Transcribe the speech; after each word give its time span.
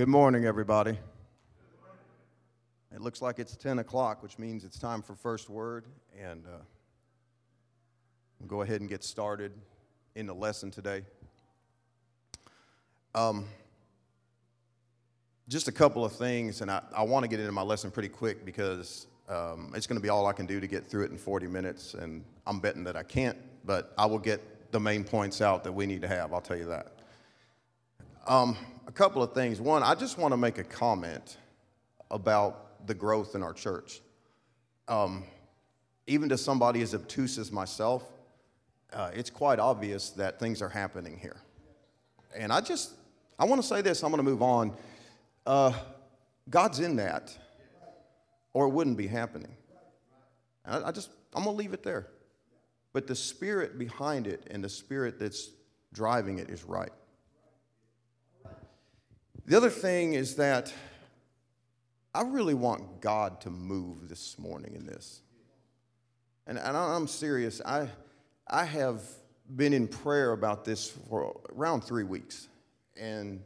Good 0.00 0.08
morning, 0.08 0.46
everybody. 0.46 0.96
It 2.90 3.02
looks 3.02 3.20
like 3.20 3.38
it's 3.38 3.54
10 3.54 3.80
o'clock, 3.80 4.22
which 4.22 4.38
means 4.38 4.64
it's 4.64 4.78
time 4.78 5.02
for 5.02 5.14
first 5.14 5.50
word. 5.50 5.84
And 6.18 6.46
uh, 6.46 6.62
we'll 8.38 8.48
go 8.48 8.62
ahead 8.62 8.80
and 8.80 8.88
get 8.88 9.04
started 9.04 9.52
in 10.14 10.26
the 10.26 10.34
lesson 10.34 10.70
today. 10.70 11.02
Um, 13.14 13.44
just 15.50 15.68
a 15.68 15.72
couple 15.72 16.02
of 16.02 16.12
things, 16.12 16.62
and 16.62 16.70
I, 16.70 16.80
I 16.96 17.02
want 17.02 17.24
to 17.24 17.28
get 17.28 17.38
into 17.38 17.52
my 17.52 17.60
lesson 17.60 17.90
pretty 17.90 18.08
quick 18.08 18.46
because 18.46 19.06
um, 19.28 19.70
it's 19.76 19.86
going 19.86 19.98
to 19.98 20.02
be 20.02 20.08
all 20.08 20.26
I 20.26 20.32
can 20.32 20.46
do 20.46 20.60
to 20.60 20.66
get 20.66 20.86
through 20.86 21.04
it 21.04 21.10
in 21.10 21.18
40 21.18 21.46
minutes, 21.46 21.92
and 21.92 22.24
I'm 22.46 22.58
betting 22.58 22.84
that 22.84 22.96
I 22.96 23.02
can't, 23.02 23.36
but 23.66 23.92
I 23.98 24.06
will 24.06 24.18
get 24.18 24.72
the 24.72 24.80
main 24.80 25.04
points 25.04 25.42
out 25.42 25.62
that 25.64 25.72
we 25.72 25.84
need 25.84 26.00
to 26.00 26.08
have, 26.08 26.32
I'll 26.32 26.40
tell 26.40 26.56
you 26.56 26.68
that. 26.68 26.92
Um, 28.26 28.56
a 28.90 28.92
couple 28.92 29.22
of 29.22 29.32
things. 29.32 29.60
One, 29.60 29.84
I 29.84 29.94
just 29.94 30.18
want 30.18 30.32
to 30.32 30.36
make 30.36 30.58
a 30.58 30.64
comment 30.64 31.36
about 32.10 32.84
the 32.88 32.94
growth 32.94 33.36
in 33.36 33.42
our 33.44 33.52
church. 33.52 34.00
Um, 34.88 35.22
even 36.08 36.28
to 36.30 36.36
somebody 36.36 36.82
as 36.82 36.92
obtuse 36.92 37.38
as 37.38 37.52
myself, 37.52 38.02
uh, 38.92 39.12
it's 39.14 39.30
quite 39.30 39.60
obvious 39.60 40.10
that 40.10 40.40
things 40.40 40.60
are 40.60 40.68
happening 40.68 41.16
here. 41.16 41.36
And 42.36 42.52
I 42.52 42.60
just, 42.60 42.90
I 43.38 43.44
want 43.44 43.62
to 43.62 43.68
say 43.68 43.80
this, 43.80 44.02
I'm 44.02 44.10
going 44.10 44.24
to 44.24 44.28
move 44.28 44.42
on. 44.42 44.72
Uh, 45.46 45.72
God's 46.48 46.80
in 46.80 46.96
that, 46.96 47.32
or 48.52 48.66
it 48.66 48.70
wouldn't 48.70 48.96
be 48.96 49.06
happening. 49.06 49.54
I, 50.66 50.82
I 50.88 50.90
just, 50.90 51.10
I'm 51.32 51.44
going 51.44 51.56
to 51.56 51.62
leave 51.62 51.74
it 51.74 51.84
there. 51.84 52.08
But 52.92 53.06
the 53.06 53.14
spirit 53.14 53.78
behind 53.78 54.26
it 54.26 54.48
and 54.50 54.64
the 54.64 54.68
spirit 54.68 55.20
that's 55.20 55.50
driving 55.92 56.40
it 56.40 56.50
is 56.50 56.64
right. 56.64 56.90
The 59.50 59.56
other 59.56 59.68
thing 59.68 60.12
is 60.12 60.36
that 60.36 60.72
I 62.14 62.22
really 62.22 62.54
want 62.54 63.00
God 63.00 63.40
to 63.40 63.50
move 63.50 64.08
this 64.08 64.38
morning 64.38 64.76
in 64.76 64.86
this. 64.86 65.22
And, 66.46 66.56
and 66.56 66.76
I'm 66.76 67.08
serious. 67.08 67.60
I, 67.66 67.88
I 68.46 68.64
have 68.64 69.02
been 69.56 69.72
in 69.72 69.88
prayer 69.88 70.30
about 70.30 70.64
this 70.64 70.88
for 71.08 71.40
around 71.52 71.80
three 71.80 72.04
weeks. 72.04 72.46
And 72.96 73.40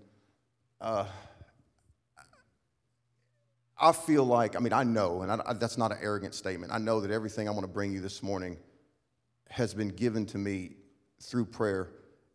uh, 0.79 1.07
I 3.81 3.93
feel 3.93 4.27
like, 4.27 4.57
I 4.57 4.59
mean, 4.59 4.75
I 4.75 4.85
know, 4.85 5.23
and 5.23 5.33
I, 5.33 5.55
that's 5.55 5.79
not 5.79 5.91
an 5.91 5.99
arrogant 6.03 6.35
statement. 6.35 6.71
I 6.71 6.77
know 6.77 7.01
that 7.01 7.13
everything 7.13 7.49
I 7.49 7.53
want 7.53 7.63
to 7.63 7.73
bring 7.73 7.95
you 7.95 8.03
this 8.03 8.23
morning 8.23 8.59
has 9.49 9.73
been 9.73 9.89
given 9.89 10.27
to 10.27 10.37
me 10.37 10.77
through 11.23 11.47
prayer 11.47 11.89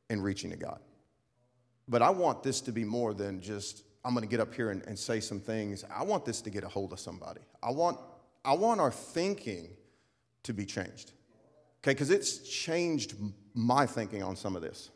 and 0.09 0.23
reaching 0.23 0.49
to 0.49 0.57
God. 0.57 0.79
But 1.89 2.03
I 2.03 2.11
want 2.11 2.43
this 2.43 2.61
to 2.61 2.71
be 2.71 2.85
more 2.85 3.15
than 3.15 3.41
just, 3.41 3.83
I'm 4.05 4.13
going 4.13 4.23
to 4.23 4.29
get 4.29 4.39
up 4.39 4.53
here 4.53 4.69
and, 4.69 4.83
and 4.85 4.97
say 4.97 5.19
some 5.19 5.39
things. 5.39 5.83
I 5.93 6.03
want 6.03 6.23
this 6.23 6.39
to 6.41 6.51
get 6.51 6.63
a 6.63 6.69
hold 6.69 6.93
of 6.93 6.99
somebody. 6.99 7.41
I 7.63 7.71
want, 7.71 7.97
I 8.45 8.53
want 8.53 8.79
our 8.79 8.91
thinking 8.91 9.71
to 10.43 10.53
be 10.53 10.65
changed. 10.65 11.11
Okay, 11.81 11.91
because 11.91 12.11
it's 12.11 12.47
changed 12.47 13.15
my 13.55 13.87
thinking 13.87 14.21
on 14.21 14.35
some 14.35 14.55
of 14.55 14.61
this. 14.61 14.91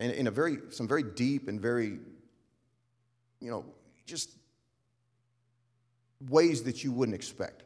And 0.00 0.12
in 0.12 0.26
a 0.26 0.30
very, 0.30 0.58
some 0.70 0.88
very 0.88 1.02
deep 1.02 1.46
and 1.46 1.60
very, 1.60 1.98
you 3.40 3.50
know, 3.50 3.64
just 4.06 4.30
ways 6.28 6.62
that 6.62 6.84
you 6.84 6.92
wouldn't 6.92 7.14
expect. 7.14 7.64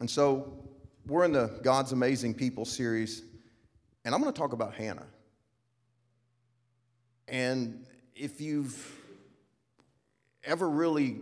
And 0.00 0.10
so 0.10 0.58
we're 1.06 1.24
in 1.24 1.32
the 1.32 1.58
God's 1.62 1.92
Amazing 1.92 2.34
People 2.34 2.64
series, 2.64 3.22
and 4.04 4.14
I'm 4.14 4.20
going 4.20 4.32
to 4.32 4.38
talk 4.38 4.52
about 4.52 4.74
Hannah. 4.74 5.06
And 7.30 7.86
if 8.16 8.40
you've 8.40 8.98
ever 10.44 10.68
really 10.68 11.18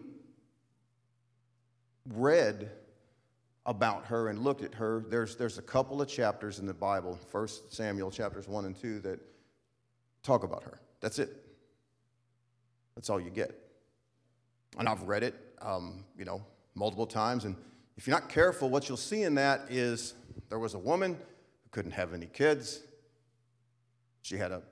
read 2.15 2.71
about 3.66 4.06
her 4.06 4.28
and 4.28 4.38
looked 4.38 4.62
at 4.62 4.75
her, 4.75 5.05
there's, 5.09 5.37
there's 5.37 5.59
a 5.59 5.62
couple 5.62 6.00
of 6.00 6.09
chapters 6.09 6.59
in 6.59 6.66
the 6.66 6.72
Bible, 6.72 7.19
1 7.31 7.49
Samuel 7.69 8.10
chapters 8.10 8.49
1 8.49 8.65
and 8.65 8.81
2, 8.81 9.00
that 9.00 9.21
talk 10.22 10.44
about 10.44 10.62
her. 10.62 10.81
That's 11.00 11.19
it. 11.19 11.44
That's 12.94 13.10
all 13.10 13.21
you 13.21 13.31
get. 13.31 13.54
And 14.78 14.88
I've 14.88 15.03
read 15.03 15.22
it, 15.22 15.34
um, 15.60 16.04
you 16.19 16.25
know, 16.25 16.43
multiple 16.75 17.06
times. 17.06 17.44
And 17.44 17.54
if 17.99 18.06
you're 18.06 18.19
not 18.19 18.31
careful, 18.31 18.71
what 18.71 18.88
you'll 18.88 18.97
see 18.97 19.25
in 19.25 19.34
that 19.34 19.66
is 19.69 20.15
there 20.49 20.59
was 20.59 20.72
a 20.72 20.78
woman 20.78 21.12
who 21.15 21.69
couldn't 21.71 21.93
have 21.93 22.15
any 22.15 22.27
kids. 22.27 22.81
She 24.22 24.38
had 24.38 24.53
a 24.53 24.62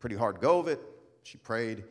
pretty 0.00 0.16
hard 0.16 0.40
go 0.40 0.58
of 0.58 0.66
it. 0.66 0.80
She 1.22 1.38
prayed. 1.38 1.84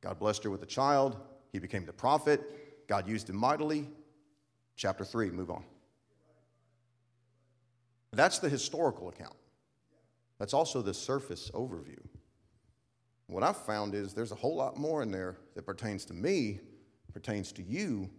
God 0.00 0.18
blessed 0.18 0.44
her 0.44 0.50
with 0.50 0.62
a 0.62 0.66
child. 0.66 1.16
He 1.50 1.58
became 1.58 1.84
the 1.84 1.92
prophet. 1.92 2.86
God 2.86 3.08
used 3.08 3.28
him 3.28 3.36
mightily. 3.36 3.88
Chapter 4.76 5.04
3, 5.04 5.30
move 5.30 5.50
on. 5.50 5.64
That's 8.12 8.38
the 8.38 8.48
historical 8.48 9.08
account. 9.08 9.34
That's 10.38 10.54
also 10.54 10.82
the 10.82 10.92
surface 10.92 11.50
overview. 11.54 12.00
What 13.26 13.42
I've 13.42 13.56
found 13.56 13.94
is 13.94 14.12
there's 14.12 14.32
a 14.32 14.36
whole 14.36 14.56
lot 14.56 14.76
more 14.76 15.02
in 15.02 15.10
there 15.10 15.38
that 15.54 15.64
pertains 15.64 16.04
to 16.06 16.14
me, 16.14 16.60
pertains 17.12 17.52
to 17.52 17.62
you, 17.62 18.10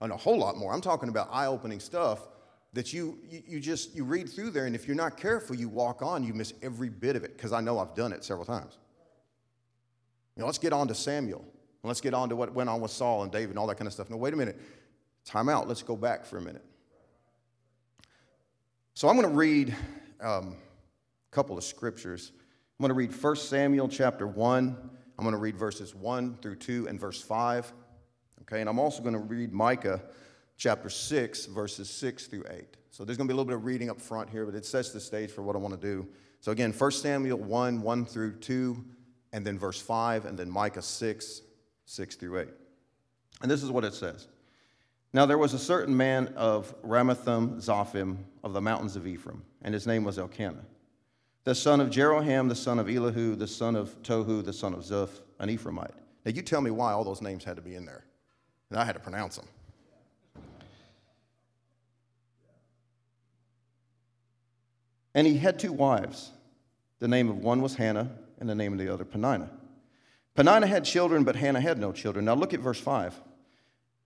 and 0.00 0.10
a 0.10 0.16
whole 0.16 0.38
lot 0.38 0.56
more. 0.56 0.72
I'm 0.72 0.80
talking 0.80 1.08
about 1.08 1.28
eye 1.30 1.46
opening 1.46 1.78
stuff 1.78 2.26
that 2.72 2.92
you, 2.92 3.18
you, 3.28 3.58
just 3.58 3.94
you 3.94 4.04
read 4.04 4.28
through 4.28 4.50
there 4.50 4.66
and 4.66 4.74
if 4.74 4.86
you're 4.86 4.96
not 4.96 5.16
careful 5.16 5.56
you 5.56 5.68
walk 5.68 6.02
on 6.02 6.22
you 6.22 6.32
miss 6.32 6.54
every 6.62 6.88
bit 6.88 7.16
of 7.16 7.24
it 7.24 7.36
because 7.36 7.52
i 7.52 7.60
know 7.60 7.78
i've 7.78 7.94
done 7.94 8.12
it 8.12 8.24
several 8.24 8.46
times. 8.46 8.78
You 10.36 10.42
know, 10.42 10.46
let's 10.46 10.58
get 10.58 10.72
on 10.72 10.88
to 10.88 10.94
samuel. 10.94 11.44
Let's 11.82 12.00
get 12.00 12.14
on 12.14 12.28
to 12.28 12.36
what 12.36 12.54
went 12.54 12.70
on 12.70 12.80
with 12.80 12.90
saul 12.90 13.24
and 13.24 13.32
david 13.32 13.50
and 13.50 13.58
all 13.58 13.66
that 13.66 13.76
kind 13.76 13.86
of 13.86 13.92
stuff. 13.92 14.10
No 14.10 14.16
wait 14.16 14.32
a 14.32 14.36
minute. 14.36 14.60
Time 15.24 15.48
out. 15.48 15.68
Let's 15.68 15.82
go 15.82 15.96
back 15.96 16.24
for 16.24 16.38
a 16.38 16.42
minute. 16.42 16.64
So 18.94 19.08
i'm 19.08 19.16
going 19.16 19.28
to 19.28 19.36
read 19.36 19.74
um, 20.20 20.56
a 21.30 21.34
couple 21.34 21.58
of 21.58 21.64
scriptures. 21.64 22.32
I'm 22.78 22.84
going 22.84 22.90
to 22.90 22.94
read 22.94 23.12
1 23.12 23.36
samuel 23.36 23.88
chapter 23.88 24.26
1 24.26 24.90
i'm 25.18 25.24
going 25.24 25.34
to 25.34 25.40
read 25.40 25.56
verses 25.56 25.94
1 25.94 26.38
through 26.40 26.56
2 26.56 26.88
and 26.88 26.98
verse 26.98 27.20
5 27.20 27.72
okay? 28.42 28.60
And 28.60 28.70
i'm 28.70 28.78
also 28.78 29.02
going 29.02 29.12
to 29.12 29.20
read 29.20 29.52
micah 29.52 30.00
chapter 30.60 30.90
6, 30.90 31.46
verses 31.46 31.88
6 31.88 32.26
through 32.26 32.44
8. 32.50 32.76
So 32.90 33.02
there's 33.02 33.16
going 33.16 33.26
to 33.26 33.32
be 33.32 33.34
a 33.34 33.36
little 33.36 33.46
bit 33.46 33.56
of 33.56 33.64
reading 33.64 33.88
up 33.88 33.98
front 33.98 34.28
here, 34.28 34.44
but 34.44 34.54
it 34.54 34.66
sets 34.66 34.90
the 34.90 35.00
stage 35.00 35.30
for 35.30 35.42
what 35.42 35.56
I 35.56 35.58
want 35.58 35.72
to 35.72 35.80
do. 35.80 36.06
So 36.40 36.52
again, 36.52 36.70
1 36.70 36.90
Samuel 36.92 37.38
1, 37.38 37.80
1 37.80 38.04
through 38.04 38.36
2, 38.36 38.84
and 39.32 39.44
then 39.44 39.58
verse 39.58 39.80
5, 39.80 40.26
and 40.26 40.38
then 40.38 40.50
Micah 40.50 40.82
6, 40.82 41.40
6 41.86 42.14
through 42.16 42.40
8. 42.40 42.48
And 43.40 43.50
this 43.50 43.62
is 43.62 43.70
what 43.70 43.84
it 43.84 43.94
says. 43.94 44.28
Now 45.14 45.24
there 45.24 45.38
was 45.38 45.54
a 45.54 45.58
certain 45.58 45.96
man 45.96 46.28
of 46.36 46.74
Ramathaim 46.82 47.56
Zophim 47.56 48.18
of 48.44 48.52
the 48.52 48.60
mountains 48.60 48.96
of 48.96 49.06
Ephraim, 49.06 49.42
and 49.62 49.72
his 49.72 49.86
name 49.86 50.04
was 50.04 50.18
Elkanah, 50.18 50.66
the 51.44 51.54
son 51.54 51.80
of 51.80 51.88
Jeroham, 51.88 52.50
the 52.50 52.54
son 52.54 52.78
of 52.78 52.88
Elihu, 52.88 53.34
the 53.34 53.46
son 53.46 53.76
of 53.76 54.00
Tohu, 54.02 54.44
the 54.44 54.52
son 54.52 54.74
of 54.74 54.80
Zuph, 54.80 55.22
an 55.38 55.48
Ephraimite. 55.48 55.94
Now 56.26 56.32
you 56.32 56.42
tell 56.42 56.60
me 56.60 56.70
why 56.70 56.92
all 56.92 57.02
those 57.02 57.22
names 57.22 57.44
had 57.44 57.56
to 57.56 57.62
be 57.62 57.76
in 57.76 57.86
there, 57.86 58.04
and 58.68 58.78
I 58.78 58.84
had 58.84 58.92
to 58.92 59.00
pronounce 59.00 59.36
them. 59.36 59.46
And 65.20 65.26
he 65.26 65.36
had 65.36 65.58
two 65.58 65.74
wives. 65.74 66.30
The 66.98 67.06
name 67.06 67.28
of 67.28 67.36
one 67.36 67.60
was 67.60 67.74
Hannah, 67.74 68.10
and 68.38 68.48
the 68.48 68.54
name 68.54 68.72
of 68.72 68.78
the 68.78 68.90
other 68.90 69.04
Peninnah. 69.04 69.50
Peninnah 70.34 70.66
had 70.66 70.86
children, 70.86 71.24
but 71.24 71.36
Hannah 71.36 71.60
had 71.60 71.76
no 71.76 71.92
children. 71.92 72.24
Now 72.24 72.32
look 72.32 72.54
at 72.54 72.60
verse 72.60 72.80
5. 72.80 73.20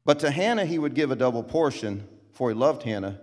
But 0.05 0.19
to 0.19 0.33
Hannah 0.33 0.65
he 0.65 0.77
would 0.77 0.95
give 0.95 1.13
a 1.13 1.15
double 1.15 1.45
portion, 1.45 2.09
for 2.33 2.49
he 2.49 2.55
loved 2.57 2.83
Hannah, 2.83 3.21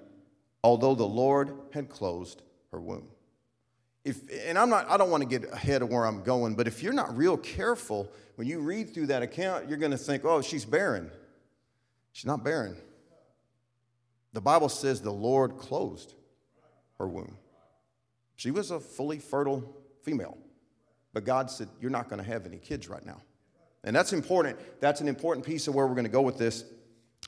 although 0.64 0.96
the 0.96 1.04
Lord 1.04 1.52
had 1.74 1.90
closed 1.90 2.42
her 2.72 2.80
womb. 2.80 3.10
If, 4.06 4.22
and 4.46 4.58
I'm 4.58 4.70
not, 4.70 4.90
I 4.90 4.96
don't 4.96 5.10
want 5.10 5.24
to 5.24 5.28
get 5.28 5.52
ahead 5.52 5.82
of 5.82 5.90
where 5.90 6.06
I'm 6.06 6.24
going, 6.24 6.56
but 6.56 6.70
if 6.70 6.82
you're 6.82 6.94
not 6.94 7.18
real 7.18 7.36
careful, 7.36 8.10
when 8.36 8.48
you 8.48 8.62
read 8.62 8.94
through 8.94 9.08
that 9.08 9.22
account, 9.22 9.68
you're 9.68 9.78
going 9.78 9.92
to 9.92 9.98
think, 9.98 10.24
oh, 10.24 10.42
she's 10.42 10.64
barren. 10.64 11.12
She's 12.14 12.26
not 12.26 12.42
barren. 12.42 12.78
The 14.32 14.40
Bible 14.40 14.70
says 14.70 15.02
the 15.02 15.12
Lord 15.12 15.58
closed 15.58 16.14
her 16.98 17.08
womb. 17.10 17.36
She 18.42 18.50
was 18.50 18.72
a 18.72 18.80
fully 18.80 19.20
fertile 19.20 19.64
female. 20.02 20.36
But 21.14 21.26
God 21.26 21.52
said, 21.52 21.68
You're 21.80 21.92
not 21.92 22.10
going 22.10 22.18
to 22.18 22.28
have 22.28 22.48
any 22.48 22.58
kids 22.58 22.90
right 22.90 23.06
now. 23.06 23.22
And 23.84 23.96
that's 23.96 24.14
important. 24.14 24.58
That's 24.80 25.00
an 25.00 25.08
important 25.08 25.46
piece 25.46 25.68
of 25.68 25.76
where 25.76 25.86
we're 25.86 25.94
going 25.94 26.06
to 26.06 26.12
go 26.12 26.24
with 26.24 26.40
this. 26.40 26.64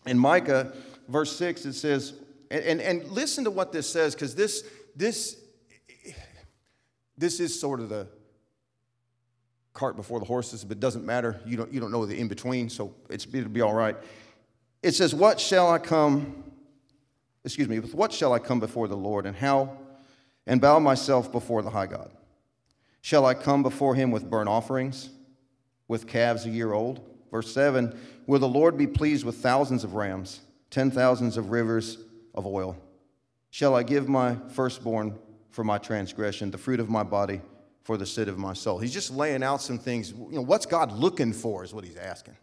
In 0.07 0.17
Micah, 0.17 0.73
verse 1.07 1.35
6, 1.35 1.65
it 1.65 1.73
says, 1.73 2.13
and, 2.49 2.63
and, 2.63 2.81
and 2.81 3.11
listen 3.11 3.43
to 3.43 3.51
what 3.51 3.71
this 3.71 3.87
says, 3.87 4.15
because 4.15 4.33
this, 4.33 4.63
this, 4.95 5.39
this 7.15 7.39
is 7.39 7.59
sort 7.59 7.79
of 7.79 7.89
the 7.89 8.07
cart 9.73 9.95
before 9.95 10.17
the 10.17 10.25
horses, 10.25 10.63
but 10.63 10.77
it 10.77 10.79
doesn't 10.79 11.05
matter. 11.05 11.39
You 11.45 11.57
don't, 11.57 11.71
you 11.71 11.79
don't 11.79 11.91
know 11.91 12.07
the 12.07 12.19
in 12.19 12.27
between, 12.27 12.69
so 12.69 12.95
it's, 13.11 13.27
it'll 13.31 13.49
be 13.49 13.61
all 13.61 13.75
right. 13.75 13.95
It 14.81 14.95
says, 14.95 15.13
What 15.13 15.39
shall 15.39 15.69
I 15.69 15.77
come, 15.77 16.43
excuse 17.45 17.69
me, 17.69 17.77
with 17.77 17.93
what 17.93 18.11
shall 18.11 18.33
I 18.33 18.39
come 18.39 18.59
before 18.59 18.87
the 18.87 18.97
Lord, 18.97 19.27
and 19.27 19.35
how 19.35 19.77
and 20.45 20.61
bow 20.61 20.79
myself 20.79 21.31
before 21.31 21.61
the 21.61 21.69
high 21.69 21.87
God. 21.87 22.11
Shall 23.01 23.25
I 23.25 23.33
come 23.33 23.63
before 23.63 23.95
him 23.95 24.11
with 24.11 24.29
burnt 24.29 24.49
offerings, 24.49 25.09
with 25.87 26.07
calves 26.07 26.45
a 26.45 26.49
year 26.49 26.73
old? 26.73 27.01
Verse 27.31 27.53
7 27.53 27.97
Will 28.27 28.39
the 28.39 28.47
Lord 28.47 28.77
be 28.77 28.87
pleased 28.87 29.25
with 29.25 29.35
thousands 29.35 29.83
of 29.83 29.95
rams, 29.95 30.39
ten 30.69 30.89
thousands 30.89 31.35
of 31.35 31.51
rivers 31.51 31.97
of 32.33 32.47
oil? 32.47 32.77
Shall 33.49 33.75
I 33.75 33.83
give 33.83 34.07
my 34.07 34.37
firstborn 34.49 35.19
for 35.49 35.63
my 35.63 35.77
transgression, 35.77 36.49
the 36.49 36.57
fruit 36.57 36.79
of 36.79 36.89
my 36.89 37.03
body 37.03 37.41
for 37.83 37.97
the 37.97 38.05
sin 38.05 38.29
of 38.29 38.37
my 38.37 38.53
soul? 38.53 38.79
He's 38.79 38.93
just 38.93 39.11
laying 39.11 39.43
out 39.43 39.61
some 39.61 39.77
things. 39.77 40.11
You 40.11 40.31
know, 40.31 40.41
what's 40.41 40.65
God 40.65 40.91
looking 40.93 41.33
for 41.33 41.63
is 41.63 41.73
what 41.73 41.83
he's 41.83 41.97
asking. 41.97 42.37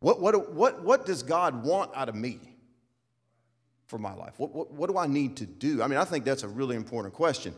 What, 0.00 0.20
what, 0.20 0.52
what, 0.52 0.82
what 0.82 1.04
does 1.04 1.22
God 1.22 1.62
want 1.62 1.94
out 1.94 2.08
of 2.08 2.14
me 2.14 2.40
for 3.90 3.98
my 3.98 4.14
life? 4.14 4.34
What, 4.38 4.54
what, 4.54 4.70
what 4.70 4.88
do 4.88 4.96
I 4.96 5.08
need 5.08 5.36
to 5.38 5.46
do? 5.46 5.82
I 5.82 5.88
mean, 5.88 5.98
I 5.98 6.04
think 6.04 6.24
that's 6.24 6.44
a 6.44 6.48
really 6.48 6.76
important 6.76 7.12
question. 7.12 7.52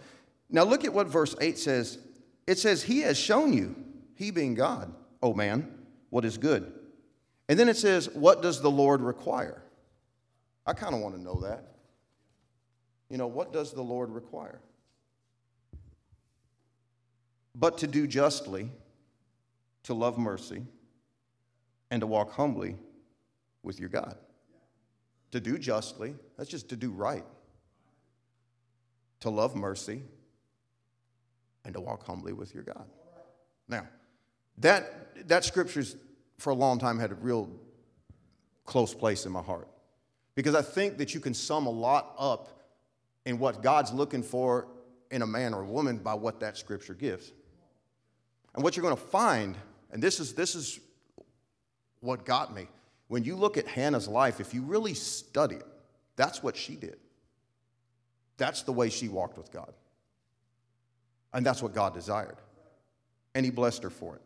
Now, 0.48 0.64
look 0.64 0.84
at 0.84 0.92
what 0.92 1.06
verse 1.06 1.36
8 1.40 1.58
says. 1.58 1.98
It 2.46 2.58
says, 2.58 2.82
He 2.82 3.00
has 3.00 3.18
shown 3.18 3.52
you, 3.52 3.76
He 4.14 4.30
being 4.30 4.54
God, 4.54 4.92
oh 5.22 5.34
man, 5.34 5.70
what 6.08 6.24
is 6.24 6.38
good. 6.38 6.72
And 7.48 7.58
then 7.58 7.68
it 7.68 7.76
says, 7.76 8.08
What 8.10 8.40
does 8.40 8.62
the 8.62 8.70
Lord 8.70 9.02
require? 9.02 9.62
I 10.66 10.72
kind 10.72 10.94
of 10.94 11.00
want 11.00 11.14
to 11.16 11.20
know 11.20 11.40
that. 11.42 11.74
You 13.10 13.18
know, 13.18 13.26
what 13.26 13.52
does 13.52 13.72
the 13.72 13.82
Lord 13.82 14.10
require? 14.10 14.60
But 17.54 17.78
to 17.78 17.86
do 17.86 18.06
justly, 18.06 18.70
to 19.82 19.92
love 19.92 20.16
mercy, 20.16 20.62
and 21.90 22.00
to 22.00 22.06
walk 22.06 22.32
humbly 22.32 22.76
with 23.62 23.78
your 23.78 23.90
God. 23.90 24.16
To 25.32 25.40
do 25.40 25.58
justly, 25.58 26.14
that's 26.36 26.48
just 26.48 26.68
to 26.70 26.76
do 26.76 26.90
right. 26.90 27.24
To 29.20 29.30
love 29.30 29.54
mercy, 29.54 30.02
and 31.64 31.74
to 31.74 31.80
walk 31.80 32.06
humbly 32.06 32.32
with 32.32 32.54
your 32.54 32.64
God. 32.64 32.84
Now, 33.68 33.86
that, 34.58 35.28
that 35.28 35.44
scripture's 35.44 35.96
for 36.38 36.50
a 36.50 36.54
long 36.54 36.78
time 36.78 36.98
had 36.98 37.12
a 37.12 37.14
real 37.14 37.48
close 38.64 38.94
place 38.94 39.26
in 39.26 39.32
my 39.32 39.42
heart 39.42 39.68
because 40.34 40.54
I 40.54 40.62
think 40.62 40.98
that 40.98 41.14
you 41.14 41.20
can 41.20 41.34
sum 41.34 41.66
a 41.66 41.70
lot 41.70 42.14
up 42.18 42.60
in 43.24 43.38
what 43.38 43.62
God's 43.62 43.92
looking 43.92 44.22
for 44.22 44.66
in 45.10 45.22
a 45.22 45.26
man 45.26 45.54
or 45.54 45.62
a 45.62 45.66
woman 45.66 45.98
by 45.98 46.14
what 46.14 46.40
that 46.40 46.56
scripture 46.56 46.94
gives. 46.94 47.32
And 48.54 48.64
what 48.64 48.76
you're 48.76 48.82
going 48.82 48.96
to 48.96 49.02
find, 49.02 49.56
and 49.90 50.02
this 50.02 50.20
is, 50.20 50.34
this 50.34 50.54
is 50.54 50.80
what 52.00 52.24
got 52.24 52.54
me, 52.54 52.66
when 53.12 53.24
you 53.24 53.36
look 53.36 53.58
at 53.58 53.66
Hannah's 53.66 54.08
life, 54.08 54.40
if 54.40 54.54
you 54.54 54.62
really 54.62 54.94
study 54.94 55.56
it, 55.56 55.66
that's 56.16 56.42
what 56.42 56.56
she 56.56 56.76
did. 56.76 56.96
That's 58.38 58.62
the 58.62 58.72
way 58.72 58.88
she 58.88 59.10
walked 59.10 59.36
with 59.36 59.52
God. 59.52 59.70
And 61.34 61.44
that's 61.44 61.62
what 61.62 61.74
God 61.74 61.92
desired. 61.92 62.38
And 63.34 63.44
He 63.44 63.50
blessed 63.50 63.82
her 63.82 63.90
for 63.90 64.16
it. 64.16 64.22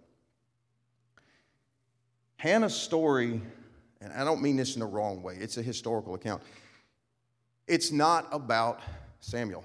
Hannah's 2.36 2.76
story, 2.76 3.42
and 4.00 4.12
I 4.12 4.22
don't 4.22 4.40
mean 4.40 4.54
this 4.54 4.76
in 4.76 4.80
the 4.80 4.86
wrong 4.86 5.20
way, 5.20 5.34
it's 5.34 5.56
a 5.56 5.62
historical 5.62 6.14
account. 6.14 6.44
It's 7.66 7.90
not 7.90 8.28
about 8.30 8.78
Samuel. 9.18 9.64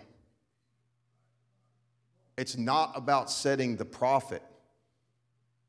It's 2.38 2.58
not 2.58 2.94
about 2.96 3.30
setting 3.30 3.76
the 3.76 3.86
prophet 3.86 4.42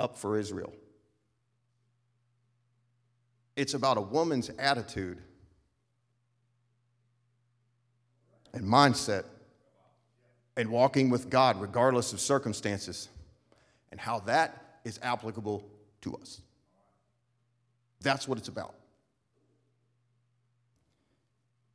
up 0.01 0.17
for 0.17 0.39
Israel. 0.39 0.73
It's 3.57 3.75
about 3.75 3.99
a 3.99 4.01
woman's 4.01 4.51
attitude 4.59 5.19
and 8.53 8.65
mindset 8.65 9.25
and 10.57 10.71
walking 10.71 11.11
with 11.11 11.31
God 11.31 11.61
regardless 11.61 12.13
of 12.13 12.21
circumstances 12.21 13.09
and 13.91 14.01
how 14.01 14.21
that 14.21 14.81
is 14.85 14.99
applicable 15.03 15.65
to 16.03 16.17
us. 16.17 16.41
That's 18.01 18.27
what 18.27 18.39
it's 18.39 18.49
about. 18.49 18.75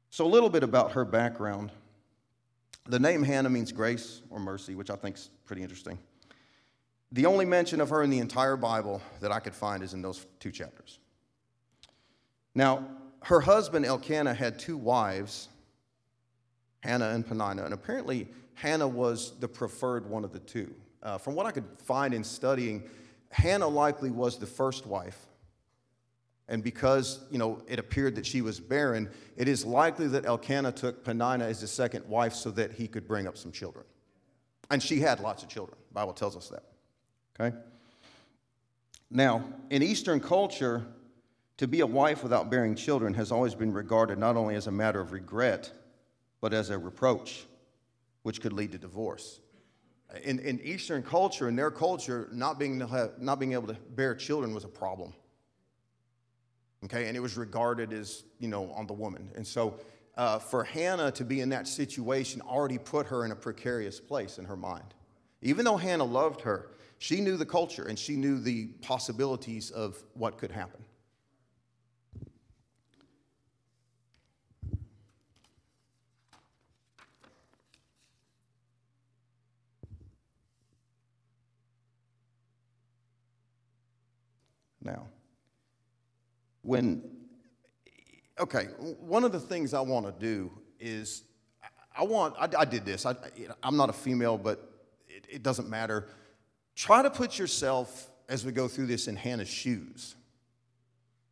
So, 0.09 0.25
a 0.25 0.27
little 0.27 0.49
bit 0.49 0.63
about 0.63 0.93
her 0.93 1.05
background. 1.05 1.71
The 2.87 2.99
name 2.99 3.21
Hannah 3.21 3.49
means 3.49 3.71
grace 3.71 4.21
or 4.29 4.39
mercy, 4.39 4.73
which 4.73 4.89
I 4.89 4.95
think 4.95 5.17
is 5.17 5.29
pretty 5.45 5.61
interesting. 5.61 5.99
The 7.11 7.25
only 7.25 7.45
mention 7.45 7.81
of 7.81 7.89
her 7.89 8.01
in 8.01 8.09
the 8.09 8.19
entire 8.19 8.57
Bible 8.57 9.01
that 9.21 9.31
I 9.31 9.39
could 9.39 9.53
find 9.53 9.83
is 9.83 9.93
in 9.93 10.01
those 10.01 10.25
two 10.39 10.51
chapters. 10.51 10.99
Now, 12.57 12.87
her 13.21 13.39
husband 13.39 13.85
Elkanah 13.85 14.33
had 14.33 14.57
two 14.57 14.77
wives, 14.77 15.47
Hannah 16.79 17.09
and 17.09 17.23
Peninnah, 17.23 17.63
and 17.63 17.71
apparently 17.71 18.29
Hannah 18.55 18.87
was 18.87 19.37
the 19.39 19.47
preferred 19.47 20.09
one 20.09 20.23
of 20.23 20.33
the 20.33 20.39
two. 20.39 20.73
Uh, 21.03 21.19
from 21.19 21.35
what 21.35 21.45
I 21.45 21.51
could 21.51 21.65
find 21.77 22.15
in 22.15 22.23
studying, 22.23 22.89
Hannah 23.29 23.67
likely 23.67 24.09
was 24.09 24.39
the 24.39 24.47
first 24.47 24.87
wife. 24.87 25.19
And 26.47 26.63
because, 26.63 27.19
you 27.29 27.37
know, 27.37 27.61
it 27.67 27.77
appeared 27.77 28.15
that 28.15 28.25
she 28.25 28.41
was 28.41 28.59
barren, 28.59 29.11
it 29.35 29.47
is 29.47 29.63
likely 29.63 30.07
that 30.07 30.25
Elkanah 30.25 30.71
took 30.71 31.03
Peninnah 31.03 31.45
as 31.45 31.61
his 31.61 31.69
second 31.69 32.09
wife 32.09 32.33
so 32.33 32.49
that 32.49 32.71
he 32.71 32.87
could 32.87 33.07
bring 33.07 33.27
up 33.27 33.37
some 33.37 33.51
children. 33.51 33.85
And 34.71 34.81
she 34.81 34.99
had 34.99 35.19
lots 35.19 35.43
of 35.43 35.49
children. 35.49 35.77
The 35.89 35.93
Bible 35.93 36.13
tells 36.13 36.35
us 36.35 36.49
that. 36.49 36.63
Okay? 37.39 37.55
Now, 39.11 39.43
in 39.69 39.83
Eastern 39.83 40.19
culture, 40.19 40.87
to 41.57 41.67
be 41.67 41.79
a 41.81 41.87
wife 41.87 42.23
without 42.23 42.49
bearing 42.49 42.75
children 42.75 43.13
has 43.15 43.31
always 43.31 43.55
been 43.55 43.73
regarded 43.73 44.17
not 44.17 44.37
only 44.37 44.55
as 44.55 44.67
a 44.67 44.71
matter 44.71 44.99
of 44.99 45.11
regret, 45.11 45.71
but 46.39 46.53
as 46.53 46.69
a 46.69 46.77
reproach, 46.77 47.45
which 48.21 48.41
could 48.41 48.53
lead 48.53 48.71
to 48.71 48.77
divorce. 48.77 49.39
In, 50.23 50.39
in 50.39 50.59
Eastern 50.61 51.03
culture, 51.03 51.49
in 51.49 51.55
their 51.55 51.71
culture, 51.71 52.29
not 52.31 52.59
being, 52.59 52.79
have, 52.79 53.19
not 53.19 53.39
being 53.39 53.53
able 53.53 53.67
to 53.67 53.73
bear 53.95 54.15
children 54.15 54.53
was 54.53 54.63
a 54.63 54.69
problem. 54.69 55.13
Okay, 56.85 57.07
and 57.07 57.17
it 57.17 57.19
was 57.19 57.37
regarded 57.37 57.91
as, 57.91 58.23
you 58.39 58.47
know, 58.47 58.71
on 58.71 58.85
the 58.85 58.93
woman. 58.93 59.29
And 59.35 59.45
so 59.45 59.79
uh, 60.15 60.37
for 60.37 60.63
Hannah 60.63 61.11
to 61.13 61.25
be 61.25 61.41
in 61.41 61.49
that 61.49 61.67
situation 61.67 62.39
already 62.41 62.77
put 62.77 63.07
her 63.07 63.25
in 63.25 63.31
a 63.31 63.35
precarious 63.35 63.99
place 63.99 64.37
in 64.37 64.45
her 64.45 64.55
mind. 64.55 64.93
Even 65.41 65.65
though 65.65 65.77
Hannah 65.77 66.03
loved 66.03 66.41
her, 66.41 66.69
she 66.99 67.19
knew 67.19 67.35
the 67.35 67.45
culture 67.45 67.87
and 67.87 67.97
she 67.97 68.15
knew 68.15 68.39
the 68.39 68.67
possibilities 68.81 69.71
of 69.71 69.97
what 70.13 70.37
could 70.37 70.51
happen. 70.51 70.83
Now, 84.87 85.05
when, 86.61 87.03
okay, 88.39 88.67
one 89.01 89.25
of 89.25 89.33
the 89.33 89.39
things 89.39 89.73
I 89.73 89.81
want 89.81 90.05
to 90.05 90.13
do 90.13 90.49
is 90.79 91.23
I 91.95 92.05
want, 92.05 92.35
I, 92.39 92.47
I 92.57 92.63
did 92.63 92.85
this. 92.85 93.05
I, 93.05 93.13
I'm 93.61 93.75
not 93.75 93.89
a 93.89 93.93
female, 93.93 94.37
but 94.37 94.71
it, 95.09 95.25
it 95.29 95.43
doesn't 95.43 95.69
matter. 95.69 96.07
Try 96.73 97.01
to 97.01 97.09
put 97.09 97.37
yourself, 97.37 98.09
as 98.29 98.45
we 98.45 98.53
go 98.53 98.69
through 98.69 98.85
this, 98.85 99.09
in 99.09 99.17
Hannah's 99.17 99.49
shoes. 99.49 100.15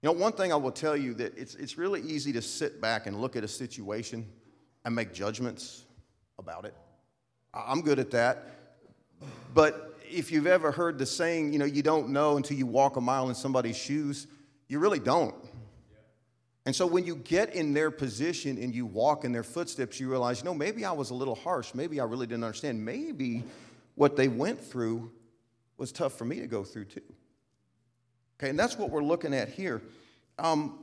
You 0.02 0.10
know, 0.10 0.20
one 0.20 0.34
thing 0.34 0.52
I 0.52 0.58
will 0.58 0.72
tell 0.72 0.98
you 0.98 1.14
that 1.14 1.38
it's, 1.38 1.56
it's 1.56 1.78
really 1.78 2.02
easy 2.02 2.34
to 2.34 2.42
sit 2.42 2.82
back 2.82 3.08
and 3.08 3.22
look 3.22 3.38
at 3.38 3.44
a 3.46 3.48
situation 3.48 4.28
and 4.84 4.94
make 4.94 5.14
judgments 5.14 5.86
about 6.38 6.66
it. 6.66 6.74
I'm 7.54 7.80
good 7.82 8.00
at 8.00 8.12
that. 8.12 8.50
But 9.54 9.95
if 10.10 10.32
you've 10.32 10.48
ever 10.48 10.72
heard 10.72 10.98
the 10.98 11.06
saying, 11.06 11.54
you 11.54 11.60
know, 11.60 11.66
you 11.66 11.82
don't 11.82 12.10
know 12.10 12.38
until 12.38 12.58
you 12.58 12.66
walk 12.66 12.96
a 12.96 13.02
mile 13.02 13.30
in 13.30 13.36
somebody's 13.36 13.78
shoes, 13.78 14.28
you 14.68 14.80
really 14.80 15.00
don't. 15.00 15.36
And 16.66 16.76
so 16.76 16.88
when 16.88 17.06
you 17.06 17.16
get 17.16 17.54
in 17.54 17.74
their 17.74 17.92
position 17.92 18.58
and 18.58 18.74
you 18.74 18.86
walk 18.86 19.24
in 19.24 19.32
their 19.32 19.44
footsteps, 19.44 20.00
you 20.00 20.10
realize, 20.10 20.40
you 20.40 20.46
know, 20.46 20.54
maybe 20.54 20.84
I 20.84 20.92
was 20.92 21.12
a 21.12 21.14
little 21.14 21.36
harsh. 21.36 21.74
Maybe 21.76 22.00
I 22.00 22.06
really 22.06 22.26
didn't 22.26 22.44
understand. 22.44 22.84
Maybe 22.84 23.44
what 23.94 24.16
they 24.16 24.28
went 24.28 24.60
through 24.60 25.12
was 25.78 25.92
tough 25.92 26.14
for 26.14 26.26
me 26.26 26.40
to 26.40 26.48
go 26.48 26.64
through 26.64 26.86
too. 26.86 27.02
Okay, 28.40 28.50
and 28.50 28.58
that's 28.58 28.78
what 28.78 28.90
we're 28.90 29.04
looking 29.04 29.34
at 29.34 29.50
here. 29.50 29.82
Um, 30.40 30.80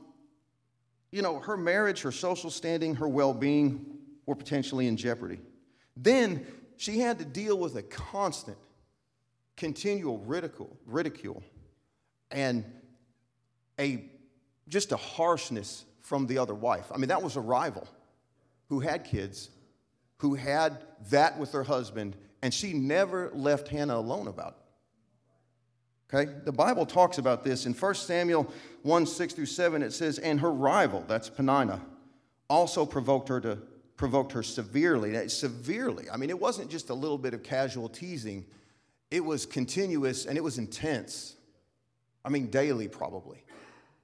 you 1.11 1.21
know, 1.21 1.39
her 1.39 1.57
marriage, 1.57 2.01
her 2.01 2.11
social 2.11 2.49
standing, 2.49 2.95
her 2.95 3.07
well 3.07 3.33
being 3.33 3.85
were 4.25 4.35
potentially 4.35 4.87
in 4.87 4.97
jeopardy. 4.97 5.39
Then 5.95 6.45
she 6.77 6.99
had 6.99 7.19
to 7.19 7.25
deal 7.25 7.57
with 7.57 7.75
a 7.75 7.83
constant, 7.83 8.57
continual 9.55 10.19
ridicule, 10.19 10.75
ridicule 10.85 11.43
and 12.31 12.65
a 13.79 14.09
just 14.67 14.91
a 14.91 14.97
harshness 14.97 15.85
from 16.01 16.27
the 16.27 16.37
other 16.37 16.53
wife. 16.53 16.91
I 16.93 16.97
mean, 16.97 17.09
that 17.09 17.21
was 17.21 17.35
a 17.35 17.41
rival 17.41 17.87
who 18.69 18.79
had 18.79 19.03
kids, 19.03 19.49
who 20.17 20.35
had 20.35 20.77
that 21.09 21.37
with 21.37 21.51
her 21.51 21.63
husband, 21.63 22.15
and 22.41 22.53
she 22.53 22.73
never 22.73 23.29
left 23.33 23.67
Hannah 23.67 23.97
alone 23.97 24.27
about 24.27 24.57
it. 26.09 26.15
Okay? 26.15 26.31
The 26.45 26.51
Bible 26.51 26.85
talks 26.85 27.17
about 27.17 27.43
this. 27.43 27.65
In 27.65 27.73
1 27.73 27.95
Samuel 27.95 28.51
1 28.83 29.05
6 29.05 29.33
through 29.33 29.45
7, 29.45 29.81
it 29.81 29.91
says, 29.91 30.19
And 30.19 30.39
her 30.39 30.51
rival, 30.51 31.03
that's 31.07 31.29
Peninnah, 31.29 31.81
also 32.49 32.85
provoked 32.85 33.29
her 33.29 33.41
to 33.41 33.57
provoked 33.95 34.31
her 34.33 34.43
severely. 34.43 35.27
Severely. 35.29 36.09
I 36.11 36.17
mean, 36.17 36.29
it 36.29 36.39
wasn't 36.39 36.69
just 36.69 36.89
a 36.89 36.93
little 36.93 37.17
bit 37.17 37.33
of 37.33 37.43
casual 37.43 37.87
teasing, 37.87 38.45
it 39.13 39.23
was 39.23 39.45
continuous 39.45 40.25
and 40.25 40.39
it 40.39 40.41
was 40.41 40.57
intense. 40.57 41.35
I 42.25 42.29
mean, 42.29 42.47
daily, 42.47 42.87
probably. 42.87 43.43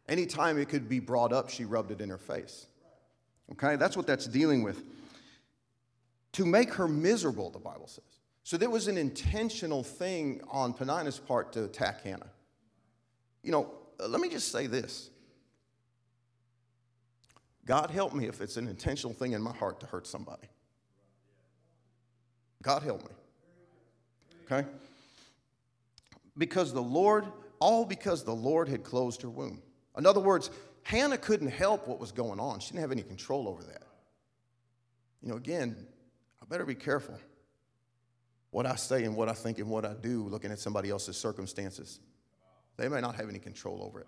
Anytime 0.07 0.59
it 0.59 0.69
could 0.69 0.87
be 0.87 0.99
brought 0.99 1.33
up, 1.33 1.49
she 1.49 1.65
rubbed 1.65 1.89
it 1.89 1.99
in 1.99 2.09
her 2.11 2.19
face. 2.19 2.67
Okay, 3.53 3.75
that's 3.75 3.97
what 3.97 4.05
that's 4.05 4.27
dealing 4.27 4.61
with. 4.61 4.83
To 6.33 6.45
make 6.45 6.71
her 6.75 6.87
miserable, 6.87 7.49
the 7.49 7.57
Bible 7.57 7.87
says. 7.87 8.03
So 8.43 8.55
there 8.55 8.69
was 8.69 8.87
an 8.87 8.99
intentional 8.99 9.81
thing 9.81 10.41
on 10.51 10.73
Peninnah's 10.73 11.17
part 11.17 11.53
to 11.53 11.63
attack 11.63 12.03
Hannah. 12.03 12.29
You 13.41 13.51
know, 13.51 13.71
let 14.07 14.21
me 14.21 14.29
just 14.29 14.51
say 14.51 14.67
this 14.67 15.09
God 17.65 17.89
help 17.89 18.13
me 18.13 18.27
if 18.27 18.41
it's 18.41 18.57
an 18.57 18.67
intentional 18.67 19.15
thing 19.15 19.31
in 19.31 19.41
my 19.41 19.55
heart 19.55 19.79
to 19.79 19.87
hurt 19.87 20.05
somebody. 20.05 20.49
God 22.61 22.83
help 22.83 23.01
me. 23.01 23.15
Okay? 24.45 24.67
Because 26.39 26.73
the 26.73 26.81
Lord, 26.81 27.27
all 27.59 27.85
because 27.85 28.23
the 28.23 28.33
Lord 28.33 28.67
had 28.67 28.83
closed 28.83 29.21
her 29.21 29.29
womb. 29.29 29.61
In 29.95 30.07
other 30.07 30.21
words, 30.21 30.49
Hannah 30.81 31.17
couldn't 31.17 31.49
help 31.49 31.87
what 31.87 31.99
was 31.99 32.11
going 32.11 32.39
on. 32.39 32.61
She 32.61 32.69
didn't 32.69 32.81
have 32.81 32.91
any 32.91 33.03
control 33.03 33.47
over 33.47 33.61
that. 33.63 33.83
You 35.21 35.29
know, 35.29 35.35
again, 35.35 35.75
I 36.41 36.45
better 36.45 36.65
be 36.65 36.73
careful 36.75 37.19
what 38.51 38.65
I 38.65 38.75
say 38.75 39.03
and 39.03 39.15
what 39.15 39.29
I 39.29 39.33
think 39.33 39.59
and 39.59 39.69
what 39.69 39.85
I 39.85 39.93
do 39.93 40.23
looking 40.23 40.51
at 40.51 40.59
somebody 40.59 40.89
else's 40.89 41.17
circumstances. 41.17 41.99
They 42.77 42.87
may 42.87 43.01
not 43.01 43.15
have 43.15 43.29
any 43.29 43.39
control 43.39 43.83
over 43.83 43.99
it. 43.99 44.07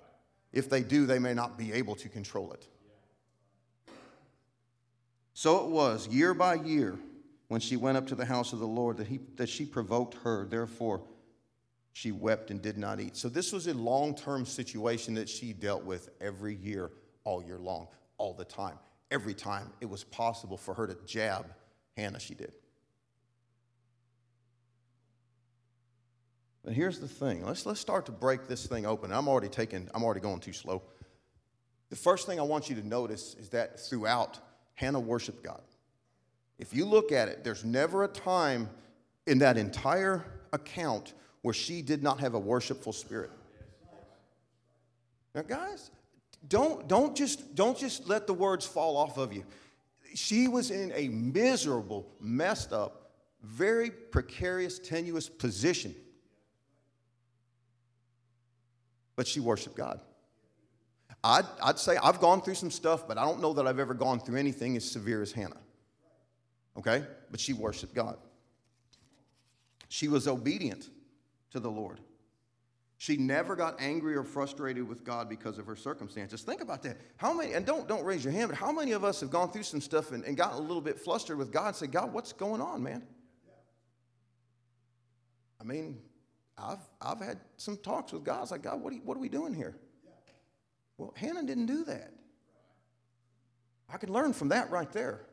If 0.53 0.69
they 0.69 0.81
do, 0.81 1.05
they 1.05 1.19
may 1.19 1.33
not 1.33 1.57
be 1.57 1.73
able 1.73 1.95
to 1.97 2.09
control 2.09 2.53
it. 2.53 2.67
So 5.33 5.65
it 5.65 5.69
was 5.69 6.07
year 6.07 6.33
by 6.33 6.55
year 6.55 6.97
when 7.49 7.61
she 7.61 7.75
went 7.75 7.97
up 7.97 8.07
to 8.07 8.15
the 8.15 8.25
house 8.25 8.53
of 8.53 8.59
the 8.59 8.67
Lord 8.67 8.97
that, 8.97 9.07
he, 9.07 9.19
that 9.35 9.49
she 9.49 9.65
provoked 9.65 10.15
her. 10.23 10.47
Therefore, 10.49 11.01
she 11.93 12.11
wept 12.11 12.51
and 12.51 12.61
did 12.61 12.77
not 12.77 12.99
eat. 12.99 13.17
So 13.17 13.29
this 13.29 13.51
was 13.51 13.67
a 13.67 13.73
long 13.73 14.15
term 14.15 14.45
situation 14.45 15.13
that 15.15 15.27
she 15.27 15.53
dealt 15.53 15.83
with 15.83 16.09
every 16.21 16.55
year, 16.55 16.91
all 17.23 17.43
year 17.43 17.59
long, 17.59 17.87
all 18.17 18.33
the 18.33 18.45
time. 18.45 18.77
Every 19.09 19.33
time 19.33 19.71
it 19.81 19.89
was 19.89 20.03
possible 20.05 20.57
for 20.57 20.73
her 20.73 20.87
to 20.87 20.95
jab 21.05 21.47
Hannah, 21.97 22.19
she 22.19 22.33
did. 22.33 22.53
But 26.63 26.73
here's 26.73 26.99
the 26.99 27.07
thing. 27.07 27.45
Let's, 27.45 27.65
let's 27.65 27.79
start 27.79 28.05
to 28.05 28.11
break 28.11 28.47
this 28.47 28.67
thing 28.67 28.85
open. 28.85 29.11
I'm 29.11 29.27
already 29.27 29.49
taking, 29.49 29.89
I'm 29.93 30.03
already 30.03 30.21
going 30.21 30.39
too 30.39 30.53
slow. 30.53 30.83
The 31.89 31.95
first 31.95 32.27
thing 32.27 32.39
I 32.39 32.43
want 32.43 32.69
you 32.69 32.75
to 32.75 32.87
notice 32.87 33.35
is 33.39 33.49
that 33.49 33.79
throughout, 33.79 34.39
Hannah 34.75 34.99
worshiped 34.99 35.43
God. 35.43 35.61
If 36.57 36.73
you 36.73 36.85
look 36.85 37.11
at 37.11 37.27
it, 37.27 37.43
there's 37.43 37.65
never 37.65 38.03
a 38.03 38.07
time 38.07 38.69
in 39.25 39.39
that 39.39 39.57
entire 39.57 40.23
account 40.53 41.13
where 41.41 41.53
she 41.53 41.81
did 41.81 42.03
not 42.03 42.19
have 42.19 42.33
a 42.33 42.39
worshipful 42.39 42.93
spirit. 42.93 43.31
Now, 45.33 45.41
guys, 45.43 45.91
don't, 46.47 46.87
don't, 46.87 47.15
just, 47.15 47.55
don't 47.55 47.77
just 47.77 48.07
let 48.07 48.27
the 48.27 48.33
words 48.33 48.65
fall 48.65 48.97
off 48.97 49.17
of 49.17 49.33
you. 49.33 49.43
She 50.13 50.47
was 50.47 50.71
in 50.71 50.91
a 50.93 51.07
miserable, 51.07 52.07
messed 52.19 52.73
up, 52.73 53.11
very 53.41 53.89
precarious, 53.89 54.77
tenuous 54.77 55.29
position. 55.29 55.95
but 59.21 59.27
she 59.27 59.39
worshiped 59.39 59.75
God. 59.75 59.99
I'd, 61.23 61.45
I'd 61.61 61.77
say 61.77 61.95
I've 62.01 62.19
gone 62.19 62.41
through 62.41 62.55
some 62.55 62.71
stuff, 62.71 63.07
but 63.07 63.19
I 63.19 63.23
don't 63.23 63.39
know 63.39 63.53
that 63.53 63.67
I've 63.67 63.77
ever 63.77 63.93
gone 63.93 64.19
through 64.19 64.37
anything 64.37 64.75
as 64.75 64.83
severe 64.83 65.21
as 65.21 65.31
Hannah. 65.31 65.61
Okay? 66.75 67.05
But 67.29 67.39
she 67.39 67.53
worshiped 67.53 67.93
God. 67.93 68.17
She 69.89 70.07
was 70.07 70.27
obedient 70.27 70.89
to 71.51 71.59
the 71.59 71.69
Lord. 71.69 71.99
She 72.97 73.17
never 73.17 73.55
got 73.55 73.81
angry 73.81 74.15
or 74.15 74.23
frustrated 74.23 74.87
with 74.87 75.03
God 75.03 75.27
because 75.27 75.57
of 75.57 75.65
her 75.65 75.75
circumstances. 75.75 76.43
Think 76.43 76.61
about 76.61 76.83
that. 76.83 76.97
How 77.17 77.33
many, 77.33 77.53
and 77.53 77.65
don't, 77.65 77.87
don't 77.87 78.05
raise 78.05 78.23
your 78.23 78.31
hand, 78.31 78.49
but 78.49 78.57
how 78.57 78.71
many 78.71 78.91
of 78.91 79.03
us 79.03 79.21
have 79.21 79.31
gone 79.31 79.51
through 79.51 79.63
some 79.63 79.81
stuff 79.81 80.11
and, 80.11 80.23
and 80.23 80.37
gotten 80.37 80.59
a 80.59 80.61
little 80.61 80.81
bit 80.81 80.99
flustered 80.99 81.37
with 81.39 81.51
God 81.51 81.67
and 81.67 81.75
said, 81.75 81.91
God, 81.91 82.13
what's 82.13 82.31
going 82.31 82.61
on, 82.61 82.83
man? 82.83 83.01
I 85.59 85.63
mean, 85.63 85.99
I've, 86.57 86.79
I've 87.01 87.19
had 87.19 87.39
some 87.57 87.77
talks 87.77 88.11
with 88.11 88.23
God. 88.23 88.37
I 88.37 88.41
was 88.41 88.51
like, 88.51 88.61
God, 88.61 88.81
what 88.81 88.93
are, 88.93 88.97
you, 88.97 89.01
what 89.03 89.17
are 89.17 89.19
we 89.19 89.29
doing 89.29 89.53
here? 89.53 89.75
Well, 90.97 91.11
Hannah 91.15 91.43
didn't 91.43 91.65
do 91.65 91.83
that. 91.85 92.13
I 93.91 93.97
can 93.97 94.13
learn 94.13 94.33
from 94.33 94.49
that 94.49 94.69
right 94.69 94.91
there. 94.91 95.25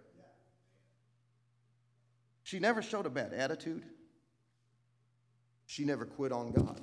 She 2.44 2.58
never 2.58 2.80
showed 2.80 3.04
a 3.04 3.10
bad 3.10 3.34
attitude. 3.34 3.84
She 5.68 5.84
never 5.84 6.06
quit 6.06 6.32
on 6.32 6.50
God. 6.50 6.80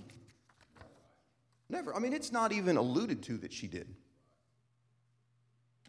Never. 1.70 1.96
I 1.96 1.98
mean, 1.98 2.14
it's 2.14 2.32
not 2.32 2.52
even 2.52 2.78
alluded 2.78 3.24
to 3.24 3.38
that 3.40 3.52
she 3.52 3.66
did. 3.66 3.88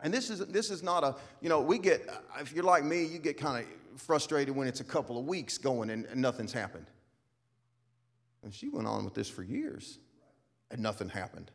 And 0.03 0.12
this 0.15 0.31
is 0.31 0.38
this 0.47 0.71
is 0.71 0.83
not 0.83 1.05
a 1.05 1.15
you 1.43 1.50
know 1.50 1.61
we 1.61 1.79
get 1.79 2.09
if 2.41 2.55
you're 2.55 2.65
like 2.65 2.85
me 2.85 3.05
you 3.05 3.19
get 3.19 3.37
kind 3.37 3.62
of 3.62 4.00
frustrated 4.00 4.57
when 4.57 4.67
it's 4.67 4.81
a 4.81 4.85
couple 4.85 5.19
of 5.19 5.26
weeks 5.26 5.59
going 5.59 5.91
and, 5.91 6.07
and 6.07 6.23
nothing's 6.23 6.55
happened. 6.55 6.87
And 8.43 8.53
she 8.53 8.71
went 8.71 8.87
on 8.87 9.05
with 9.05 9.12
this 9.12 9.29
for 9.29 9.43
years, 9.43 9.99
and 10.71 10.81
nothing 10.81 11.11
happened. 11.11 11.50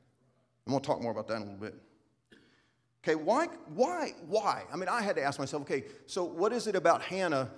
I'm 0.67 0.73
going 0.73 0.81
to 0.81 0.87
talk 0.87 1.01
more 1.01 1.11
about 1.11 1.27
that 1.29 1.37
in 1.37 1.41
a 1.41 1.45
little 1.45 1.59
bit. 1.59 1.75
Okay, 3.03 3.15
why, 3.15 3.47
why, 3.73 4.11
why? 4.27 4.63
I 4.71 4.75
mean, 4.75 4.89
I 4.89 5.01
had 5.01 5.15
to 5.15 5.23
ask 5.23 5.39
myself, 5.39 5.63
okay, 5.63 5.85
so 6.05 6.23
what 6.23 6.53
is 6.53 6.67
it 6.67 6.75
about 6.75 7.01
Hannah 7.01 7.49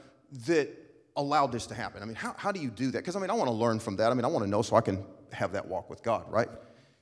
that 0.46 0.83
allowed 1.15 1.51
this 1.51 1.67
to 1.67 1.75
happen? 1.75 2.01
I 2.01 2.05
mean, 2.05 2.15
how, 2.15 2.36
how 2.38 2.51
do 2.51 2.60
you 2.60 2.70
do 2.70 2.91
that? 2.91 3.00
Because 3.00 3.15
I 3.15 3.20
mean, 3.20 3.29
I 3.29 3.34
want 3.34 3.48
to 3.48 3.55
learn 3.55 3.79
from 3.79 3.96
that. 3.98 4.12
I 4.12 4.15
mean, 4.15 4.25
I 4.25 4.29
want 4.29 4.43
to 4.43 4.50
know 4.50 4.62
so 4.62 4.75
I 4.75 4.82
can 4.82 5.03
have 5.32 5.53
that 5.53 5.67
walk 5.67 5.89
with 5.89 6.03
God, 6.03 6.32
right? 6.32 6.50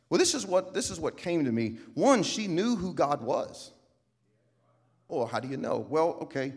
Well, 0.10 0.18
this 0.18 0.34
is 0.34 0.46
what 0.46 0.74
this 0.74 0.90
is 0.90 1.00
what 1.00 1.18
came 1.18 1.46
to 1.46 1.52
me. 1.52 1.78
One, 1.94 2.24
she 2.24 2.48
knew 2.48 2.76
who 2.76 2.94
God 2.94 3.22
was. 3.22 3.72
Oh, 5.10 5.26
how 5.26 5.40
do 5.40 5.48
you 5.48 5.58
know? 5.58 5.86
Well, 5.90 6.18
okay, 6.22 6.54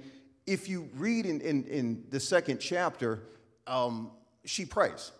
if 0.46 0.68
you 0.68 0.88
read 0.94 1.26
in, 1.26 1.40
in, 1.40 1.64
in 1.64 2.04
the 2.10 2.20
second 2.20 2.58
chapter, 2.58 3.22
um, 3.66 4.10
she 4.44 4.64
prays. 4.64 5.12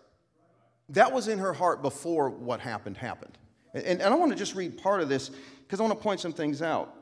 That 0.89 1.11
was 1.11 1.27
in 1.27 1.39
her 1.39 1.53
heart 1.53 1.81
before 1.81 2.29
what 2.29 2.59
happened 2.59 2.97
happened. 2.97 3.37
And, 3.73 4.01
and 4.01 4.03
I 4.03 4.15
want 4.15 4.31
to 4.31 4.37
just 4.37 4.55
read 4.55 4.77
part 4.77 5.01
of 5.01 5.09
this 5.09 5.31
because 5.63 5.79
I 5.79 5.83
want 5.83 5.97
to 5.97 6.03
point 6.03 6.19
some 6.19 6.31
things 6.31 6.61
out. 6.61 6.95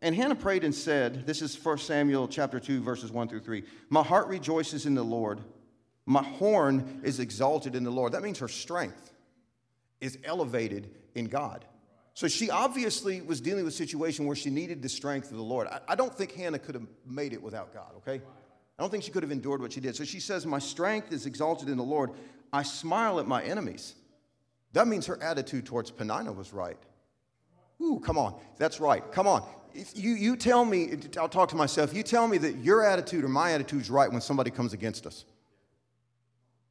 And 0.00 0.14
Hannah 0.14 0.36
prayed 0.36 0.64
and 0.64 0.74
said, 0.74 1.26
This 1.26 1.42
is 1.42 1.62
1 1.62 1.78
Samuel 1.78 2.28
chapter 2.28 2.60
2, 2.60 2.80
verses 2.80 3.10
1 3.10 3.28
through 3.28 3.40
3. 3.40 3.64
My 3.90 4.02
heart 4.02 4.28
rejoices 4.28 4.86
in 4.86 4.94
the 4.94 5.02
Lord. 5.02 5.40
My 6.06 6.22
horn 6.22 7.00
is 7.02 7.20
exalted 7.20 7.74
in 7.74 7.84
the 7.84 7.90
Lord. 7.90 8.12
That 8.12 8.22
means 8.22 8.38
her 8.38 8.48
strength 8.48 9.12
is 10.00 10.18
elevated 10.24 10.90
in 11.14 11.26
God. 11.26 11.64
So 12.14 12.28
she 12.28 12.50
obviously 12.50 13.20
was 13.20 13.40
dealing 13.40 13.64
with 13.64 13.74
a 13.74 13.76
situation 13.76 14.26
where 14.26 14.36
she 14.36 14.50
needed 14.50 14.82
the 14.82 14.88
strength 14.88 15.30
of 15.30 15.36
the 15.36 15.42
Lord. 15.42 15.66
I, 15.68 15.80
I 15.88 15.94
don't 15.94 16.14
think 16.14 16.32
Hannah 16.32 16.58
could 16.58 16.74
have 16.74 16.86
made 17.06 17.32
it 17.32 17.42
without 17.42 17.74
God, 17.74 17.92
okay? 17.98 18.22
I 18.78 18.82
don't 18.82 18.90
think 18.90 19.04
she 19.04 19.10
could 19.10 19.22
have 19.22 19.32
endured 19.32 19.60
what 19.60 19.72
she 19.72 19.80
did. 19.80 19.96
So 19.96 20.04
she 20.04 20.20
says, 20.20 20.46
My 20.46 20.58
strength 20.60 21.12
is 21.12 21.26
exalted 21.26 21.68
in 21.68 21.76
the 21.76 21.82
Lord. 21.84 22.10
I 22.52 22.62
smile 22.62 23.20
at 23.20 23.26
my 23.26 23.42
enemies. 23.42 23.94
That 24.72 24.86
means 24.86 25.06
her 25.06 25.20
attitude 25.22 25.66
towards 25.66 25.90
Peninnah 25.90 26.32
was 26.32 26.52
right. 26.52 26.78
Ooh, 27.80 28.00
come 28.04 28.18
on. 28.18 28.40
That's 28.56 28.80
right. 28.80 29.02
Come 29.12 29.26
on. 29.26 29.46
If 29.74 29.96
you, 29.96 30.12
you 30.12 30.36
tell 30.36 30.64
me, 30.64 30.96
I'll 31.18 31.28
talk 31.28 31.48
to 31.50 31.56
myself, 31.56 31.94
you 31.94 32.02
tell 32.02 32.26
me 32.26 32.38
that 32.38 32.56
your 32.56 32.84
attitude 32.84 33.24
or 33.24 33.28
my 33.28 33.52
attitude 33.52 33.82
is 33.82 33.90
right 33.90 34.10
when 34.10 34.20
somebody 34.20 34.50
comes 34.50 34.72
against 34.72 35.06
us. 35.06 35.24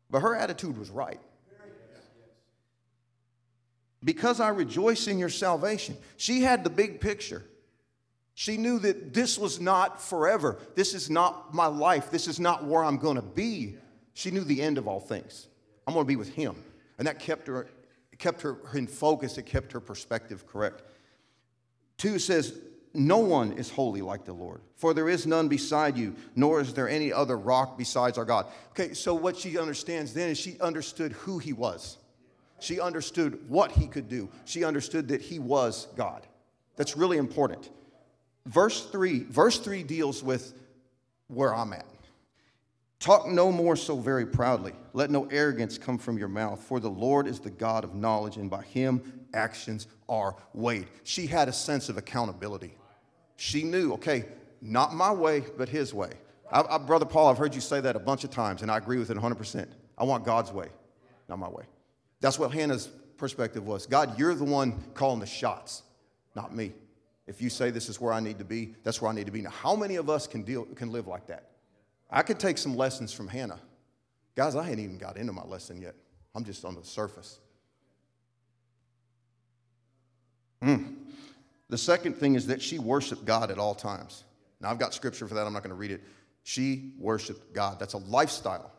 But 0.10 0.22
her 0.22 0.36
attitude 0.36 0.78
was 0.78 0.90
right. 0.90 1.20
Because 4.04 4.40
I 4.40 4.50
rejoice 4.50 5.08
in 5.08 5.18
your 5.18 5.30
salvation. 5.30 5.98
She 6.18 6.42
had 6.42 6.64
the 6.64 6.70
big 6.70 7.02
picture. 7.02 7.44
She 8.36 8.56
knew 8.56 8.78
that 8.80 9.14
this 9.14 9.40
was 9.40 9.60
not 9.60 10.00
forever. 10.02 10.60
This 10.76 10.94
is 10.94 11.10
not 11.10 11.54
my 11.54 11.66
life. 11.66 12.12
This 12.12 12.28
is 12.28 12.40
not 12.40 12.66
where 12.66 12.84
I'm 12.84 12.98
going 12.98 13.16
to 13.16 13.24
be. 13.24 13.76
She 14.14 14.30
knew 14.30 14.44
the 14.44 14.62
end 14.62 14.78
of 14.78 14.88
all 14.88 15.00
things. 15.00 15.48
I'm 15.88 15.94
going 15.94 16.06
to 16.06 16.08
be 16.08 16.16
with 16.16 16.34
him. 16.34 16.56
And 17.00 17.08
that 17.08 17.20
kept 17.20 17.48
her, 17.48 17.68
kept 18.20 18.42
her 18.44 18.58
in 18.74 18.88
focus, 18.88 19.38
it 19.38 19.46
kept 19.48 19.72
her 19.72 19.80
perspective 19.80 20.46
correct. 20.46 20.84
Two 21.98 22.20
says, 22.20 22.60
No 23.00 23.20
one 23.20 23.52
is 23.52 23.70
holy 23.70 24.02
like 24.02 24.26
the 24.26 24.34
Lord, 24.34 24.62
for 24.76 24.92
there 24.96 25.08
is 25.08 25.28
none 25.28 25.48
beside 25.48 25.96
you, 25.96 26.16
nor 26.36 26.62
is 26.62 26.74
there 26.74 26.90
any 26.90 27.14
other 27.14 27.38
rock 27.38 27.78
besides 27.78 28.18
our 28.18 28.26
God. 28.26 28.48
Okay, 28.72 28.96
so 28.96 29.14
what 29.14 29.38
she 29.38 29.60
understands 29.60 30.16
then 30.16 30.32
is 30.32 30.38
she 30.40 30.60
understood 30.60 31.12
who 31.12 31.38
he 31.38 31.54
was. 31.54 32.00
She 32.60 32.80
understood 32.80 33.48
what 33.50 33.72
he 33.72 33.86
could 33.86 34.10
do. 34.10 34.30
She 34.46 34.64
understood 34.64 35.10
that 35.10 35.22
he 35.22 35.38
was 35.38 35.88
God. 35.96 36.26
That's 36.76 36.98
really 36.98 37.20
important. 37.20 37.70
Verse 38.48 38.84
3, 38.88 39.26
verse 39.26 39.60
3 39.60 39.84
deals 39.84 40.24
with 40.24 40.56
where 41.28 41.54
I'm 41.54 41.74
at. 41.74 41.86
Talk 43.00 43.28
no 43.28 43.52
more 43.52 43.76
so 43.76 43.96
very 43.98 44.26
proudly. 44.26 44.74
Let 44.94 45.12
no 45.12 45.26
arrogance 45.26 45.78
come 45.78 46.00
from 46.00 46.18
your 46.18 46.30
mouth, 46.30 46.64
for 46.64 46.80
the 46.80 46.90
Lord 46.90 47.28
is 47.28 47.40
the 47.40 47.52
God 47.52 47.84
of 47.84 47.94
knowledge, 47.94 48.38
and 48.38 48.50
by 48.50 48.64
him 48.64 49.28
actions 49.36 49.86
are 50.10 50.36
weighed. 50.56 50.88
She 51.04 51.28
had 51.28 51.48
a 51.48 51.54
sense 51.54 51.90
of 51.90 51.98
accountability. 51.98 52.76
She 53.38 53.64
knew, 53.64 53.94
okay, 53.94 54.26
Not 54.62 54.94
my 54.94 55.12
way, 55.12 55.44
but 55.58 55.70
his 55.70 55.94
way. 55.94 56.12
I, 56.52 56.64
I, 56.64 56.78
Brother 56.80 57.06
Paul, 57.06 57.30
I've 57.30 57.38
heard 57.38 57.54
you 57.54 57.62
say 57.62 57.80
that 57.82 57.96
a 57.96 58.00
bunch 58.00 58.24
of 58.24 58.32
times, 58.32 58.64
and 58.64 58.72
I 58.72 58.78
agree 58.78 58.98
with 58.98 59.12
it 59.12 59.18
100%. 59.18 59.68
I 59.98 60.04
want 60.04 60.26
God's 60.26 60.52
way, 60.52 60.68
not 61.30 61.40
my 61.40 61.48
way. 61.50 61.64
That's 62.20 62.40
what 62.40 62.52
Hannah's 62.52 62.90
perspective 63.18 63.66
was. 63.66 63.86
God, 63.86 64.18
you're 64.18 64.34
the 64.34 64.44
one 64.44 64.74
calling 64.94 65.20
the 65.20 65.26
shots, 65.26 65.84
not 66.36 66.56
me. 66.56 66.74
If 67.28 67.42
you 67.42 67.50
say 67.50 67.70
this 67.70 67.90
is 67.90 68.00
where 68.00 68.14
I 68.14 68.20
need 68.20 68.40
to 68.40 68.46
be, 68.46 68.74
that's 68.84 69.02
where 69.02 69.12
I 69.12 69.14
need 69.14 69.26
to 69.26 69.32
be. 69.32 69.42
Now, 69.42 69.50
how 69.50 69.76
many 69.76 69.98
of 69.98 70.10
us 70.10 70.26
can, 70.28 70.44
deal, 70.44 70.66
can 70.66 70.92
live 70.92 71.08
like 71.08 71.28
that? 71.28 71.52
I 72.10 72.24
could 72.24 72.40
take 72.40 72.58
some 72.58 72.76
lessons 72.76 73.12
from 73.12 73.28
Hannah. 73.28 73.60
Guys, 74.36 74.56
I 74.56 74.70
ain't 74.70 74.80
even 74.80 74.98
got 74.98 75.18
into 75.18 75.34
my 75.34 75.44
lesson 75.44 75.82
yet. 75.82 75.96
I'm 76.34 76.46
just 76.46 76.64
on 76.64 76.76
the 76.76 76.84
surface. 76.84 77.40
Mm. 80.64 80.96
The 81.70 81.78
second 81.78 82.14
thing 82.14 82.36
is 82.36 82.48
that 82.48 82.62
she 82.62 82.80
worshiped 82.80 83.26
God 83.26 83.52
at 83.52 83.58
all 83.58 83.76
times. 83.76 84.24
Now, 84.62 84.70
I've 84.70 84.80
got 84.80 84.94
scripture 84.94 85.28
for 85.28 85.36
that. 85.36 85.46
I'm 85.46 85.54
not 85.54 85.64
going 85.64 85.72
to 85.72 85.76
read 85.76 85.92
it. 85.92 86.02
She 86.44 86.94
worshiped 86.98 87.54
God. 87.54 87.80
That's 87.80 87.94
a 87.94 87.98
lifestyle. 87.98 88.72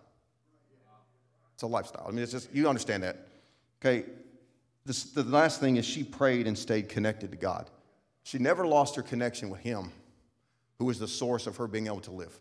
It's 1.54 1.62
a 1.62 1.66
lifestyle. 1.66 2.06
I 2.08 2.10
mean, 2.10 2.22
it's 2.22 2.32
just, 2.32 2.52
you 2.54 2.68
understand 2.68 3.02
that. 3.02 3.26
Okay. 3.80 4.06
This, 4.86 5.04
the 5.04 5.22
last 5.24 5.60
thing 5.60 5.76
is 5.76 5.84
she 5.84 6.02
prayed 6.02 6.46
and 6.46 6.56
stayed 6.56 6.88
connected 6.88 7.30
to 7.32 7.36
God. 7.36 7.68
She 8.22 8.38
never 8.38 8.66
lost 8.66 8.96
her 8.96 9.02
connection 9.02 9.50
with 9.50 9.60
Him, 9.60 9.92
who 10.78 10.86
was 10.86 10.98
the 10.98 11.08
source 11.08 11.46
of 11.46 11.56
her 11.56 11.66
being 11.66 11.86
able 11.86 12.00
to 12.00 12.10
live 12.10 12.34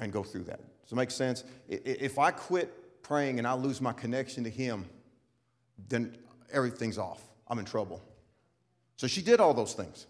and 0.00 0.12
go 0.12 0.22
through 0.22 0.44
that. 0.44 0.58
Does 0.82 0.92
it 0.92 0.96
make 0.96 1.10
sense? 1.10 1.44
If 1.68 2.18
I 2.18 2.32
quit 2.32 3.02
praying 3.02 3.38
and 3.38 3.46
I 3.46 3.52
lose 3.52 3.80
my 3.80 3.92
connection 3.92 4.42
to 4.44 4.50
Him, 4.50 4.86
then 5.88 6.16
everything's 6.52 6.98
off. 6.98 7.22
I'm 7.46 7.58
in 7.58 7.64
trouble. 7.64 8.02
So 9.00 9.06
she 9.06 9.22
did 9.22 9.40
all 9.40 9.54
those 9.54 9.72
things. 9.72 10.06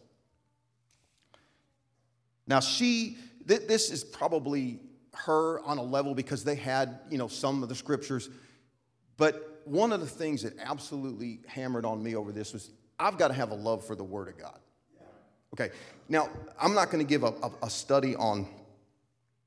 Now, 2.49 2.59
she, 2.59 3.19
th- 3.47 3.69
this 3.69 3.89
is 3.89 4.03
probably 4.03 4.81
her 5.15 5.61
on 5.61 5.79
a 5.79 5.83
level 5.83 6.13
because 6.13 6.43
they 6.43 6.57
had, 6.57 6.99
you 7.09 7.17
know, 7.17 7.29
some 7.29 7.63
of 7.63 7.69
the 7.69 7.77
scriptures. 7.77 8.31
But 9.17 9.63
one 9.65 9.93
of 9.93 10.01
the 10.01 10.09
things 10.09 10.43
that 10.43 10.55
absolutely 10.59 11.39
hammered 11.47 11.85
on 11.85 12.03
me 12.03 12.17
over 12.17 12.33
this 12.33 12.53
was 12.53 12.73
I've 12.99 13.17
got 13.17 13.29
to 13.29 13.35
have 13.35 13.53
a 13.53 13.55
love 13.55 13.87
for 13.87 13.95
the 13.95 14.03
Word 14.03 14.27
of 14.27 14.37
God. 14.37 14.59
Okay, 15.55 15.71
now 16.09 16.29
I'm 16.61 16.75
not 16.75 16.91
going 16.91 16.99
to 16.99 17.09
give 17.09 17.23
a, 17.23 17.33
a, 17.45 17.53
a, 17.63 17.71
study 17.71 18.17
on, 18.17 18.41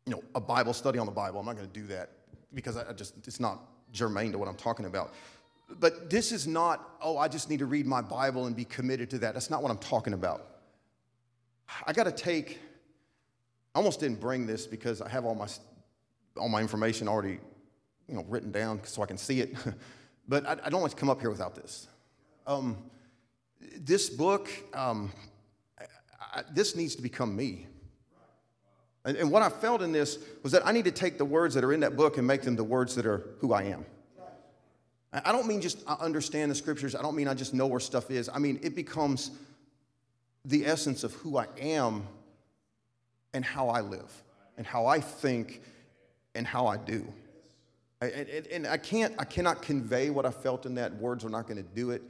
you 0.05 0.13
know, 0.13 0.23
a 0.35 0.39
Bible 0.39 0.71
study 0.71 0.99
on 0.99 1.05
the 1.05 1.11
Bible. 1.11 1.41
I'm 1.41 1.45
not 1.45 1.57
going 1.57 1.67
to 1.67 1.79
do 1.81 1.85
that 1.87 2.11
because 2.53 2.77
I 2.77 2.93
just, 2.93 3.15
it's 3.27 3.41
not 3.41 3.59
germane 3.91 4.31
to 4.31 4.37
what 4.37 4.47
I'm 4.47 4.55
talking 4.55 4.85
about. 4.85 5.13
But 5.69 6.09
this 6.09 6.31
is 6.31 6.45
not, 6.45 6.97
oh, 7.01 7.17
I 7.17 7.27
just 7.27 7.49
need 7.49 7.59
to 7.59 7.65
read 7.65 7.85
my 7.85 8.01
Bible 8.01 8.45
and 8.45 8.55
be 8.55 8.65
committed 8.65 9.09
to 9.11 9.19
that. 9.19 9.33
That's 9.33 9.49
not 9.49 9.63
what 9.63 9.71
I'm 9.71 9.77
talking 9.77 10.13
about. 10.13 10.45
I 11.85 11.93
got 11.93 12.03
to 12.03 12.11
take, 12.11 12.59
I 13.73 13.79
almost 13.79 13.99
didn't 13.99 14.19
bring 14.19 14.45
this 14.45 14.67
because 14.67 15.01
I 15.01 15.09
have 15.09 15.25
all 15.25 15.35
my, 15.35 15.47
all 16.37 16.49
my 16.49 16.61
information 16.61 17.07
already, 17.07 17.39
you 18.07 18.15
know, 18.15 18.25
written 18.27 18.51
down 18.51 18.81
so 18.83 19.01
I 19.01 19.05
can 19.05 19.17
see 19.17 19.41
it. 19.41 19.55
but 20.27 20.45
I, 20.45 20.57
I, 20.65 20.69
don't 20.69 20.81
want 20.81 20.91
to 20.91 20.97
come 20.97 21.09
up 21.09 21.21
here 21.21 21.29
without 21.29 21.55
this. 21.55 21.87
Um, 22.45 22.77
this 23.79 24.09
book, 24.09 24.49
um, 24.73 25.11
I, 25.79 25.85
I, 26.39 26.43
this 26.53 26.75
needs 26.75 26.95
to 26.95 27.01
become 27.01 27.35
me. 27.35 27.67
And, 29.05 29.17
and 29.17 29.31
what 29.31 29.41
I 29.41 29.49
felt 29.49 29.81
in 29.81 29.91
this 29.91 30.19
was 30.43 30.51
that 30.51 30.65
I 30.65 30.71
need 30.71 30.85
to 30.85 30.91
take 30.91 31.17
the 31.17 31.25
words 31.25 31.55
that 31.55 31.63
are 31.63 31.73
in 31.73 31.79
that 31.81 31.95
book 31.95 32.17
and 32.17 32.27
make 32.27 32.41
them 32.41 32.55
the 32.55 32.63
words 32.63 32.95
that 32.95 33.05
are 33.05 33.35
who 33.39 33.53
I 33.53 33.63
am. 33.63 33.85
I 35.13 35.31
don't 35.31 35.47
mean 35.47 35.61
just 35.61 35.83
I 35.87 35.93
understand 35.93 36.49
the 36.49 36.55
scriptures. 36.55 36.95
I 36.95 37.01
don't 37.01 37.15
mean 37.15 37.27
I 37.27 37.35
just 37.35 37.53
know 37.53 37.67
where 37.67 37.79
stuff 37.79 38.09
is. 38.09 38.29
I 38.33 38.39
mean, 38.39 38.59
it 38.63 38.75
becomes 38.75 39.31
the 40.45 40.65
essence 40.65 41.03
of 41.03 41.13
who 41.13 41.37
I 41.37 41.45
am 41.59 42.07
and 43.33 43.45
how 43.45 43.69
I 43.69 43.81
live 43.81 44.11
and 44.57 44.65
how 44.65 44.87
I 44.87 44.99
think 44.99 45.61
and 46.35 46.47
how 46.47 46.67
I 46.67 46.77
do. 46.77 47.07
and 48.01 48.67
I 48.67 48.77
can't, 48.77 49.13
I 49.19 49.23
cannot 49.23 49.61
convey 49.61 50.09
what 50.09 50.25
I 50.25 50.31
felt 50.31 50.65
in 50.65 50.75
that. 50.75 50.93
Words 50.95 51.23
are 51.23 51.29
not 51.29 51.47
going 51.47 51.57
to 51.57 51.69
do 51.75 51.91
it. 51.91 52.01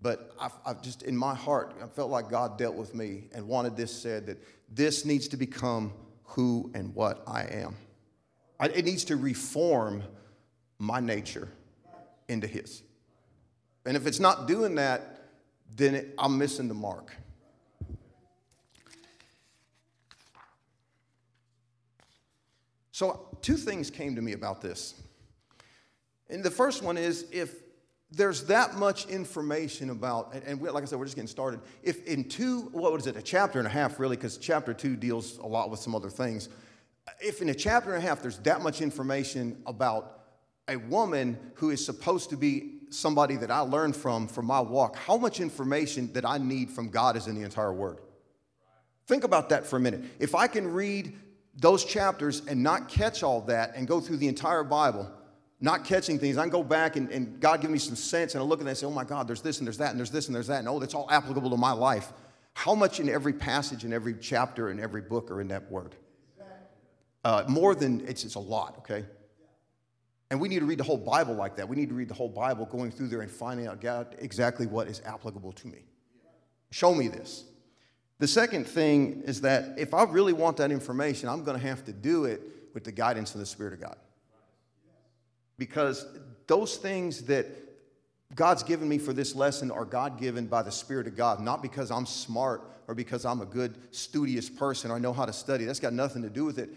But 0.00 0.32
I've, 0.40 0.52
I've, 0.64 0.82
just, 0.82 1.02
in 1.02 1.16
my 1.16 1.34
heart, 1.34 1.74
I 1.82 1.86
felt 1.86 2.10
like 2.10 2.30
God 2.30 2.58
dealt 2.58 2.76
with 2.76 2.94
me 2.94 3.24
and 3.34 3.48
wanted 3.48 3.76
this 3.76 3.92
said 3.92 4.26
that 4.26 4.38
this 4.70 5.04
needs 5.04 5.26
to 5.28 5.36
become 5.36 5.92
who 6.24 6.70
and 6.74 6.94
what 6.94 7.22
I 7.26 7.42
am. 7.44 7.76
I, 8.60 8.66
it 8.66 8.84
needs 8.84 9.04
to 9.04 9.16
reform 9.16 10.02
my 10.78 11.00
nature 11.00 11.48
into 12.28 12.46
His. 12.46 12.82
And 13.84 13.96
if 13.96 14.06
it's 14.06 14.20
not 14.20 14.48
doing 14.48 14.74
that, 14.76 15.30
then 15.74 16.12
I'm 16.18 16.38
missing 16.38 16.68
the 16.68 16.74
mark. 16.74 17.14
So, 22.92 23.28
two 23.42 23.56
things 23.56 23.90
came 23.90 24.16
to 24.16 24.22
me 24.22 24.32
about 24.32 24.62
this. 24.62 24.94
And 26.30 26.42
the 26.42 26.50
first 26.50 26.82
one 26.82 26.96
is 26.96 27.26
if 27.30 27.54
there's 28.10 28.44
that 28.44 28.76
much 28.76 29.06
information 29.06 29.90
about, 29.90 30.34
and, 30.46 30.60
we, 30.60 30.70
like 30.70 30.82
I 30.82 30.86
said, 30.86 30.98
we're 30.98 31.04
just 31.04 31.16
getting 31.16 31.28
started. 31.28 31.60
If 31.82 32.06
in 32.06 32.24
two, 32.24 32.62
what 32.72 32.98
is 32.98 33.06
it, 33.06 33.16
a 33.16 33.22
chapter 33.22 33.58
and 33.58 33.66
a 33.66 33.70
half, 33.70 34.00
really, 34.00 34.16
because 34.16 34.38
chapter 34.38 34.72
two 34.72 34.96
deals 34.96 35.38
a 35.38 35.46
lot 35.46 35.70
with 35.70 35.80
some 35.80 35.94
other 35.94 36.08
things. 36.08 36.48
If 37.20 37.42
in 37.42 37.50
a 37.50 37.54
chapter 37.54 37.94
and 37.94 38.02
a 38.02 38.06
half 38.06 38.22
there's 38.22 38.38
that 38.38 38.62
much 38.62 38.80
information 38.80 39.62
about 39.66 40.15
a 40.68 40.76
woman 40.76 41.38
who 41.54 41.70
is 41.70 41.84
supposed 41.84 42.30
to 42.30 42.36
be 42.36 42.80
somebody 42.90 43.36
that 43.36 43.50
I 43.50 43.60
learned 43.60 43.96
from 43.96 44.26
for 44.26 44.42
my 44.42 44.60
walk, 44.60 44.96
how 44.96 45.16
much 45.16 45.40
information 45.40 46.12
that 46.12 46.24
I 46.24 46.38
need 46.38 46.70
from 46.70 46.88
God 46.88 47.16
is 47.16 47.26
in 47.26 47.34
the 47.34 47.42
entire 47.42 47.72
Word? 47.72 47.98
Think 49.06 49.24
about 49.24 49.50
that 49.50 49.66
for 49.66 49.76
a 49.76 49.80
minute. 49.80 50.02
If 50.18 50.34
I 50.34 50.48
can 50.48 50.72
read 50.72 51.16
those 51.54 51.84
chapters 51.84 52.42
and 52.46 52.62
not 52.62 52.88
catch 52.88 53.22
all 53.22 53.40
that 53.42 53.74
and 53.76 53.86
go 53.86 54.00
through 54.00 54.16
the 54.16 54.28
entire 54.28 54.64
Bible, 54.64 55.10
not 55.60 55.84
catching 55.84 56.18
things, 56.18 56.36
I 56.36 56.42
can 56.42 56.50
go 56.50 56.64
back 56.64 56.96
and, 56.96 57.10
and 57.10 57.40
God 57.40 57.60
give 57.60 57.70
me 57.70 57.78
some 57.78 57.96
sense 57.96 58.34
and 58.34 58.42
I 58.42 58.44
look 58.44 58.58
at 58.58 58.64
that 58.64 58.70
and 58.70 58.78
say, 58.78 58.86
oh 58.86 58.90
my 58.90 59.04
God, 59.04 59.28
there's 59.28 59.40
this 59.40 59.58
and 59.58 59.66
there's 59.66 59.78
that 59.78 59.90
and 59.90 59.98
there's 59.98 60.10
this 60.10 60.26
and 60.26 60.34
there's 60.34 60.48
that. 60.48 60.58
And 60.58 60.68
oh, 60.68 60.78
that's 60.78 60.94
all 60.94 61.10
applicable 61.10 61.50
to 61.50 61.56
my 61.56 61.72
life. 61.72 62.12
How 62.54 62.74
much 62.74 63.00
in 63.00 63.08
every 63.08 63.32
passage 63.32 63.84
in 63.84 63.92
every 63.92 64.14
chapter 64.14 64.70
in 64.70 64.80
every 64.80 65.02
book 65.02 65.30
are 65.30 65.40
in 65.40 65.48
that 65.48 65.70
word? 65.70 65.94
Uh, 67.24 67.44
more 67.48 67.74
than, 67.74 68.06
it's, 68.06 68.24
it's 68.24 68.34
a 68.34 68.40
lot, 68.40 68.76
okay? 68.78 69.04
And 70.30 70.40
we 70.40 70.48
need 70.48 70.58
to 70.58 70.64
read 70.64 70.78
the 70.78 70.84
whole 70.84 70.98
Bible 70.98 71.34
like 71.34 71.56
that. 71.56 71.68
We 71.68 71.76
need 71.76 71.88
to 71.88 71.94
read 71.94 72.08
the 72.08 72.14
whole 72.14 72.28
Bible 72.28 72.66
going 72.66 72.90
through 72.90 73.08
there 73.08 73.20
and 73.20 73.30
finding 73.30 73.66
out 73.66 73.80
God, 73.80 74.16
exactly 74.18 74.66
what 74.66 74.88
is 74.88 75.00
applicable 75.04 75.52
to 75.52 75.68
me. 75.68 75.84
Show 76.70 76.94
me 76.94 77.08
this. 77.08 77.44
The 78.18 78.26
second 78.26 78.66
thing 78.66 79.22
is 79.24 79.42
that 79.42 79.78
if 79.78 79.94
I 79.94 80.02
really 80.04 80.32
want 80.32 80.56
that 80.56 80.72
information, 80.72 81.28
I'm 81.28 81.44
going 81.44 81.58
to 81.58 81.66
have 81.66 81.84
to 81.84 81.92
do 81.92 82.24
it 82.24 82.40
with 82.74 82.82
the 82.82 82.92
guidance 82.92 83.34
of 83.34 83.40
the 83.40 83.46
Spirit 83.46 83.74
of 83.74 83.80
God. 83.80 83.96
Because 85.58 86.06
those 86.46 86.76
things 86.76 87.22
that 87.22 87.46
God's 88.34 88.62
given 88.62 88.88
me 88.88 88.98
for 88.98 89.12
this 89.12 89.34
lesson 89.34 89.70
are 89.70 89.84
God 89.84 90.18
given 90.18 90.46
by 90.46 90.62
the 90.62 90.72
Spirit 90.72 91.06
of 91.06 91.16
God, 91.16 91.40
not 91.40 91.62
because 91.62 91.90
I'm 91.90 92.06
smart 92.06 92.62
or 92.88 92.94
because 92.94 93.24
I'm 93.24 93.40
a 93.40 93.46
good, 93.46 93.76
studious 93.92 94.50
person 94.50 94.90
or 94.90 94.96
I 94.96 94.98
know 94.98 95.12
how 95.12 95.24
to 95.24 95.32
study. 95.32 95.64
That's 95.64 95.80
got 95.80 95.92
nothing 95.92 96.22
to 96.22 96.30
do 96.30 96.44
with 96.44 96.58
it 96.58 96.70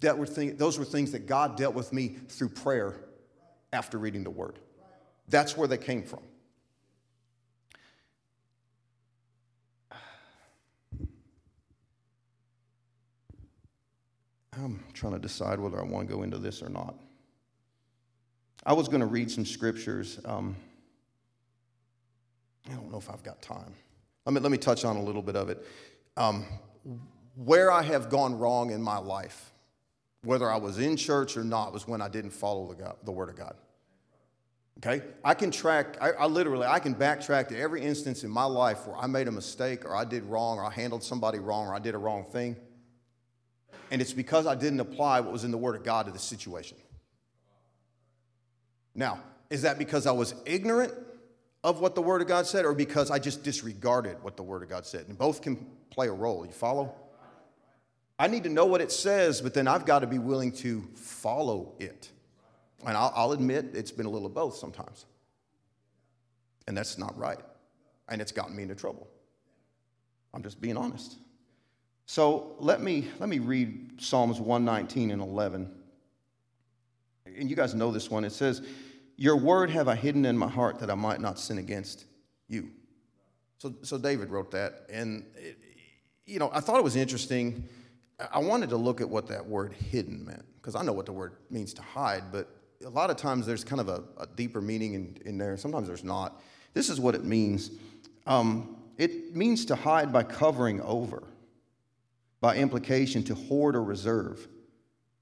that 0.00 0.16
were 0.16 0.26
thing, 0.26 0.56
those 0.56 0.78
were 0.78 0.84
things 0.84 1.12
that 1.12 1.26
God 1.26 1.56
dealt 1.56 1.74
with 1.74 1.92
me 1.92 2.16
through 2.28 2.50
prayer 2.50 2.96
after 3.72 3.98
reading 3.98 4.24
the 4.24 4.30
Word. 4.30 4.58
That's 5.28 5.56
where 5.56 5.68
they 5.68 5.78
came 5.78 6.02
from. 6.02 6.20
I'm 14.52 14.82
trying 14.92 15.12
to 15.12 15.18
decide 15.18 15.60
whether 15.60 15.78
I 15.78 15.84
want 15.84 16.08
to 16.08 16.14
go 16.14 16.22
into 16.22 16.38
this 16.38 16.62
or 16.62 16.68
not. 16.68 16.94
I 18.66 18.72
was 18.72 18.88
going 18.88 19.00
to 19.00 19.06
read 19.06 19.30
some 19.30 19.46
scriptures. 19.46 20.18
Um, 20.24 20.56
I 22.68 22.74
don't 22.74 22.90
know 22.90 22.98
if 22.98 23.08
I've 23.08 23.22
got 23.22 23.40
time. 23.40 23.72
Let 24.26 24.34
me, 24.34 24.40
let 24.40 24.50
me 24.50 24.58
touch 24.58 24.84
on 24.84 24.96
a 24.96 25.02
little 25.02 25.22
bit 25.22 25.36
of 25.36 25.48
it. 25.48 25.64
Um, 26.16 26.44
where 27.36 27.70
I 27.70 27.82
have 27.82 28.10
gone 28.10 28.36
wrong 28.36 28.70
in 28.72 28.82
my 28.82 28.98
life 28.98 29.52
whether 30.22 30.50
I 30.50 30.56
was 30.56 30.78
in 30.78 30.96
church 30.96 31.36
or 31.36 31.44
not, 31.44 31.72
was 31.72 31.86
when 31.86 32.02
I 32.02 32.08
didn't 32.08 32.30
follow 32.30 32.68
the, 32.68 32.74
God, 32.74 32.96
the 33.04 33.12
Word 33.12 33.28
of 33.28 33.36
God. 33.36 33.54
Okay? 34.78 35.04
I 35.24 35.34
can 35.34 35.50
track, 35.50 35.96
I, 36.00 36.12
I, 36.12 36.26
literally, 36.26 36.66
I 36.66 36.78
can 36.78 36.94
backtrack 36.94 37.48
to 37.48 37.58
every 37.58 37.82
instance 37.82 38.24
in 38.24 38.30
my 38.30 38.44
life 38.44 38.86
where 38.86 38.96
I 38.96 39.06
made 39.06 39.28
a 39.28 39.32
mistake 39.32 39.84
or 39.84 39.94
I 39.94 40.04
did 40.04 40.24
wrong 40.24 40.58
or 40.58 40.64
I 40.64 40.70
handled 40.70 41.02
somebody 41.02 41.38
wrong 41.38 41.66
or 41.66 41.74
I 41.74 41.78
did 41.78 41.94
a 41.94 41.98
wrong 41.98 42.24
thing. 42.24 42.56
And 43.90 44.00
it's 44.00 44.12
because 44.12 44.46
I 44.46 44.54
didn't 44.54 44.80
apply 44.80 45.20
what 45.20 45.32
was 45.32 45.44
in 45.44 45.50
the 45.50 45.58
Word 45.58 45.74
of 45.74 45.82
God 45.82 46.06
to 46.06 46.12
the 46.12 46.18
situation. 46.18 46.76
Now, 48.94 49.20
is 49.50 49.62
that 49.62 49.78
because 49.78 50.06
I 50.06 50.12
was 50.12 50.34
ignorant 50.44 50.92
of 51.64 51.80
what 51.80 51.94
the 51.94 52.02
Word 52.02 52.20
of 52.20 52.28
God 52.28 52.46
said 52.46 52.64
or 52.64 52.74
because 52.74 53.10
I 53.10 53.18
just 53.18 53.42
disregarded 53.42 54.22
what 54.22 54.36
the 54.36 54.42
Word 54.42 54.62
of 54.62 54.68
God 54.68 54.86
said? 54.86 55.08
And 55.08 55.16
both 55.16 55.42
can 55.42 55.66
play 55.90 56.08
a 56.08 56.12
role. 56.12 56.44
You 56.44 56.52
follow? 56.52 56.94
I 58.18 58.26
need 58.26 58.44
to 58.44 58.48
know 58.48 58.66
what 58.66 58.80
it 58.80 58.90
says, 58.90 59.40
but 59.40 59.54
then 59.54 59.68
I've 59.68 59.86
got 59.86 60.00
to 60.00 60.06
be 60.06 60.18
willing 60.18 60.52
to 60.52 60.82
follow 60.96 61.74
it. 61.78 62.10
And 62.84 62.96
I'll, 62.96 63.12
I'll, 63.14 63.32
admit 63.32 63.70
it's 63.74 63.90
been 63.90 64.06
a 64.06 64.10
little 64.10 64.26
of 64.26 64.34
both 64.34 64.56
sometimes. 64.56 65.06
And 66.66 66.76
that's 66.76 66.98
not 66.98 67.16
right. 67.16 67.38
And 68.08 68.20
it's 68.20 68.32
gotten 68.32 68.56
me 68.56 68.62
into 68.62 68.74
trouble. 68.74 69.08
I'm 70.34 70.42
just 70.42 70.60
being 70.60 70.76
honest. 70.76 71.16
So 72.06 72.56
let 72.58 72.80
me, 72.80 73.08
let 73.18 73.28
me 73.28 73.38
read 73.38 74.00
Psalms 74.00 74.40
119 74.40 75.10
and 75.10 75.20
11. 75.20 75.70
And 77.26 77.50
you 77.50 77.56
guys 77.56 77.74
know 77.74 77.90
this 77.90 78.10
one. 78.10 78.24
It 78.24 78.32
says, 78.32 78.62
Your 79.16 79.36
word 79.36 79.70
have 79.70 79.88
I 79.88 79.94
hidden 79.94 80.24
in 80.24 80.36
my 80.36 80.48
heart 80.48 80.78
that 80.80 80.90
I 80.90 80.94
might 80.94 81.20
not 81.20 81.38
sin 81.38 81.58
against 81.58 82.04
you. 82.48 82.70
So, 83.58 83.74
so 83.82 83.98
David 83.98 84.30
wrote 84.30 84.50
that. 84.52 84.86
And, 84.90 85.24
it, 85.36 85.58
you 86.26 86.38
know, 86.38 86.50
I 86.52 86.60
thought 86.60 86.78
it 86.78 86.84
was 86.84 86.96
interesting. 86.96 87.68
I 88.32 88.38
wanted 88.38 88.70
to 88.70 88.76
look 88.76 89.00
at 89.00 89.08
what 89.08 89.26
that 89.28 89.46
word 89.46 89.72
hidden 89.72 90.24
meant, 90.24 90.44
because 90.56 90.74
I 90.74 90.82
know 90.82 90.92
what 90.92 91.06
the 91.06 91.12
word 91.12 91.34
means 91.50 91.72
to 91.74 91.82
hide, 91.82 92.24
but 92.32 92.48
a 92.84 92.88
lot 92.88 93.10
of 93.10 93.16
times 93.16 93.46
there's 93.46 93.64
kind 93.64 93.80
of 93.80 93.88
a, 93.88 94.02
a 94.18 94.26
deeper 94.26 94.60
meaning 94.60 94.94
in, 94.94 95.18
in 95.24 95.38
there. 95.38 95.56
Sometimes 95.56 95.86
there's 95.86 96.04
not. 96.04 96.42
This 96.74 96.90
is 96.90 97.00
what 97.00 97.14
it 97.14 97.24
means 97.24 97.70
um, 98.26 98.76
it 98.98 99.34
means 99.34 99.64
to 99.66 99.74
hide 99.74 100.12
by 100.12 100.22
covering 100.22 100.80
over, 100.82 101.22
by 102.40 102.56
implication, 102.56 103.22
to 103.24 103.34
hoard 103.34 103.74
or 103.74 103.82
reserve, 103.82 104.46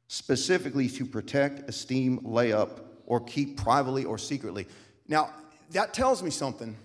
specifically 0.09 0.89
to 0.89 1.05
protect, 1.07 1.69
esteem, 1.69 2.19
lay 2.25 2.53
up, 2.53 2.81
or 3.07 3.21
keep 3.21 3.57
privately 3.57 4.05
or 4.05 4.19
secretly. 4.19 4.67
Now, 5.07 5.31
that 5.71 5.95
tells 5.95 6.23
me 6.23 6.31
something. 6.31 6.77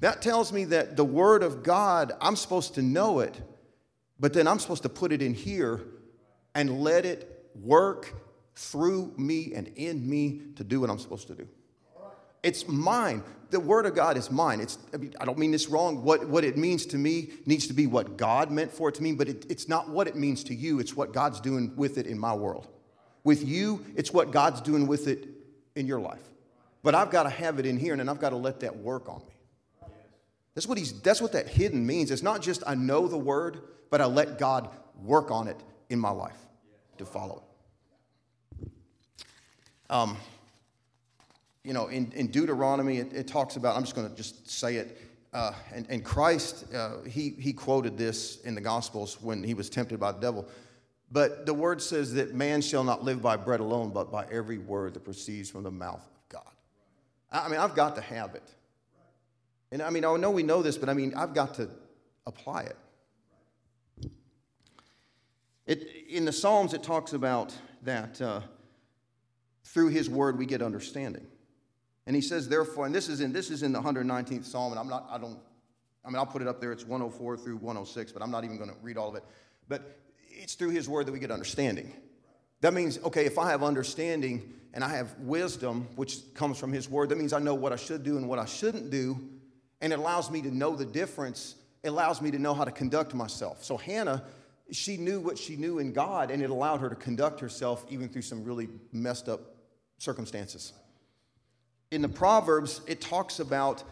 That 0.00 0.20
tells 0.20 0.52
me 0.52 0.64
that 0.66 0.96
the 0.96 1.04
Word 1.04 1.42
of 1.42 1.62
God, 1.62 2.12
I'm 2.20 2.36
supposed 2.36 2.74
to 2.74 2.82
know 2.82 3.20
it, 3.20 3.40
but 4.20 4.32
then 4.32 4.46
I'm 4.46 4.58
supposed 4.58 4.82
to 4.84 4.88
put 4.88 5.12
it 5.12 5.22
in 5.22 5.34
here 5.34 5.80
and 6.54 6.80
let 6.80 7.04
it 7.04 7.50
work 7.60 8.14
through 8.54 9.12
me 9.16 9.52
and 9.54 9.68
in 9.76 10.08
me 10.08 10.42
to 10.56 10.64
do 10.64 10.80
what 10.80 10.90
I'm 10.90 10.98
supposed 10.98 11.26
to 11.28 11.34
do. 11.34 11.48
It's 12.42 12.68
mine. 12.68 13.22
The 13.50 13.58
Word 13.58 13.86
of 13.86 13.94
God 13.94 14.16
is 14.16 14.30
mine. 14.30 14.60
It's, 14.60 14.78
I, 14.92 14.98
mean, 14.98 15.14
I 15.20 15.24
don't 15.24 15.38
mean 15.38 15.50
this 15.50 15.68
wrong. 15.68 16.04
What, 16.04 16.28
what 16.28 16.44
it 16.44 16.58
means 16.58 16.84
to 16.86 16.98
me 16.98 17.30
needs 17.46 17.66
to 17.68 17.72
be 17.72 17.86
what 17.86 18.16
God 18.16 18.50
meant 18.50 18.70
for 18.70 18.90
it 18.90 18.96
to 18.96 19.02
mean, 19.02 19.16
but 19.16 19.28
it, 19.28 19.46
it's 19.48 19.68
not 19.68 19.88
what 19.88 20.06
it 20.06 20.14
means 20.14 20.44
to 20.44 20.54
you. 20.54 20.78
It's 20.78 20.94
what 20.94 21.12
God's 21.12 21.40
doing 21.40 21.74
with 21.74 21.96
it 21.96 22.06
in 22.06 22.18
my 22.18 22.34
world. 22.34 22.68
With 23.24 23.46
you, 23.46 23.84
it's 23.96 24.12
what 24.12 24.30
God's 24.30 24.60
doing 24.60 24.86
with 24.86 25.08
it 25.08 25.26
in 25.74 25.86
your 25.86 26.00
life. 26.00 26.20
But 26.82 26.94
I've 26.94 27.10
got 27.10 27.22
to 27.22 27.30
have 27.30 27.58
it 27.58 27.64
in 27.64 27.78
here, 27.78 27.94
and 27.94 28.00
then 28.00 28.10
I've 28.10 28.20
got 28.20 28.30
to 28.30 28.36
let 28.36 28.60
that 28.60 28.76
work 28.76 29.08
on 29.08 29.22
me. 29.26 29.88
That's 30.54 30.68
what, 30.68 30.76
he's, 30.76 31.00
that's 31.00 31.22
what 31.22 31.32
that 31.32 31.48
hidden 31.48 31.84
means. 31.86 32.10
It's 32.10 32.22
not 32.22 32.42
just 32.42 32.62
I 32.66 32.74
know 32.74 33.08
the 33.08 33.18
Word, 33.18 33.62
but 33.94 34.00
I 34.00 34.06
let 34.06 34.40
God 34.40 34.70
work 35.04 35.30
on 35.30 35.46
it 35.46 35.56
in 35.88 36.00
my 36.00 36.10
life 36.10 36.48
to 36.98 37.06
follow 37.06 37.44
it. 38.60 38.68
Um, 39.88 40.16
you 41.62 41.72
know, 41.72 41.86
in, 41.86 42.10
in 42.10 42.26
Deuteronomy, 42.26 42.98
it, 42.98 43.12
it, 43.12 43.28
talks 43.28 43.54
about, 43.54 43.76
I'm 43.76 43.84
just 43.84 43.94
going 43.94 44.10
to 44.10 44.16
just 44.16 44.50
say 44.50 44.78
it. 44.78 45.00
Uh, 45.32 45.52
and, 45.72 45.86
and 45.88 46.04
Christ, 46.04 46.74
uh, 46.74 47.02
he, 47.08 47.36
he 47.38 47.52
quoted 47.52 47.96
this 47.96 48.40
in 48.40 48.56
the 48.56 48.60
Gospels 48.60 49.22
when 49.22 49.44
he 49.44 49.54
was 49.54 49.70
tempted 49.70 50.00
by 50.00 50.10
the 50.10 50.18
devil. 50.18 50.44
But 51.12 51.46
the 51.46 51.54
word 51.54 51.80
says 51.80 52.14
that 52.14 52.34
man 52.34 52.62
shall 52.62 52.82
not 52.82 53.04
live 53.04 53.22
by 53.22 53.36
bread 53.36 53.60
alone, 53.60 53.90
but 53.90 54.10
by 54.10 54.26
every 54.28 54.58
word 54.58 54.94
that 54.94 55.04
proceeds 55.04 55.50
from 55.50 55.62
the 55.62 55.70
mouth 55.70 56.04
of 56.04 56.28
God. 56.30 56.52
I 57.30 57.48
mean, 57.48 57.60
I've 57.60 57.76
got 57.76 57.94
to 57.94 58.02
have 58.02 58.34
it. 58.34 58.50
And 59.70 59.80
I 59.80 59.90
mean, 59.90 60.04
I 60.04 60.16
know 60.16 60.32
we 60.32 60.42
know 60.42 60.62
this, 60.62 60.76
but 60.76 60.88
I 60.88 60.94
mean, 60.94 61.14
I've 61.14 61.32
got 61.32 61.54
to 61.54 61.70
apply 62.26 62.62
it. 62.62 62.76
It 65.66 65.88
in 66.08 66.24
the 66.24 66.32
Psalms, 66.32 66.74
it 66.74 66.82
talks 66.82 67.12
about 67.12 67.54
that 67.82 68.20
uh, 68.20 68.40
through 69.64 69.88
his 69.88 70.08
word 70.10 70.38
we 70.38 70.46
get 70.46 70.62
understanding. 70.62 71.26
And 72.06 72.14
he 72.14 72.22
says, 72.22 72.48
therefore, 72.48 72.86
and 72.86 72.94
this 72.94 73.08
is 73.08 73.20
in 73.20 73.32
this 73.32 73.50
is 73.50 73.62
in 73.62 73.72
the 73.72 73.80
119th 73.80 74.44
Psalm, 74.44 74.72
and 74.72 74.78
I'm 74.78 74.88
not, 74.88 75.06
I 75.10 75.18
don't, 75.18 75.38
I 76.04 76.08
mean, 76.08 76.16
I'll 76.16 76.26
put 76.26 76.42
it 76.42 76.48
up 76.48 76.60
there. 76.60 76.70
It's 76.70 76.84
104 76.84 77.36
through 77.38 77.56
106, 77.56 78.12
but 78.12 78.22
I'm 78.22 78.30
not 78.30 78.44
even 78.44 78.58
going 78.58 78.68
to 78.68 78.76
read 78.82 78.98
all 78.98 79.08
of 79.08 79.14
it. 79.14 79.24
But 79.68 79.98
it's 80.30 80.54
through 80.54 80.70
his 80.70 80.88
word 80.88 81.06
that 81.06 81.12
we 81.12 81.18
get 81.18 81.30
understanding. 81.30 81.94
That 82.60 82.74
means, 82.74 82.98
okay, 83.04 83.24
if 83.24 83.38
I 83.38 83.50
have 83.50 83.62
understanding 83.62 84.52
and 84.74 84.84
I 84.84 84.88
have 84.88 85.18
wisdom, 85.18 85.88
which 85.96 86.34
comes 86.34 86.58
from 86.58 86.72
his 86.72 86.90
word, 86.90 87.08
that 87.08 87.18
means 87.18 87.32
I 87.32 87.38
know 87.38 87.54
what 87.54 87.72
I 87.72 87.76
should 87.76 88.02
do 88.02 88.16
and 88.18 88.28
what 88.28 88.38
I 88.38 88.44
shouldn't 88.44 88.90
do. 88.90 89.18
And 89.80 89.92
it 89.92 89.98
allows 89.98 90.30
me 90.30 90.42
to 90.42 90.54
know 90.54 90.76
the 90.76 90.84
difference. 90.84 91.54
It 91.82 91.88
allows 91.88 92.20
me 92.20 92.30
to 92.30 92.38
know 92.38 92.54
how 92.54 92.64
to 92.64 92.70
conduct 92.70 93.14
myself. 93.14 93.64
So 93.64 93.76
Hannah, 93.76 94.24
she 94.70 94.96
knew 94.96 95.20
what 95.20 95.38
she 95.38 95.56
knew 95.56 95.78
in 95.78 95.92
God, 95.92 96.30
and 96.30 96.42
it 96.42 96.50
allowed 96.50 96.80
her 96.80 96.88
to 96.88 96.96
conduct 96.96 97.40
herself 97.40 97.84
even 97.90 98.08
through 98.08 98.22
some 98.22 98.44
really 98.44 98.68
messed 98.92 99.28
up 99.28 99.40
circumstances 99.98 100.72
in 101.94 102.02
the 102.02 102.08
Proverbs, 102.08 102.80
it 102.88 103.00
talks 103.00 103.38
about, 103.38 103.84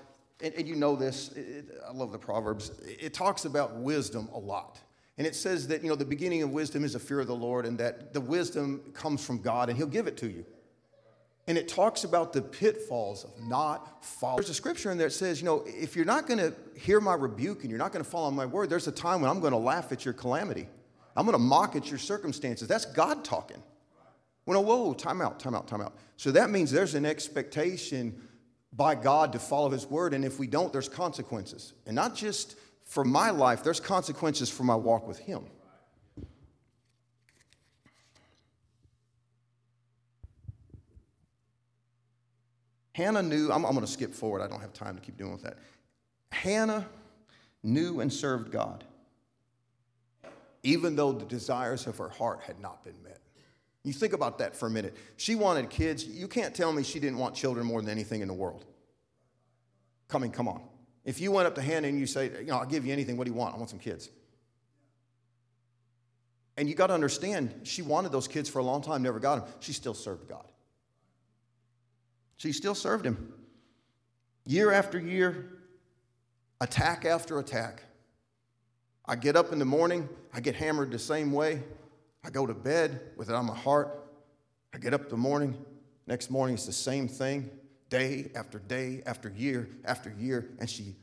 and, 0.43 0.53
and 0.55 0.67
you 0.67 0.75
know 0.75 0.97
this, 0.97 1.31
it, 1.33 1.67
I 1.89 1.93
love 1.93 2.11
the 2.11 2.19
Proverbs, 2.19 2.73
it 2.85 3.15
talks 3.15 3.45
about 3.45 3.77
wisdom 3.77 4.29
a 4.35 4.39
lot. 4.39 4.81
And 5.19 5.27
it 5.27 5.37
says 5.37 5.69
that, 5.69 5.83
you 5.83 5.89
know, 5.89 5.95
the 5.95 6.05
beginning 6.05 6.43
of 6.43 6.51
wisdom 6.51 6.85
is 6.85 6.97
a 6.97 6.99
fear 6.99 7.21
of 7.21 7.29
the 7.29 7.35
Lord, 7.35 7.65
and 7.65 7.79
that 7.79 8.13
the 8.13 8.21
wisdom 8.21 8.81
comes 8.93 9.25
from 9.25 9.41
God, 9.41 9.69
and 9.69 9.79
He'll 9.79 9.87
give 9.87 10.09
it 10.09 10.17
to 10.17 10.27
you. 10.27 10.45
And 11.49 11.59
it 11.59 11.67
talks 11.67 12.05
about 12.05 12.33
the 12.33 12.41
pitfalls 12.41 13.25
of 13.25 13.31
not 13.41 14.05
following. 14.05 14.37
There's 14.37 14.51
a 14.51 14.55
scripture 14.55 14.93
in 14.93 14.99
there 14.99 15.09
that 15.09 15.15
says, 15.15 15.41
you 15.41 15.45
know, 15.45 15.65
if 15.67 15.97
you're 15.97 16.05
not 16.05 16.29
going 16.29 16.39
to 16.39 16.55
hear 16.79 17.01
my 17.01 17.15
rebuke 17.15 17.63
and 17.63 17.71
you're 17.71 17.79
not 17.79 17.93
going 17.93 18.05
to 18.05 18.09
follow 18.09 18.31
my 18.31 18.47
word, 18.47 18.71
there's 18.71 18.87
a 18.87 18.93
time 18.93 19.21
when 19.21 19.31
I'm 19.31 19.41
going 19.41 19.53
to 19.53 19.59
laugh 19.59 19.91
at 19.91 20.05
your 20.05 20.15
calamity. 20.15 20.69
I'm 21.17 21.27
going 21.27 21.35
to 21.35 21.43
mock 21.43 21.75
at 21.75 21.91
your 21.91 21.99
circumstances. 21.99 22.69
That's 22.69 22.87
God 22.87 23.25
talking. 23.25 23.63
Well, 24.47 24.61
no, 24.61 24.69
oh, 24.69 24.87
whoa, 24.87 24.95
time 24.95 25.21
out, 25.21 25.39
time 25.39 25.55
out, 25.55 25.69
time 25.69 25.81
out. 25.81 25.95
So 26.17 26.31
that 26.33 26.51
means 26.51 26.71
there's 26.71 26.95
an 26.95 27.05
expectation 27.05 28.21
by 28.73 28.95
God 28.95 29.33
to 29.33 29.39
follow 29.39 29.71
His 29.71 29.87
word, 29.87 30.15
and 30.15 30.25
if 30.25 30.39
we 30.39 30.47
don't, 30.47 30.73
there's 30.73 30.89
consequences. 30.89 31.75
And 31.87 31.95
not 31.95 32.15
just 32.15 32.57
for 32.85 33.05
my 33.05 33.31
life, 33.31 33.63
there's 33.63 33.81
consequences 33.81 34.51
for 34.51 34.65
my 34.65 34.75
walk 34.75 35.07
with 35.07 35.19
Him. 35.19 35.45
Hannah 42.93 43.23
knew, 43.23 43.51
I'm, 43.51 43.65
I'm 43.65 43.73
going 43.73 43.85
to 43.85 43.91
skip 43.91 44.13
forward, 44.13 44.43
I 44.43 44.49
don't 44.49 44.61
have 44.61 44.73
time 44.73 44.97
to 44.97 45.01
keep 45.01 45.17
doing 45.17 45.33
with 45.33 45.43
that. 45.43 45.59
Hannah 46.31 46.87
knew 47.63 48.01
and 48.01 48.13
served 48.13 48.51
God, 48.51 48.85
even 50.63 50.97
though 50.97 51.13
the 51.13 51.25
desires 51.25 51.87
of 51.87 51.97
her 51.99 52.09
heart 52.09 52.41
had 52.47 52.61
not 52.61 52.85
been 52.85 53.03
met. 53.03 53.21
You 53.85 53.93
think 53.93 54.13
about 54.13 54.39
that 54.39 54.55
for 54.55 54.67
a 54.67 54.71
minute. 54.71 54.97
She 55.17 55.35
wanted 55.35 55.69
kids. 55.69 56.05
You 56.05 56.29
can't 56.29 56.55
tell 56.55 56.73
me 56.73 56.83
she 56.83 57.01
didn't 57.01 57.19
want 57.19 57.35
children 57.35 57.67
more 57.67 57.81
than 57.81 57.91
anything 57.91 58.21
in 58.21 58.29
the 58.29 58.35
world. 58.35 58.65
Coming, 60.09 60.31
come 60.31 60.47
on. 60.47 60.63
If 61.05 61.21
you 61.21 61.33
went 61.33 61.49
up 61.49 61.55
to 61.57 61.63
Hannah 61.63 61.89
and 61.89 61.99
you 61.99 62.07
say, 62.07 62.31
you 62.41 62.47
know, 62.47 62.59
I'll 62.59 62.67
give 62.67 62.87
you 62.87 62.93
anything, 62.93 63.17
what 63.17 63.25
do 63.25 63.33
you 63.33 63.37
want? 63.37 63.55
I 63.55 63.59
want 63.59 63.71
some 63.71 63.81
kids. 63.81 64.09
And 66.57 66.69
you 66.69 66.75
got 66.75 66.89
to 66.89 66.95
understand, 66.95 67.53
she 67.65 67.83
wanted 67.83 68.13
those 68.13 68.29
kids 68.29 68.49
for 68.49 68.59
a 68.59 68.63
long 68.63 68.83
time, 68.83 69.03
never 69.03 69.19
got 69.19 69.37
them. 69.37 69.55
She 69.61 69.73
still 69.73 69.95
served 69.95 70.29
God. 70.29 70.52
She 72.43 72.51
still 72.51 72.75
served 72.75 73.07
him. 73.07 73.33
Year 74.47 74.73
after 74.73 74.99
year, 74.99 75.61
attack 76.61 77.05
after 77.05 77.39
attack. 77.39 77.85
I 79.07 79.15
get 79.15 79.37
up 79.37 79.53
in 79.53 79.61
the 79.61 79.65
morning, 79.65 80.09
I 80.35 80.41
get 80.41 80.57
hammered 80.57 80.91
the 80.91 80.99
same 80.99 81.31
way. 81.31 81.63
I 82.25 82.31
go 82.31 82.45
to 82.45 82.53
bed 82.53 83.01
with 83.17 83.31
it 83.31 83.37
on 83.37 83.47
my 83.47 83.55
heart. 83.55 83.97
I 84.75 84.79
get 84.79 84.93
up 84.93 85.09
the 85.09 85.17
morning. 85.17 85.57
Next 86.09 86.31
morning, 86.31 86.55
it's 86.55 86.67
the 86.67 86.73
same 86.73 87.07
thing, 87.07 87.49
day 87.91 88.33
after 88.35 88.59
day 88.59 89.05
after 89.07 89.29
year 89.29 89.69
after 89.85 90.13
year, 90.19 90.51
and 90.59 90.69
she 90.69 90.97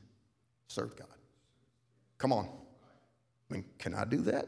served 0.67 0.97
God. 0.97 1.07
Come 2.17 2.33
on. 2.33 2.49
I 3.49 3.53
mean, 3.53 3.63
can 3.77 3.93
I 3.93 4.03
do 4.03 4.17
that? 4.23 4.45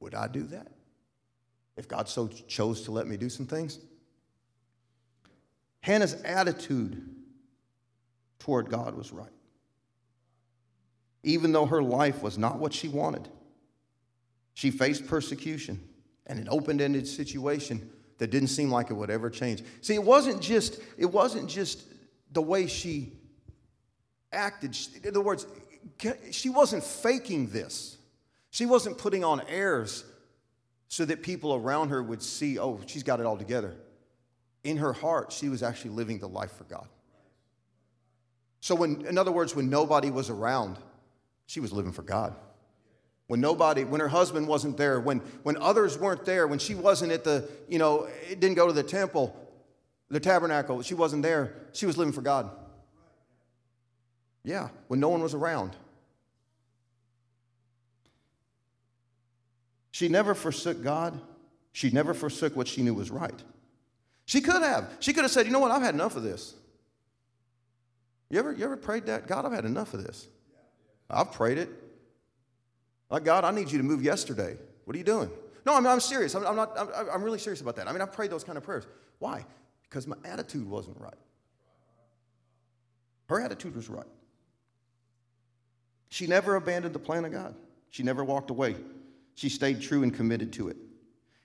Would 0.00 0.14
I 0.14 0.28
do 0.28 0.44
that? 0.44 0.68
If 1.76 1.88
God 1.88 2.08
so 2.08 2.26
chose 2.28 2.80
to 2.82 2.90
let 2.90 3.06
me 3.06 3.18
do 3.18 3.28
some 3.28 3.44
things? 3.44 3.80
Hannah's 5.82 6.14
attitude 6.22 7.04
toward 8.38 8.70
God 8.70 8.96
was 8.96 9.12
right. 9.12 9.30
Even 11.22 11.52
though 11.52 11.66
her 11.66 11.82
life 11.82 12.22
was 12.22 12.38
not 12.38 12.58
what 12.58 12.72
she 12.72 12.88
wanted. 12.88 13.28
She 14.54 14.70
faced 14.70 15.06
persecution 15.06 15.80
and 16.26 16.38
an 16.38 16.48
open-ended 16.48 17.06
situation 17.06 17.90
that 18.18 18.30
didn't 18.30 18.48
seem 18.48 18.70
like 18.70 18.90
it 18.90 18.94
would 18.94 19.10
ever 19.10 19.28
change. 19.28 19.62
See, 19.80 19.94
it 19.94 20.02
wasn't 20.02 20.40
just 20.40 20.80
it 20.96 21.06
wasn't 21.06 21.48
just 21.48 21.84
the 22.32 22.42
way 22.42 22.66
she 22.66 23.12
acted. 24.32 24.76
In 25.02 25.10
other 25.10 25.20
words, 25.20 25.46
she 26.30 26.48
wasn't 26.48 26.84
faking 26.84 27.48
this. 27.48 27.96
She 28.50 28.66
wasn't 28.66 28.98
putting 28.98 29.24
on 29.24 29.40
airs 29.48 30.04
so 30.88 31.04
that 31.06 31.22
people 31.22 31.54
around 31.54 31.88
her 31.88 32.02
would 32.02 32.22
see, 32.22 32.58
oh, 32.58 32.80
she's 32.86 33.02
got 33.02 33.18
it 33.18 33.26
all 33.26 33.38
together. 33.38 33.74
In 34.64 34.76
her 34.76 34.92
heart, 34.92 35.32
she 35.32 35.48
was 35.48 35.62
actually 35.62 35.90
living 35.90 36.18
the 36.18 36.28
life 36.28 36.52
for 36.52 36.64
God. 36.64 36.88
So 38.60 38.74
when 38.74 39.04
in 39.06 39.18
other 39.18 39.32
words, 39.32 39.56
when 39.56 39.70
nobody 39.70 40.10
was 40.10 40.30
around, 40.30 40.78
she 41.46 41.60
was 41.60 41.72
living 41.72 41.92
for 41.92 42.02
God 42.02 42.34
when 43.26 43.40
nobody 43.40 43.84
when 43.84 44.00
her 44.00 44.08
husband 44.08 44.46
wasn't 44.46 44.76
there 44.76 45.00
when 45.00 45.18
when 45.42 45.56
others 45.56 45.96
weren't 45.96 46.24
there 46.24 46.46
when 46.46 46.58
she 46.58 46.74
wasn't 46.74 47.10
at 47.10 47.24
the 47.24 47.48
you 47.68 47.78
know 47.78 48.08
it 48.28 48.40
didn't 48.40 48.56
go 48.56 48.66
to 48.66 48.72
the 48.72 48.82
temple 48.82 49.34
the 50.10 50.18
tabernacle 50.20 50.82
she 50.82 50.92
wasn't 50.92 51.22
there 51.22 51.54
she 51.72 51.86
was 51.86 51.96
living 51.96 52.12
for 52.12 52.20
god 52.20 52.50
yeah 54.44 54.68
when 54.88 54.98
no 54.98 55.08
one 55.08 55.22
was 55.22 55.34
around 55.34 55.76
She 59.92 60.08
never 60.08 60.34
forsook 60.34 60.82
God. 60.82 61.20
She 61.70 61.90
never 61.90 62.12
forsook 62.12 62.56
what 62.56 62.66
she 62.66 62.82
knew 62.82 62.94
was 62.94 63.10
right. 63.10 63.40
She 64.32 64.40
could 64.40 64.62
have. 64.62 64.88
She 64.98 65.12
could 65.12 65.24
have 65.24 65.30
said, 65.30 65.44
you 65.44 65.52
know 65.52 65.58
what, 65.58 65.70
I've 65.72 65.82
had 65.82 65.92
enough 65.92 66.16
of 66.16 66.22
this. 66.22 66.54
You 68.30 68.38
ever, 68.38 68.50
you 68.50 68.64
ever 68.64 68.78
prayed 68.78 69.04
that? 69.04 69.26
God, 69.26 69.44
I've 69.44 69.52
had 69.52 69.66
enough 69.66 69.92
of 69.92 70.02
this. 70.02 70.26
I've 71.10 71.32
prayed 71.32 71.58
it. 71.58 71.68
Like, 73.10 73.24
God, 73.24 73.44
I 73.44 73.50
need 73.50 73.70
you 73.70 73.76
to 73.76 73.84
move 73.84 74.02
yesterday. 74.02 74.56
What 74.86 74.94
are 74.94 74.98
you 74.98 75.04
doing? 75.04 75.30
No, 75.66 75.74
I'm, 75.74 75.86
I'm 75.86 76.00
serious. 76.00 76.34
I'm, 76.34 76.46
I'm 76.46 76.56
not, 76.56 76.72
I'm, 76.78 77.10
I'm 77.12 77.22
really 77.22 77.38
serious 77.38 77.60
about 77.60 77.76
that. 77.76 77.88
I 77.88 77.92
mean, 77.92 78.00
I've 78.00 78.14
prayed 78.14 78.30
those 78.30 78.42
kind 78.42 78.56
of 78.56 78.64
prayers. 78.64 78.86
Why? 79.18 79.44
Because 79.82 80.06
my 80.06 80.16
attitude 80.24 80.66
wasn't 80.66 80.98
right. 80.98 81.12
Her 83.28 83.38
attitude 83.38 83.76
was 83.76 83.90
right. 83.90 84.06
She 86.08 86.26
never 86.26 86.56
abandoned 86.56 86.94
the 86.94 87.00
plan 87.00 87.26
of 87.26 87.32
God. 87.32 87.54
She 87.90 88.02
never 88.02 88.24
walked 88.24 88.48
away. 88.48 88.76
She 89.34 89.50
stayed 89.50 89.82
true 89.82 90.02
and 90.02 90.14
committed 90.14 90.54
to 90.54 90.68
it. 90.68 90.78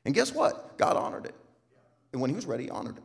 And 0.05 0.15
guess 0.15 0.33
what? 0.33 0.77
God 0.77 0.95
honored 0.95 1.25
it. 1.25 1.35
And 2.11 2.21
when 2.21 2.29
he 2.29 2.35
was 2.35 2.45
ready, 2.45 2.65
he 2.65 2.69
honored 2.69 2.97
him. 2.97 3.03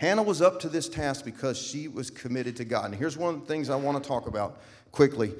Hannah 0.00 0.22
was 0.22 0.40
up 0.40 0.60
to 0.60 0.68
this 0.68 0.88
task 0.88 1.24
because 1.24 1.58
she 1.58 1.88
was 1.88 2.10
committed 2.10 2.56
to 2.56 2.64
God. 2.64 2.86
And 2.86 2.94
here's 2.94 3.16
one 3.16 3.34
of 3.34 3.40
the 3.40 3.46
things 3.46 3.68
I 3.68 3.76
want 3.76 4.02
to 4.02 4.08
talk 4.08 4.28
about 4.28 4.60
quickly. 4.92 5.34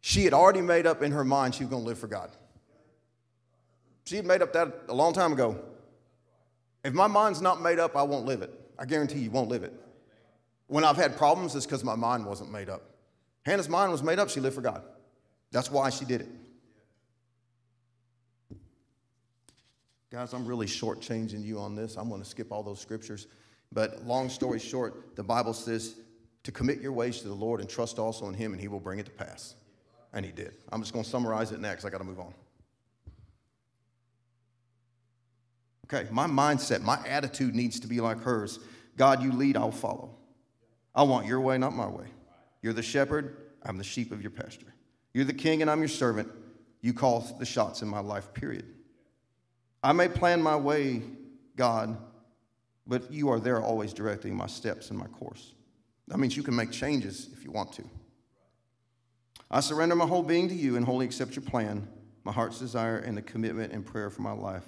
She 0.00 0.24
had 0.24 0.32
already 0.32 0.60
made 0.60 0.86
up 0.86 1.02
in 1.02 1.12
her 1.12 1.24
mind 1.24 1.54
she 1.54 1.64
was 1.64 1.70
going 1.70 1.82
to 1.82 1.86
live 1.86 1.98
for 1.98 2.08
God. 2.08 2.30
She 4.04 4.16
had 4.16 4.26
made 4.26 4.42
up 4.42 4.52
that 4.52 4.84
a 4.88 4.94
long 4.94 5.12
time 5.12 5.32
ago. 5.32 5.58
If 6.84 6.92
my 6.92 7.06
mind's 7.06 7.40
not 7.40 7.60
made 7.60 7.78
up, 7.78 7.96
I 7.96 8.02
won't 8.02 8.26
live 8.26 8.42
it. 8.42 8.52
I 8.78 8.84
guarantee 8.84 9.18
you 9.18 9.30
won't 9.30 9.48
live 9.48 9.64
it. 9.64 9.72
When 10.68 10.84
I've 10.84 10.96
had 10.96 11.16
problems, 11.16 11.54
it's 11.54 11.66
because 11.66 11.84
my 11.84 11.96
mind 11.96 12.24
wasn't 12.24 12.50
made 12.50 12.68
up. 12.68 12.82
Hannah's 13.44 13.68
mind 13.68 13.92
was 13.92 14.02
made 14.02 14.18
up. 14.18 14.28
She 14.28 14.40
lived 14.40 14.56
for 14.56 14.60
God. 14.60 14.82
That's 15.52 15.70
why 15.70 15.90
she 15.90 16.04
did 16.04 16.22
it. 16.22 16.28
Guys, 20.16 20.32
I'm 20.32 20.46
really 20.46 20.64
shortchanging 20.64 21.44
you 21.44 21.58
on 21.58 21.76
this. 21.76 21.96
I'm 21.96 22.08
going 22.08 22.22
to 22.22 22.26
skip 22.26 22.50
all 22.50 22.62
those 22.62 22.80
scriptures. 22.80 23.26
But 23.70 24.06
long 24.06 24.30
story 24.30 24.58
short, 24.58 25.14
the 25.14 25.22
Bible 25.22 25.52
says 25.52 25.96
to 26.44 26.50
commit 26.50 26.80
your 26.80 26.92
ways 26.92 27.20
to 27.20 27.28
the 27.28 27.34
Lord 27.34 27.60
and 27.60 27.68
trust 27.68 27.98
also 27.98 28.26
in 28.26 28.32
Him, 28.32 28.52
and 28.52 28.60
He 28.60 28.66
will 28.66 28.80
bring 28.80 28.98
it 28.98 29.04
to 29.04 29.12
pass. 29.12 29.56
And 30.14 30.24
He 30.24 30.32
did. 30.32 30.54
I'm 30.72 30.80
just 30.80 30.94
going 30.94 31.04
to 31.04 31.10
summarize 31.10 31.52
it 31.52 31.60
next. 31.60 31.84
I 31.84 31.90
got 31.90 31.98
to 31.98 32.04
move 32.04 32.18
on. 32.18 32.32
Okay, 35.84 36.08
my 36.10 36.26
mindset, 36.26 36.80
my 36.80 36.98
attitude 37.06 37.54
needs 37.54 37.78
to 37.80 37.86
be 37.86 38.00
like 38.00 38.22
hers. 38.22 38.58
God, 38.96 39.22
you 39.22 39.32
lead, 39.32 39.54
I'll 39.54 39.70
follow. 39.70 40.16
I 40.94 41.02
want 41.02 41.26
your 41.26 41.42
way, 41.42 41.58
not 41.58 41.74
my 41.74 41.88
way. 41.88 42.06
You're 42.62 42.72
the 42.72 42.80
shepherd, 42.80 43.36
I'm 43.64 43.76
the 43.76 43.84
sheep 43.84 44.12
of 44.12 44.22
your 44.22 44.30
pasture. 44.30 44.72
You're 45.12 45.26
the 45.26 45.34
king, 45.34 45.60
and 45.60 45.70
I'm 45.70 45.80
your 45.80 45.88
servant. 45.88 46.30
You 46.80 46.94
call 46.94 47.20
the 47.38 47.44
shots 47.44 47.82
in 47.82 47.88
my 47.88 48.00
life, 48.00 48.32
period. 48.32 48.75
I 49.86 49.92
may 49.92 50.08
plan 50.08 50.42
my 50.42 50.56
way, 50.56 51.00
God, 51.54 51.96
but 52.88 53.08
you 53.12 53.28
are 53.28 53.38
there 53.38 53.62
always 53.62 53.92
directing 53.92 54.34
my 54.34 54.48
steps 54.48 54.90
and 54.90 54.98
my 54.98 55.06
course. 55.06 55.54
That 56.08 56.18
means 56.18 56.36
you 56.36 56.42
can 56.42 56.56
make 56.56 56.72
changes 56.72 57.28
if 57.32 57.44
you 57.44 57.52
want 57.52 57.72
to. 57.74 57.84
I 59.48 59.60
surrender 59.60 59.94
my 59.94 60.04
whole 60.04 60.24
being 60.24 60.48
to 60.48 60.54
you 60.56 60.74
and 60.74 60.84
wholly 60.84 61.06
accept 61.06 61.36
your 61.36 61.44
plan. 61.44 61.86
My 62.24 62.32
heart's 62.32 62.58
desire 62.58 62.98
and 62.98 63.16
the 63.16 63.22
commitment 63.22 63.72
and 63.72 63.86
prayer 63.86 64.10
for 64.10 64.22
my 64.22 64.32
life 64.32 64.64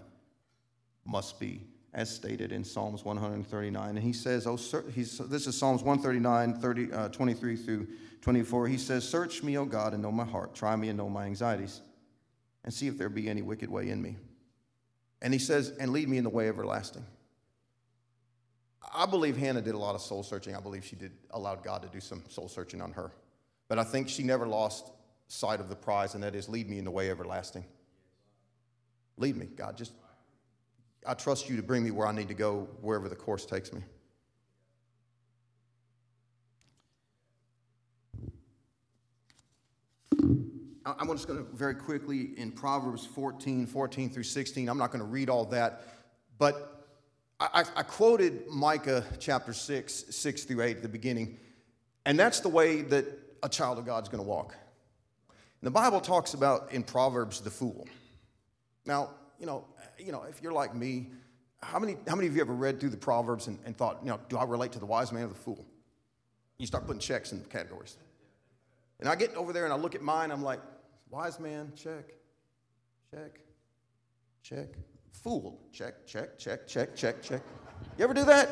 must 1.05 1.41
be, 1.41 1.65
as 1.95 2.15
stated 2.15 2.53
in 2.53 2.63
Psalms 2.63 3.05
139. 3.05 3.89
And 3.89 3.99
he 3.99 4.13
says, 4.13 4.47
oh, 4.47 4.57
he's, 4.95 5.19
this 5.19 5.49
is 5.49 5.59
Psalms 5.59 5.83
139, 5.83 6.61
30, 6.61 6.93
uh, 6.93 7.09
23 7.09 7.57
through 7.57 7.89
24. 8.21 8.69
He 8.69 8.79
says, 8.79 9.09
Search 9.09 9.43
me, 9.43 9.59
O 9.59 9.65
God, 9.65 9.95
and 9.95 10.03
know 10.05 10.13
my 10.13 10.25
heart. 10.25 10.55
Try 10.55 10.77
me 10.77 10.91
and 10.91 10.97
know 10.97 11.09
my 11.09 11.25
anxieties, 11.25 11.81
and 12.63 12.73
see 12.73 12.87
if 12.87 12.97
there 12.97 13.09
be 13.09 13.29
any 13.29 13.43
wicked 13.43 13.69
way 13.69 13.91
in 13.91 14.01
me 14.01 14.15
and 15.21 15.33
he 15.33 15.39
says, 15.39 15.71
and 15.81 15.93
lead 15.93 16.09
me 16.09 16.19
in 16.19 16.25
the 16.25 16.31
way 16.31 16.49
everlasting. 16.49 17.05
I 18.95 19.07
believe 19.07 19.37
Hannah 19.37 19.61
did 19.61 19.75
a 19.75 19.79
lot 19.79 19.95
of 19.95 20.01
soul 20.01 20.23
searching. 20.23 20.57
I 20.57 20.61
believe 20.61 20.85
she 20.85 20.97
did 20.97 21.13
allowed 21.31 21.63
God 21.63 21.83
to 21.83 21.89
do 21.89 22.01
some 22.01 22.23
soul 22.29 22.49
searching 22.49 22.81
on 22.81 22.93
her. 22.93 23.13
But 23.69 23.79
I 23.79 23.85
think 23.85 24.09
she 24.09 24.23
never 24.23 24.47
lost 24.47 24.91
sight 25.27 25.61
of 25.61 25.69
the 25.69 25.77
prize, 25.77 26.15
and 26.15 26.23
that 26.23 26.35
is 26.35 26.49
lead 26.49 26.71
me 26.71 26.79
in 26.79 26.85
the 26.85 26.91
way 26.91 27.11
everlasting. 27.11 27.65
Lead 29.19 29.37
me, 29.37 29.47
God. 29.47 29.77
Just 29.77 29.93
I 31.07 31.15
trust 31.15 31.49
you 31.49 31.57
to 31.57 31.63
bring 31.63 31.85
me 31.85 31.91
where 31.91 32.07
I 32.07 32.13
need 32.13 32.29
to 32.29 32.35
go, 32.35 32.69
wherever 32.81 33.09
the 33.09 33.17
course 33.17 33.45
takes 33.45 33.73
me. 33.73 33.83
I'm 40.99 41.09
just 41.09 41.27
going 41.27 41.45
to 41.45 41.57
very 41.57 41.75
quickly 41.75 42.31
in 42.37 42.53
Proverbs 42.53 43.05
14, 43.05 43.67
14 43.67 44.11
through 44.11 44.23
16. 44.23 44.69
I'm 44.69 44.79
not 44.79 44.91
going 44.91 45.01
to 45.05 45.11
read 45.11 45.29
all 45.29 45.45
that, 45.47 45.83
but 46.39 46.87
I, 47.41 47.65
I, 47.77 47.83
quoted 47.83 48.49
Micah 48.49 49.05
chapter 49.21 49.53
6, 49.53 50.05
6 50.11 50.45
through 50.45 50.63
8 50.63 50.77
at 50.79 50.83
the 50.83 50.89
beginning, 50.89 51.39
and 52.05 52.19
that's 52.19 52.41
the 52.41 52.49
way 52.49 52.83
that 52.83 53.07
a 53.43 53.49
child 53.49 53.79
of 53.79 53.87
God's 53.87 54.09
going 54.09 54.23
to 54.23 54.29
walk. 54.29 54.57
And 55.61 55.67
the 55.67 55.71
Bible 55.71 56.01
talks 56.01 56.35
about 56.35 56.73
in 56.73 56.83
Proverbs 56.83 57.41
the 57.41 57.51
fool. 57.51 57.87
Now, 58.87 59.11
you 59.39 59.47
know, 59.47 59.65
you 59.99 60.11
know, 60.11 60.25
if 60.25 60.43
you're 60.43 60.53
like 60.53 60.75
me, 60.75 61.11
how 61.63 61.79
many, 61.79 61.97
how 62.09 62.17
many 62.17 62.29
of 62.29 62.35
you 62.35 62.41
ever 62.41 62.55
read 62.55 62.81
through 62.81 62.91
the 62.91 62.97
Proverbs 62.97 63.47
and, 63.47 63.59
and 63.65 63.77
thought, 63.77 63.99
you 64.03 64.11
know, 64.11 64.19
do 64.29 64.37
I 64.37 64.45
relate 64.45 64.73
to 64.73 64.79
the 64.79 64.87
wise 64.87 65.13
man 65.13 65.25
or 65.25 65.29
the 65.29 65.35
fool? 65.35 65.65
You 66.59 66.67
start 66.67 66.87
putting 66.87 67.01
checks 67.01 67.33
in 67.33 67.41
the 67.41 67.49
categories. 67.49 67.97
And 69.01 69.09
I 69.09 69.15
get 69.15 69.35
over 69.37 69.53
there 69.53 69.65
and 69.65 69.73
I 69.73 69.77
look 69.77 69.95
at 69.95 70.03
mine, 70.03 70.33
I'm 70.33 70.43
like, 70.43 70.61
Wise 71.11 71.41
man, 71.41 71.73
check. 71.75 72.05
Check. 73.11 73.41
Check. 74.43 74.69
Fool, 75.13 75.59
check, 75.73 76.07
check, 76.07 76.39
check, 76.39 76.67
check, 76.67 76.95
check, 76.95 77.23
check. 77.23 77.43
You 77.97 78.05
ever 78.05 78.15
do 78.15 78.25
that? 78.25 78.51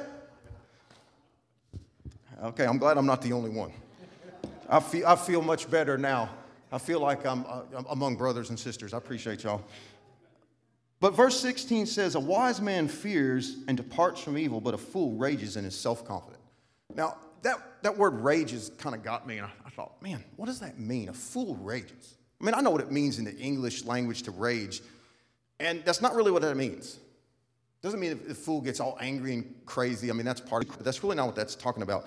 Okay, 2.42 2.66
I'm 2.66 2.78
glad 2.78 2.98
I'm 2.98 3.06
not 3.06 3.22
the 3.22 3.32
only 3.32 3.50
one. 3.50 3.72
I 4.68 4.80
feel, 4.80 5.06
I 5.06 5.16
feel 5.16 5.42
much 5.42 5.70
better 5.70 5.96
now. 5.96 6.30
I 6.72 6.78
feel 6.78 7.00
like 7.00 7.24
I'm, 7.24 7.44
uh, 7.46 7.62
among 7.90 8.16
brothers 8.16 8.50
and 8.50 8.58
sisters. 8.58 8.92
I 8.92 8.98
appreciate 8.98 9.44
y'all. 9.44 9.62
But 10.98 11.14
verse 11.14 11.38
16 11.40 11.86
says, 11.86 12.14
A 12.14 12.20
wise 12.20 12.60
man 12.60 12.88
fears 12.88 13.58
and 13.68 13.76
departs 13.76 14.20
from 14.20 14.36
evil, 14.36 14.60
but 14.60 14.74
a 14.74 14.78
fool 14.78 15.12
rages 15.12 15.56
and 15.56 15.66
is 15.66 15.78
self 15.78 16.04
confident. 16.04 16.42
Now, 16.94 17.18
that, 17.42 17.82
that 17.82 17.96
word 17.96 18.14
rages 18.14 18.70
kind 18.78 18.94
of 18.94 19.02
got 19.02 19.26
me, 19.26 19.38
and 19.38 19.46
I, 19.46 19.50
I 19.66 19.70
thought, 19.70 20.02
man, 20.02 20.24
what 20.36 20.46
does 20.46 20.60
that 20.60 20.78
mean? 20.78 21.08
A 21.08 21.12
fool 21.12 21.54
rages. 21.56 22.16
I 22.40 22.44
mean, 22.44 22.54
I 22.54 22.60
know 22.60 22.70
what 22.70 22.80
it 22.80 22.90
means 22.90 23.18
in 23.18 23.24
the 23.24 23.36
English 23.36 23.84
language 23.84 24.22
to 24.24 24.30
rage, 24.30 24.82
and 25.58 25.82
that's 25.84 26.02
not 26.02 26.14
really 26.14 26.30
what 26.30 26.42
that 26.42 26.56
means. 26.56 26.98
Doesn't 27.82 28.00
mean 28.00 28.12
if 28.12 28.26
the 28.26 28.34
fool 28.34 28.60
gets 28.60 28.80
all 28.80 28.96
angry 29.00 29.34
and 29.34 29.54
crazy. 29.64 30.10
I 30.10 30.12
mean, 30.12 30.26
that's 30.26 30.40
part 30.40 30.68
of 30.68 30.80
it. 30.80 30.84
That's 30.84 31.02
really 31.02 31.16
not 31.16 31.26
what 31.26 31.36
that's 31.36 31.54
talking 31.54 31.82
about. 31.82 32.06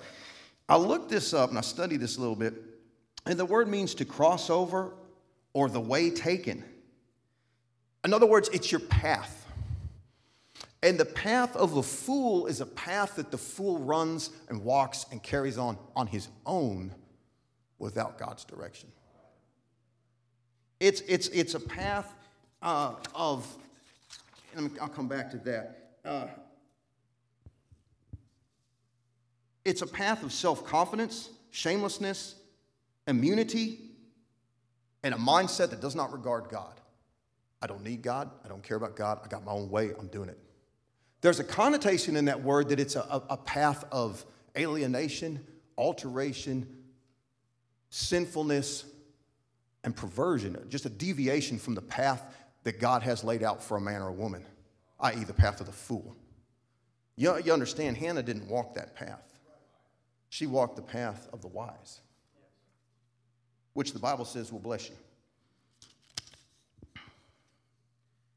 I 0.68 0.76
looked 0.76 1.08
this 1.08 1.32
up 1.34 1.50
and 1.50 1.58
I 1.58 1.62
studied 1.62 2.00
this 2.00 2.16
a 2.16 2.20
little 2.20 2.36
bit, 2.36 2.54
and 3.26 3.38
the 3.38 3.44
word 3.44 3.68
means 3.68 3.94
to 3.96 4.04
cross 4.04 4.50
over 4.50 4.92
or 5.52 5.68
the 5.68 5.80
way 5.80 6.10
taken. 6.10 6.64
In 8.04 8.14
other 8.14 8.26
words, 8.26 8.48
it's 8.52 8.70
your 8.70 8.80
path. 8.80 9.36
And 10.82 10.98
the 10.98 11.04
path 11.04 11.56
of 11.56 11.76
a 11.76 11.82
fool 11.82 12.46
is 12.46 12.60
a 12.60 12.66
path 12.66 13.16
that 13.16 13.30
the 13.30 13.36
fool 13.36 13.78
runs 13.78 14.30
and 14.48 14.64
walks 14.64 15.04
and 15.10 15.22
carries 15.22 15.58
on 15.58 15.76
on 15.94 16.06
his 16.06 16.28
own 16.46 16.94
without 17.78 18.18
God's 18.18 18.44
direction. 18.44 18.90
It's, 20.80 21.02
it's, 21.02 21.28
it's 21.28 21.54
a 21.54 21.60
path 21.60 22.14
uh, 22.62 22.94
of, 23.14 23.46
I'll 24.80 24.88
come 24.88 25.08
back 25.08 25.30
to 25.32 25.36
that. 25.38 25.90
Uh, 26.04 26.26
it's 29.64 29.82
a 29.82 29.86
path 29.86 30.22
of 30.22 30.32
self 30.32 30.64
confidence, 30.64 31.28
shamelessness, 31.50 32.36
immunity, 33.06 33.90
and 35.02 35.14
a 35.14 35.18
mindset 35.18 35.70
that 35.70 35.80
does 35.80 35.94
not 35.94 36.12
regard 36.12 36.48
God. 36.48 36.80
I 37.62 37.66
don't 37.66 37.84
need 37.84 38.00
God. 38.00 38.30
I 38.42 38.48
don't 38.48 38.62
care 38.62 38.78
about 38.78 38.96
God. 38.96 39.20
I 39.22 39.28
got 39.28 39.44
my 39.44 39.52
own 39.52 39.70
way. 39.70 39.90
I'm 39.98 40.06
doing 40.06 40.30
it. 40.30 40.38
There's 41.20 41.40
a 41.40 41.44
connotation 41.44 42.16
in 42.16 42.24
that 42.24 42.42
word 42.42 42.70
that 42.70 42.80
it's 42.80 42.96
a, 42.96 43.22
a 43.28 43.36
path 43.36 43.84
of 43.92 44.24
alienation, 44.56 45.44
alteration, 45.76 46.66
sinfulness, 47.90 48.84
and 49.84 49.96
perversion, 49.96 50.56
just 50.68 50.86
a 50.86 50.90
deviation 50.90 51.58
from 51.58 51.74
the 51.74 51.82
path 51.82 52.22
that 52.64 52.80
God 52.80 53.02
has 53.02 53.24
laid 53.24 53.42
out 53.42 53.62
for 53.62 53.76
a 53.76 53.80
man 53.80 54.02
or 54.02 54.08
a 54.08 54.12
woman, 54.12 54.44
i.e., 55.00 55.24
the 55.24 55.32
path 55.32 55.60
of 55.60 55.66
the 55.66 55.72
fool. 55.72 56.14
You, 57.16 57.38
you 57.44 57.52
understand, 57.52 57.96
Hannah 57.96 58.22
didn't 58.22 58.48
walk 58.48 58.74
that 58.74 58.94
path. 58.94 59.22
She 60.28 60.46
walked 60.46 60.76
the 60.76 60.82
path 60.82 61.28
of 61.32 61.40
the 61.40 61.48
wise, 61.48 62.00
which 63.72 63.92
the 63.92 63.98
Bible 63.98 64.24
says 64.24 64.52
will 64.52 64.60
bless 64.60 64.88
you. 64.88 64.96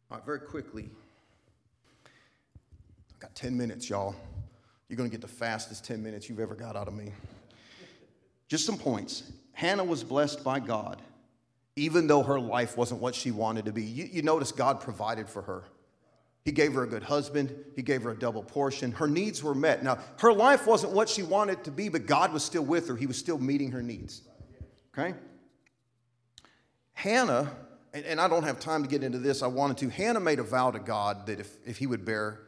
All 0.09 0.17
right, 0.17 0.25
very 0.25 0.39
quickly. 0.39 0.89
I've 3.11 3.19
got 3.19 3.35
10 3.35 3.57
minutes, 3.57 3.89
y'all. 3.89 4.15
You're 4.87 4.97
going 4.97 5.09
to 5.09 5.13
get 5.13 5.21
the 5.21 5.33
fastest 5.33 5.85
10 5.85 6.01
minutes 6.01 6.29
you've 6.29 6.39
ever 6.39 6.55
got 6.55 6.75
out 6.75 6.87
of 6.87 6.93
me. 6.93 7.11
Just 8.47 8.65
some 8.65 8.77
points. 8.77 9.23
Hannah 9.53 9.83
was 9.83 10.03
blessed 10.03 10.43
by 10.43 10.59
God 10.59 11.01
even 11.75 12.07
though 12.07 12.23
her 12.23 12.39
life 12.39 12.77
wasn't 12.77 13.01
what 13.01 13.15
she 13.15 13.31
wanted 13.31 13.65
to 13.65 13.71
be. 13.71 13.83
You, 13.83 14.07
you 14.11 14.21
notice 14.21 14.51
God 14.51 14.79
provided 14.79 15.29
for 15.29 15.41
her. 15.41 15.63
He 16.45 16.51
gave 16.51 16.73
her 16.73 16.83
a 16.83 16.87
good 16.87 17.03
husband. 17.03 17.55
He 17.75 17.81
gave 17.81 18.03
her 18.03 18.11
a 18.11 18.17
double 18.17 18.43
portion. 18.43 18.91
Her 18.91 19.07
needs 19.07 19.41
were 19.41 19.55
met. 19.55 19.81
Now, 19.81 19.97
her 20.19 20.33
life 20.33 20.67
wasn't 20.67 20.91
what 20.91 21.07
she 21.07 21.23
wanted 21.23 21.63
to 21.63 21.71
be, 21.71 21.87
but 21.89 22.05
God 22.05 22.33
was 22.33 22.43
still 22.43 22.63
with 22.65 22.87
her. 22.89 22.95
He 22.95 23.07
was 23.07 23.17
still 23.17 23.37
meeting 23.37 23.71
her 23.71 23.81
needs. 23.81 24.23
Okay? 24.93 25.15
Hannah, 26.93 27.49
and, 27.93 28.05
and 28.05 28.19
I 28.19 28.27
don't 28.27 28.43
have 28.43 28.59
time 28.59 28.83
to 28.83 28.89
get 28.89 29.03
into 29.03 29.19
this, 29.19 29.41
I 29.41 29.47
wanted 29.47 29.77
to. 29.77 29.89
Hannah 29.89 30.19
made 30.19 30.39
a 30.39 30.43
vow 30.43 30.71
to 30.71 30.79
God 30.79 31.27
that 31.27 31.39
if, 31.39 31.55
if 31.65 31.77
he 31.77 31.87
would 31.87 32.03
bear, 32.03 32.41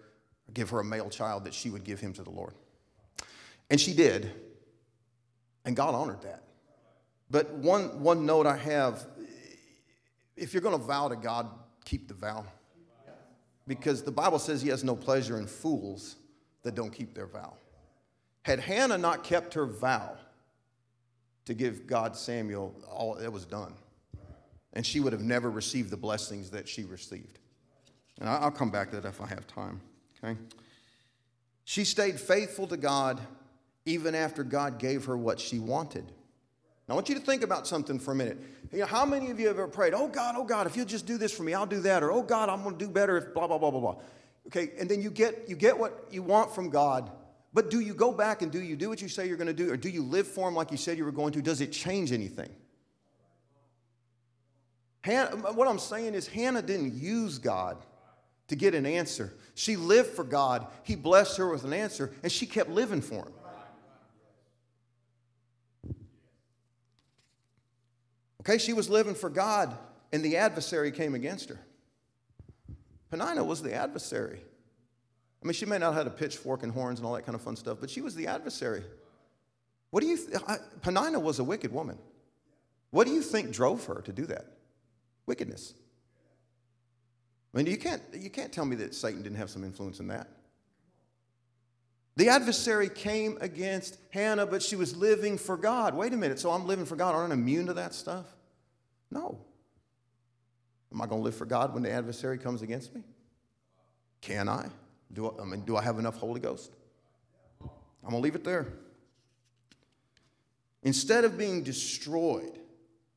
give 0.53 0.69
her 0.71 0.81
a 0.81 0.83
male 0.83 1.09
child, 1.09 1.45
that 1.45 1.53
she 1.53 1.69
would 1.69 1.83
give 1.83 1.99
him 1.99 2.13
to 2.13 2.23
the 2.23 2.29
Lord. 2.29 2.53
And 3.69 3.79
she 3.79 3.93
did. 3.93 4.31
And 5.63 5.75
God 5.75 5.95
honored 5.95 6.21
that. 6.21 6.43
But 7.31 7.51
one, 7.53 8.01
one 8.03 8.25
note 8.25 8.45
I 8.45 8.57
have 8.57 9.07
if 10.35 10.53
you're 10.53 10.61
going 10.61 10.77
to 10.77 10.83
vow 10.83 11.07
to 11.07 11.15
God, 11.15 11.49
keep 11.85 12.07
the 12.07 12.13
vow. 12.13 12.45
Because 13.67 14.03
the 14.03 14.11
Bible 14.11 14.39
says 14.39 14.61
he 14.61 14.69
has 14.69 14.83
no 14.83 14.95
pleasure 14.95 15.37
in 15.37 15.47
fools 15.47 16.17
that 16.63 16.75
don't 16.75 16.91
keep 16.91 17.13
their 17.13 17.25
vow. 17.25 17.53
Had 18.43 18.59
Hannah 18.59 18.97
not 18.97 19.23
kept 19.23 19.53
her 19.55 19.65
vow 19.65 20.17
to 21.45 21.53
give 21.53 21.87
God 21.87 22.15
Samuel, 22.15 22.75
all 22.91 23.15
it 23.15 23.31
was 23.31 23.45
done. 23.45 23.73
And 24.73 24.85
she 24.85 24.99
would 24.99 25.13
have 25.13 25.23
never 25.23 25.49
received 25.49 25.89
the 25.89 25.97
blessings 25.97 26.51
that 26.51 26.67
she 26.67 26.83
received. 26.83 27.39
And 28.19 28.29
I'll 28.29 28.51
come 28.51 28.71
back 28.71 28.91
to 28.91 28.99
that 28.99 29.07
if 29.07 29.21
I 29.21 29.27
have 29.27 29.47
time. 29.47 29.81
Okay? 30.23 30.37
She 31.63 31.85
stayed 31.85 32.19
faithful 32.19 32.67
to 32.67 32.77
God 32.77 33.19
even 33.85 34.15
after 34.15 34.43
God 34.43 34.79
gave 34.79 35.05
her 35.05 35.17
what 35.17 35.39
she 35.39 35.59
wanted. 35.59 36.11
Now, 36.87 36.93
I 36.93 36.95
want 36.95 37.09
you 37.09 37.15
to 37.15 37.21
think 37.21 37.43
about 37.43 37.65
something 37.67 37.97
for 37.97 38.11
a 38.11 38.15
minute. 38.15 38.39
You 38.71 38.79
know, 38.79 38.85
how 38.85 39.05
many 39.05 39.31
of 39.31 39.39
you 39.39 39.47
have 39.47 39.57
ever 39.57 39.67
prayed, 39.67 39.93
oh 39.93 40.07
God, 40.07 40.35
oh 40.37 40.43
God, 40.43 40.67
if 40.67 40.75
you'll 40.77 40.85
just 40.85 41.07
do 41.07 41.17
this 41.17 41.31
for 41.31 41.43
me, 41.43 41.53
I'll 41.53 41.65
do 41.65 41.81
that, 41.81 42.03
or 42.03 42.11
oh 42.11 42.21
God, 42.21 42.49
I'm 42.49 42.63
going 42.63 42.77
to 42.77 42.85
do 42.85 42.91
better 42.91 43.17
if 43.17 43.33
blah, 43.33 43.47
blah, 43.47 43.57
blah, 43.57 43.71
blah, 43.71 43.79
blah. 43.79 43.95
Okay, 44.47 44.71
and 44.79 44.87
then 44.89 45.01
you 45.01 45.09
get, 45.09 45.45
you 45.47 45.55
get 45.55 45.77
what 45.77 46.07
you 46.11 46.21
want 46.21 46.53
from 46.53 46.69
God, 46.69 47.11
but 47.53 47.71
do 47.71 47.79
you 47.79 47.93
go 47.93 48.11
back 48.11 48.41
and 48.41 48.51
do 48.51 48.61
you 48.61 48.75
do 48.75 48.89
what 48.89 49.01
you 49.01 49.07
say 49.07 49.27
you're 49.27 49.37
going 49.37 49.47
to 49.47 49.53
do, 49.53 49.71
or 49.71 49.77
do 49.77 49.89
you 49.89 50.03
live 50.03 50.27
for 50.27 50.47
Him 50.47 50.53
like 50.53 50.71
you 50.71 50.77
said 50.77 50.97
you 50.97 51.05
were 51.05 51.11
going 51.11 51.33
to? 51.33 51.41
Does 51.41 51.61
it 51.61 51.71
change 51.71 52.11
anything? 52.11 52.49
Hannah, 55.01 55.35
uh, 55.35 55.53
what 55.53 55.67
I'm 55.67 55.79
saying 55.79 56.13
is, 56.13 56.27
Hannah 56.27 56.61
didn't 56.61 56.93
use 56.95 57.37
God 57.37 57.77
to 58.47 58.55
get 58.55 58.75
an 58.75 58.85
answer. 58.85 59.33
She 59.53 59.75
lived 59.75 60.09
for 60.09 60.23
God. 60.23 60.67
He 60.83 60.95
blessed 60.95 61.37
her 61.37 61.49
with 61.49 61.63
an 61.63 61.73
answer, 61.73 62.11
and 62.21 62.31
she 62.31 62.45
kept 62.45 62.69
living 62.69 63.01
for 63.01 63.25
Him. 63.25 63.33
Okay, 68.45 68.59
she 68.59 68.73
was 68.73 68.89
living 68.89 69.15
for 69.15 69.29
God, 69.29 69.75
and 70.13 70.23
the 70.23 70.37
adversary 70.37 70.91
came 70.91 71.15
against 71.15 71.49
her. 71.49 71.59
Peninnah 73.09 73.43
was 73.43 73.63
the 73.63 73.73
adversary. 73.73 74.39
I 75.41 75.45
mean, 75.45 75.53
she 75.53 75.65
may 75.65 75.77
not 75.77 75.93
have 75.93 76.05
had 76.05 76.07
a 76.07 76.15
pitchfork 76.15 76.63
and 76.63 76.71
horns 76.71 76.99
and 76.99 77.07
all 77.07 77.13
that 77.13 77.25
kind 77.25 77.35
of 77.35 77.41
fun 77.41 77.55
stuff, 77.55 77.77
but 77.79 77.89
she 77.89 78.01
was 78.01 78.13
the 78.13 78.27
adversary. 78.27 78.83
What 79.89 80.01
do 80.01 80.07
you? 80.07 80.17
Th- 80.17 80.41
Peninnah 80.81 81.19
was 81.19 81.39
a 81.39 81.43
wicked 81.43 81.71
woman. 81.71 81.97
What 82.91 83.07
do 83.07 83.13
you 83.13 83.21
think 83.21 83.51
drove 83.51 83.85
her 83.85 84.01
to 84.01 84.11
do 84.11 84.25
that? 84.27 84.45
Wickedness. 85.25 85.73
I 87.53 87.57
mean, 87.57 87.67
you 87.67 87.77
can't, 87.77 88.01
you 88.13 88.29
can't 88.29 88.51
tell 88.51 88.65
me 88.65 88.75
that 88.77 88.93
Satan 88.93 89.21
didn't 89.23 89.37
have 89.37 89.49
some 89.49 89.63
influence 89.63 89.99
in 89.99 90.07
that. 90.07 90.29
The 92.17 92.29
adversary 92.29 92.89
came 92.89 93.37
against 93.41 93.97
Hannah, 94.11 94.45
but 94.45 94.61
she 94.61 94.75
was 94.75 94.95
living 94.95 95.37
for 95.37 95.57
God. 95.57 95.95
Wait 95.95 96.13
a 96.13 96.17
minute, 96.17 96.39
so 96.39 96.51
I'm 96.51 96.65
living 96.65 96.85
for 96.85 96.95
God. 96.95 97.15
Aren't 97.15 97.31
I 97.31 97.35
immune 97.35 97.65
to 97.67 97.73
that 97.73 97.93
stuff? 97.93 98.34
No. 99.15 99.39
Am 100.93 101.01
I 101.01 101.07
going 101.07 101.21
to 101.21 101.23
live 101.23 101.35
for 101.35 101.45
God 101.45 101.73
when 101.73 101.81
the 101.81 101.89
adversary 101.91 102.37
comes 102.37 102.61
against 102.61 102.93
me? 102.93 103.01
Can 104.19 104.49
I? 104.49 104.67
Do 105.13 105.27
I, 105.27 105.41
I 105.41 105.45
mean, 105.45 105.61
do 105.61 105.77
I 105.77 105.81
have 105.81 105.97
enough 105.97 106.17
Holy 106.17 106.41
Ghost? 106.41 106.71
I'm 107.61 108.11
going 108.11 108.21
to 108.21 108.23
leave 108.23 108.35
it 108.35 108.43
there. 108.43 108.67
Instead 110.83 111.23
of 111.23 111.37
being 111.37 111.63
destroyed 111.63 112.59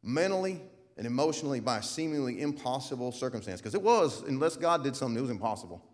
mentally 0.02 0.60
and 0.96 1.06
emotionally 1.06 1.60
by 1.60 1.78
a 1.78 1.82
seemingly 1.82 2.40
impossible 2.40 3.12
circumstance, 3.12 3.60
because 3.60 3.74
it 3.74 3.82
was, 3.82 4.22
unless 4.22 4.56
God 4.56 4.84
did 4.84 4.96
something, 4.96 5.18
it 5.18 5.22
was 5.22 5.30
impossible. 5.30 5.84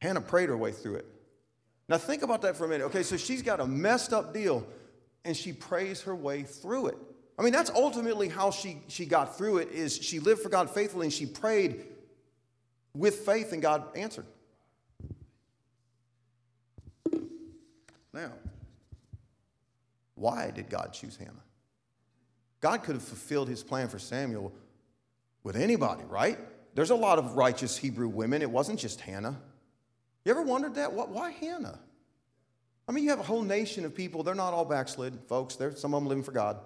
Hannah 0.00 0.20
prayed 0.20 0.50
her 0.50 0.56
way 0.56 0.70
through 0.70 0.96
it. 0.96 1.06
Now, 1.88 1.96
think 1.96 2.22
about 2.22 2.42
that 2.42 2.56
for 2.56 2.66
a 2.66 2.68
minute. 2.68 2.84
Okay, 2.84 3.02
so 3.02 3.16
she's 3.16 3.42
got 3.42 3.58
a 3.58 3.66
messed 3.66 4.12
up 4.12 4.32
deal, 4.32 4.66
and 5.24 5.36
she 5.36 5.52
prays 5.52 6.02
her 6.02 6.14
way 6.14 6.42
through 6.42 6.88
it. 6.88 6.98
I 7.38 7.42
mean, 7.42 7.52
that's 7.52 7.70
ultimately 7.70 8.28
how 8.28 8.50
she, 8.50 8.82
she 8.88 9.06
got 9.06 9.36
through 9.36 9.58
it 9.58 9.70
is 9.72 9.96
she 9.96 10.18
lived 10.18 10.42
for 10.42 10.48
God 10.48 10.70
faithfully 10.70 11.06
and 11.06 11.12
she 11.12 11.26
prayed 11.26 11.84
with 12.94 13.16
faith 13.20 13.52
and 13.52 13.62
God 13.62 13.84
answered. 13.96 14.26
Now, 18.12 18.32
why 20.14 20.50
did 20.50 20.68
God 20.68 20.92
choose 20.92 21.16
Hannah? 21.16 21.32
God 22.60 22.82
could 22.82 22.94
have 22.94 23.02
fulfilled 23.02 23.48
his 23.48 23.62
plan 23.62 23.88
for 23.88 23.98
Samuel 23.98 24.52
with 25.42 25.56
anybody, 25.56 26.04
right? 26.04 26.38
There's 26.74 26.90
a 26.90 26.94
lot 26.94 27.18
of 27.18 27.36
righteous 27.36 27.76
Hebrew 27.76 28.08
women. 28.08 28.42
It 28.42 28.50
wasn't 28.50 28.78
just 28.78 29.00
Hannah. 29.00 29.40
You 30.24 30.30
ever 30.30 30.42
wondered 30.42 30.76
that? 30.76 30.92
Why 30.92 31.30
Hannah? 31.30 31.78
I 32.88 32.92
mean, 32.92 33.04
you 33.04 33.10
have 33.10 33.20
a 33.20 33.24
whole 33.24 33.42
nation 33.42 33.84
of 33.84 33.94
people. 33.94 34.22
They're 34.22 34.34
not 34.34 34.52
all 34.52 34.64
backslid, 34.64 35.18
folks. 35.28 35.56
There's 35.56 35.80
some 35.80 35.94
of 35.94 36.02
them 36.02 36.08
living 36.08 36.24
for 36.24 36.32
God. 36.32 36.58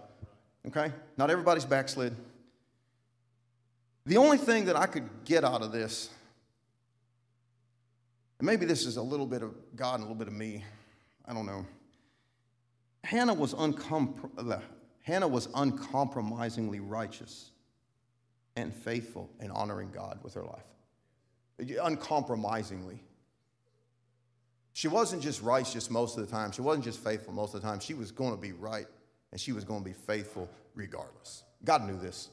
Okay? 0.68 0.92
Not 1.16 1.30
everybody's 1.30 1.64
backslid. 1.64 2.14
The 4.04 4.16
only 4.16 4.38
thing 4.38 4.66
that 4.66 4.76
I 4.76 4.86
could 4.86 5.08
get 5.24 5.44
out 5.44 5.62
of 5.62 5.72
this, 5.72 6.10
and 8.38 8.46
maybe 8.46 8.66
this 8.66 8.86
is 8.86 8.96
a 8.96 9.02
little 9.02 9.26
bit 9.26 9.42
of 9.42 9.54
God 9.74 9.94
and 9.94 10.04
a 10.04 10.06
little 10.06 10.16
bit 10.16 10.28
of 10.28 10.34
me, 10.34 10.64
I 11.26 11.32
don't 11.32 11.46
know. 11.46 11.66
Hannah 13.02 13.34
was, 13.34 13.54
uncompr- 13.54 14.50
uh, 14.50 14.60
Hannah 15.02 15.28
was 15.28 15.48
uncompromisingly 15.54 16.80
righteous 16.80 17.50
and 18.56 18.74
faithful 18.74 19.30
in 19.40 19.50
honoring 19.50 19.90
God 19.92 20.18
with 20.22 20.34
her 20.34 20.44
life. 20.44 21.78
Uncompromisingly. 21.82 23.02
She 24.72 24.88
wasn't 24.88 25.22
just 25.22 25.40
righteous 25.42 25.90
most 25.90 26.18
of 26.18 26.26
the 26.26 26.30
time. 26.30 26.52
She 26.52 26.60
wasn't 26.60 26.84
just 26.84 27.02
faithful 27.02 27.32
most 27.32 27.54
of 27.54 27.62
the 27.62 27.66
time. 27.66 27.80
She 27.80 27.94
was 27.94 28.10
going 28.10 28.32
to 28.32 28.40
be 28.40 28.52
right 28.52 28.86
and 29.36 29.40
she 29.42 29.52
was 29.52 29.64
going 29.64 29.80
to 29.80 29.84
be 29.84 29.92
faithful 29.92 30.48
regardless. 30.74 31.42
God 31.62 31.84
knew 31.84 31.98
this. 31.98 32.30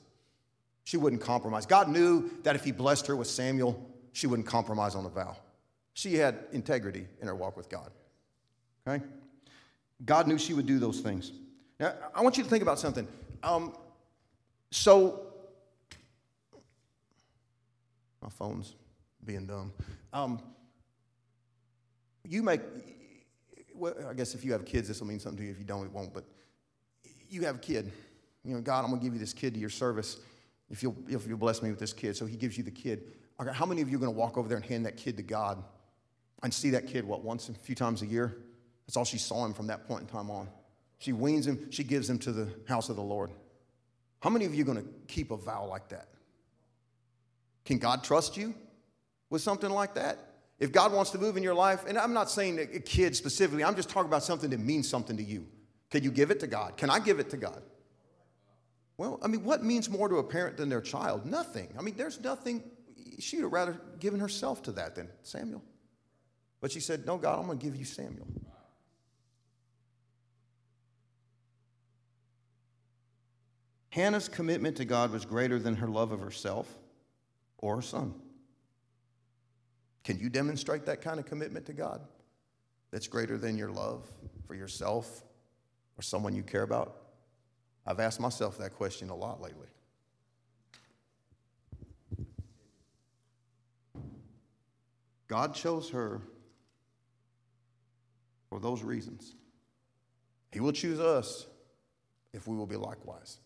She 0.85 0.95
wouldn't 0.95 1.21
compromise. 1.21 1.65
God 1.65 1.89
knew 1.89 2.31
that 2.43 2.55
if 2.55 2.63
He 2.63 2.71
blessed 2.71 3.07
her 3.07 3.15
with 3.17 3.27
Samuel, 3.27 3.77
she 4.13 4.25
wouldn't 4.25 4.47
compromise 4.47 4.95
on 4.95 5.03
the 5.03 5.09
vow. 5.09 5.35
She 5.95 6.15
had 6.15 6.45
integrity 6.53 7.05
in 7.19 7.27
her 7.27 7.35
walk 7.35 7.57
with 7.57 7.67
God. 7.67 7.91
Okay? 8.87 9.03
God 10.05 10.29
knew 10.29 10.37
she 10.37 10.53
would 10.53 10.65
do 10.65 10.79
those 10.79 11.01
things. 11.01 11.33
Now, 11.77 11.93
I 12.15 12.21
want 12.21 12.37
you 12.37 12.43
to 12.45 12.49
think 12.49 12.61
about 12.61 12.79
something. 12.79 13.05
Um, 13.43 13.75
so, 14.71 15.25
my 18.21 18.29
phone's 18.29 18.75
being 19.25 19.45
dumb. 19.45 19.73
Um, 20.13 20.39
you 22.23 22.43
make, 22.43 22.61
well, 23.75 23.93
I 24.09 24.13
guess 24.13 24.35
if 24.35 24.45
you 24.45 24.53
have 24.53 24.63
kids, 24.63 24.87
this 24.87 25.01
will 25.01 25.07
mean 25.07 25.19
something 25.19 25.39
to 25.39 25.43
you. 25.43 25.51
If 25.51 25.59
you 25.59 25.65
don't, 25.65 25.83
it 25.83 25.91
won't. 25.91 26.13
But 26.13 26.23
you 27.33 27.41
have 27.41 27.55
a 27.55 27.59
kid. 27.59 27.91
You 28.45 28.55
know, 28.55 28.61
God, 28.61 28.83
I'm 28.83 28.89
going 28.89 28.99
to 28.99 29.03
give 29.03 29.13
you 29.13 29.19
this 29.19 29.33
kid 29.33 29.53
to 29.53 29.59
your 29.59 29.69
service 29.69 30.17
if 30.69 30.83
you'll, 30.83 30.95
if 31.07 31.27
you'll 31.27 31.37
bless 31.37 31.61
me 31.61 31.69
with 31.69 31.79
this 31.79 31.93
kid. 31.93 32.15
So 32.15 32.25
he 32.25 32.35
gives 32.35 32.57
you 32.57 32.63
the 32.63 32.71
kid. 32.71 33.03
Okay, 33.39 33.51
how 33.53 33.65
many 33.65 33.81
of 33.81 33.89
you 33.89 33.97
are 33.97 33.99
going 33.99 34.13
to 34.13 34.17
walk 34.17 34.37
over 34.37 34.47
there 34.47 34.57
and 34.57 34.65
hand 34.65 34.85
that 34.85 34.97
kid 34.97 35.17
to 35.17 35.23
God 35.23 35.63
and 36.41 36.53
see 36.53 36.71
that 36.71 36.87
kid, 36.87 37.05
what, 37.05 37.23
once, 37.23 37.49
a 37.49 37.53
few 37.53 37.75
times 37.75 38.01
a 38.01 38.05
year? 38.05 38.37
That's 38.85 38.97
all 38.97 39.05
she 39.05 39.17
saw 39.17 39.45
him 39.45 39.53
from 39.53 39.67
that 39.67 39.87
point 39.87 40.01
in 40.01 40.07
time 40.07 40.29
on. 40.29 40.49
She 40.99 41.13
weans 41.13 41.47
him, 41.47 41.71
she 41.71 41.83
gives 41.83 42.09
him 42.09 42.19
to 42.19 42.31
the 42.31 42.49
house 42.67 42.89
of 42.89 42.95
the 42.95 43.03
Lord. 43.03 43.31
How 44.19 44.29
many 44.29 44.45
of 44.45 44.55
you 44.55 44.63
are 44.63 44.65
going 44.65 44.81
to 44.81 44.89
keep 45.07 45.31
a 45.31 45.37
vow 45.37 45.65
like 45.65 45.89
that? 45.89 46.07
Can 47.65 47.77
God 47.77 48.03
trust 48.03 48.37
you 48.37 48.53
with 49.29 49.41
something 49.41 49.69
like 49.69 49.95
that? 49.95 50.17
If 50.59 50.71
God 50.71 50.93
wants 50.93 51.11
to 51.11 51.17
move 51.17 51.35
in 51.35 51.43
your 51.43 51.55
life, 51.55 51.83
and 51.87 51.97
I'm 51.97 52.13
not 52.13 52.29
saying 52.29 52.59
a 52.59 52.79
kid 52.79 53.15
specifically, 53.15 53.63
I'm 53.63 53.75
just 53.75 53.89
talking 53.89 54.07
about 54.07 54.23
something 54.23 54.49
that 54.49 54.59
means 54.59 54.87
something 54.87 55.17
to 55.17 55.23
you. 55.23 55.45
Can 55.93 56.03
you 56.03 56.09
give 56.09 56.31
it 56.31 56.39
to 56.39 56.47
God? 56.47 56.75
Can 56.75 56.89
I 56.89 56.97
give 56.97 57.19
it 57.19 57.29
to 57.29 57.37
God? 57.37 57.61
Well, 58.97 59.19
I 59.21 59.27
mean, 59.27 59.43
what 59.43 59.63
means 59.63 59.91
more 59.91 60.09
to 60.09 60.15
a 60.15 60.23
parent 60.23 60.57
than 60.57 60.67
their 60.67 60.81
child? 60.81 61.23
Nothing. 61.23 61.71
I 61.77 61.83
mean, 61.83 61.95
there's 61.95 62.19
nothing. 62.19 62.63
She'd 63.19 63.41
have 63.41 63.53
rather 63.53 63.79
given 63.99 64.19
herself 64.19 64.63
to 64.63 64.71
that 64.71 64.95
than 64.95 65.07
Samuel. 65.21 65.61
But 66.61 66.71
she 66.71 66.79
said, 66.79 67.05
No, 67.05 67.19
God, 67.19 67.37
I'm 67.37 67.45
going 67.45 67.59
to 67.59 67.63
give 67.63 67.75
you 67.75 67.85
Samuel. 67.85 68.25
Hannah's 73.89 74.27
commitment 74.27 74.77
to 74.77 74.85
God 74.85 75.11
was 75.11 75.25
greater 75.25 75.59
than 75.59 75.75
her 75.75 75.87
love 75.87 76.11
of 76.11 76.21
herself 76.21 76.67
or 77.59 77.75
her 77.75 77.81
son. 77.83 78.15
Can 80.03 80.17
you 80.17 80.29
demonstrate 80.29 80.87
that 80.87 81.01
kind 81.01 81.19
of 81.19 81.27
commitment 81.27 81.67
to 81.67 81.73
God 81.73 82.01
that's 82.89 83.05
greater 83.05 83.37
than 83.37 83.59
your 83.59 83.69
love 83.69 84.11
for 84.47 84.55
yourself 84.55 85.21
or 85.97 86.01
someone 86.01 86.35
you 86.35 86.43
care 86.43 86.63
about? 86.63 86.95
I've 87.85 87.99
asked 87.99 88.19
myself 88.19 88.57
that 88.59 88.75
question 88.75 89.09
a 89.09 89.15
lot 89.15 89.41
lately. 89.41 89.67
God 95.27 95.55
chose 95.55 95.89
her 95.89 96.21
for 98.49 98.59
those 98.59 98.83
reasons. 98.83 99.35
He 100.51 100.59
will 100.59 100.71
choose 100.71 100.99
us 100.99 101.47
if 102.33 102.47
we 102.47 102.55
will 102.55 102.67
be 102.67 102.75
likewise. 102.75 103.39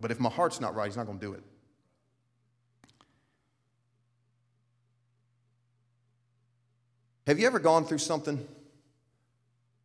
But 0.00 0.10
if 0.10 0.18
my 0.18 0.30
heart's 0.30 0.60
not 0.60 0.74
right, 0.74 0.86
He's 0.86 0.96
not 0.96 1.06
going 1.06 1.18
to 1.18 1.26
do 1.26 1.32
it. 1.34 1.42
Have 7.26 7.38
you 7.38 7.46
ever 7.46 7.58
gone 7.58 7.84
through 7.84 7.98
something 7.98 8.44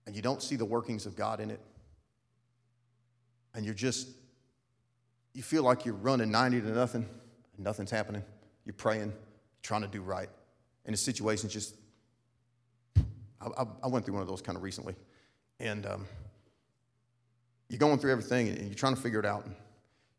and 0.05 0.15
you 0.15 0.21
don't 0.21 0.41
see 0.41 0.55
the 0.55 0.65
workings 0.65 1.05
of 1.05 1.15
God 1.15 1.39
in 1.39 1.49
it? 1.49 1.59
And 3.53 3.65
you're 3.65 3.73
just, 3.73 4.09
you 5.33 5.43
feel 5.43 5.63
like 5.63 5.85
you're 5.85 5.95
running 5.95 6.31
90 6.31 6.61
to 6.61 6.71
nothing, 6.71 7.07
nothing's 7.57 7.91
happening. 7.91 8.23
You're 8.65 8.73
praying, 8.73 9.13
trying 9.61 9.81
to 9.81 9.87
do 9.87 10.01
right. 10.01 10.29
And 10.85 10.93
the 10.93 10.97
situation's 10.97 11.53
just, 11.53 11.75
I, 13.41 13.65
I, 13.83 13.87
went 13.87 14.05
through 14.05 14.15
one 14.15 14.23
of 14.23 14.27
those 14.27 14.41
kind 14.41 14.55
of 14.55 14.63
recently. 14.63 14.95
And 15.59 15.85
um, 15.85 16.05
you're 17.69 17.79
going 17.79 17.99
through 17.99 18.11
everything 18.11 18.49
and 18.49 18.67
you're 18.67 18.75
trying 18.75 18.95
to 18.95 19.01
figure 19.01 19.19
it 19.19 19.25
out. 19.25 19.47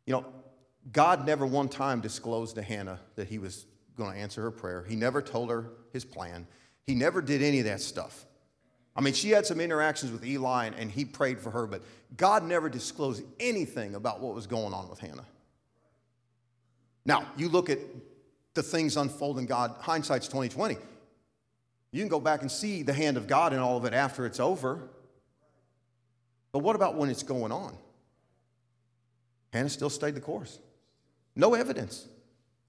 You 0.05 0.13
know, 0.13 0.25
God 0.91 1.25
never 1.25 1.45
one 1.45 1.69
time 1.69 2.01
disclosed 2.01 2.55
to 2.55 2.61
Hannah 2.61 2.99
that 3.15 3.27
he 3.27 3.39
was 3.39 3.65
going 3.97 4.13
to 4.13 4.19
answer 4.19 4.41
her 4.43 4.51
prayer. 4.51 4.85
He 4.87 4.95
never 4.95 5.21
told 5.21 5.49
her 5.49 5.71
his 5.91 6.05
plan. 6.05 6.47
He 6.85 6.95
never 6.95 7.21
did 7.21 7.41
any 7.41 7.59
of 7.59 7.65
that 7.65 7.81
stuff. 7.81 8.25
I 8.97 9.01
mean, 9.01 9.13
she 9.13 9.29
had 9.29 9.45
some 9.45 9.61
interactions 9.61 10.11
with 10.11 10.25
Eli 10.25 10.71
and 10.75 10.89
he 10.89 11.05
prayed 11.05 11.39
for 11.39 11.51
her, 11.51 11.67
but 11.67 11.83
God 12.17 12.43
never 12.43 12.67
disclosed 12.67 13.23
anything 13.39 13.93
about 13.93 14.21
what 14.21 14.33
was 14.33 14.47
going 14.47 14.73
on 14.73 14.89
with 14.89 14.99
Hannah. 14.99 15.25
Now, 17.05 17.27
you 17.37 17.47
look 17.47 17.69
at 17.69 17.77
the 18.55 18.63
things 18.63 18.97
unfolding 18.97 19.45
God, 19.45 19.75
hindsight's 19.79 20.27
2020. 20.27 20.77
You 21.91 22.01
can 22.01 22.09
go 22.09 22.19
back 22.19 22.41
and 22.41 22.51
see 22.51 22.81
the 22.81 22.91
hand 22.91 23.17
of 23.17 23.27
God 23.27 23.53
in 23.53 23.59
all 23.59 23.77
of 23.77 23.85
it 23.85 23.93
after 23.93 24.25
it's 24.25 24.39
over. 24.39 24.89
But 26.51 26.59
what 26.59 26.75
about 26.75 26.95
when 26.95 27.09
it's 27.09 27.23
going 27.23 27.51
on? 27.51 27.77
Hannah 29.53 29.69
still 29.69 29.91
stayed 29.91 30.15
the 30.15 30.21
course. 30.21 30.59
No 31.35 31.53
evidence. 31.53 32.07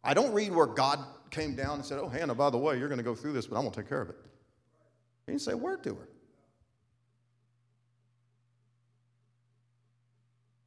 I 0.04 0.12
don't 0.12 0.32
read 0.32 0.52
where 0.52 0.66
God 0.66 1.00
came 1.30 1.54
down 1.54 1.76
and 1.76 1.84
said, 1.84 1.98
Oh, 1.98 2.08
Hannah, 2.08 2.34
by 2.34 2.50
the 2.50 2.58
way, 2.58 2.78
you're 2.78 2.88
going 2.88 2.98
to 2.98 3.04
go 3.04 3.14
through 3.14 3.32
this, 3.32 3.46
but 3.46 3.56
I'm 3.56 3.62
going 3.62 3.72
to 3.72 3.80
take 3.80 3.88
care 3.88 4.02
of 4.02 4.10
it. 4.10 4.16
He 5.26 5.32
didn't 5.32 5.42
say 5.42 5.52
a 5.52 5.56
word 5.56 5.82
to 5.84 5.94
her. 5.94 6.08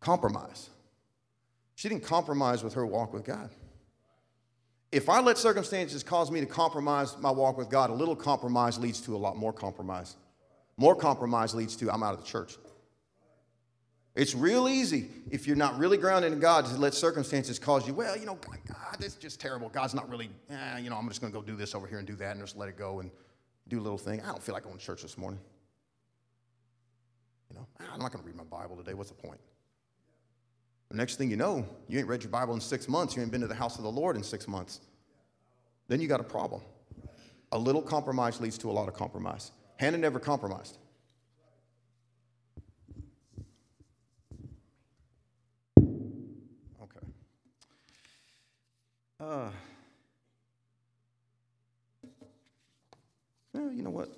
Compromise. 0.02 0.70
She 1.76 1.88
didn't 1.88 2.04
compromise 2.04 2.64
with 2.64 2.74
her 2.74 2.86
walk 2.86 3.14
with 3.14 3.24
God. 3.24 3.50
If 4.92 5.08
I 5.08 5.22
let 5.22 5.38
circumstances 5.38 6.04
cause 6.04 6.30
me 6.30 6.42
to 6.42 6.46
compromise 6.46 7.16
my 7.18 7.32
walk 7.32 7.58
with 7.58 7.70
God, 7.70 7.90
a 7.90 7.94
little 7.94 8.16
compromise 8.16 8.78
leads 8.78 9.00
to 9.02 9.16
a 9.16 9.18
lot 9.18 9.38
more 9.38 9.54
compromise. 9.54 10.18
More 10.76 10.96
compromise 10.96 11.56
leads 11.56 11.76
to 11.78 11.90
I'm 11.92 12.04
out 12.04 12.14
of 12.14 12.20
the 12.20 12.26
church. 12.26 12.58
It's 14.14 14.36
real 14.36 14.68
easy 14.68 15.08
if 15.30 15.48
you're 15.48 15.56
not 15.56 15.78
really 15.80 15.98
grounded 15.98 16.34
in 16.34 16.40
God 16.40 16.66
to 16.66 16.76
let 16.76 16.94
circumstances 16.94 17.58
cause 17.58 17.88
you, 17.88 17.94
well, 17.94 18.18
you 18.18 18.26
know, 18.26 18.38
God, 18.68 18.98
this 19.00 19.14
is 19.14 19.16
just 19.16 19.40
terrible. 19.40 19.70
God's 19.70 19.94
not 19.94 20.10
really, 20.10 20.30
eh, 20.50 20.80
you 20.80 20.90
know, 20.90 20.98
I'm 20.98 21.08
just 21.08 21.22
going 21.22 21.32
to 21.32 21.40
go 21.40 21.46
do 21.46 21.56
this 21.56 21.74
over 21.74 21.88
here 21.88 22.00
and 22.00 22.08
do 22.08 22.16
that 22.16 22.32
and 22.32 22.42
just 22.42 22.58
let 22.58 22.68
it 22.68 22.78
go 22.78 23.00
and 23.00 23.10
do 23.70 23.80
a 23.80 23.82
little 23.82 23.98
thing. 23.98 24.22
I 24.22 24.28
don't 24.28 24.44
feel 24.44 24.54
like 24.54 24.64
going 24.64 24.78
to 24.78 24.84
church 24.84 25.02
this 25.02 25.18
morning. 25.18 25.40
You 27.50 27.56
know, 27.56 27.68
I'm 27.80 28.00
not 28.00 28.12
going 28.12 28.22
to 28.22 28.28
read 28.28 28.36
my 28.36 28.44
Bible 28.44 28.76
today. 28.76 28.94
What's 28.94 29.12
the 29.12 29.16
point? 29.16 29.40
The 30.92 30.98
next 30.98 31.16
thing 31.16 31.32
you 31.32 31.38
know, 31.38 31.66
you 31.88 32.00
ain't 32.00 32.08
read 32.10 32.22
your 32.22 32.32
Bible 32.32 32.54
in 32.54 32.60
six 32.60 32.90
months. 32.90 33.16
You 33.16 33.22
ain't 33.22 33.32
been 33.32 33.40
to 33.40 33.48
the 33.48 33.56
house 33.56 33.78
of 33.78 33.84
the 33.84 33.92
Lord 33.92 34.18
in 34.18 34.24
six 34.24 34.46
months. 34.46 34.82
Then 35.88 36.02
you 36.02 36.10
got 36.10 36.20
a 36.20 36.24
problem. 36.24 36.62
A 37.54 37.58
little 37.58 37.82
compromise 37.82 38.42
leads 38.42 38.58
to 38.58 38.70
a 38.70 38.74
lot 38.74 38.90
of 38.90 38.94
compromise. 38.94 39.52
Hannah 39.78 39.98
never 39.98 40.20
compromised. 40.20 40.78
Okay. 45.80 47.00
Uh, 49.22 49.50
well, 53.54 53.72
you 53.72 53.82
know 53.82 53.90
what? 53.90 54.10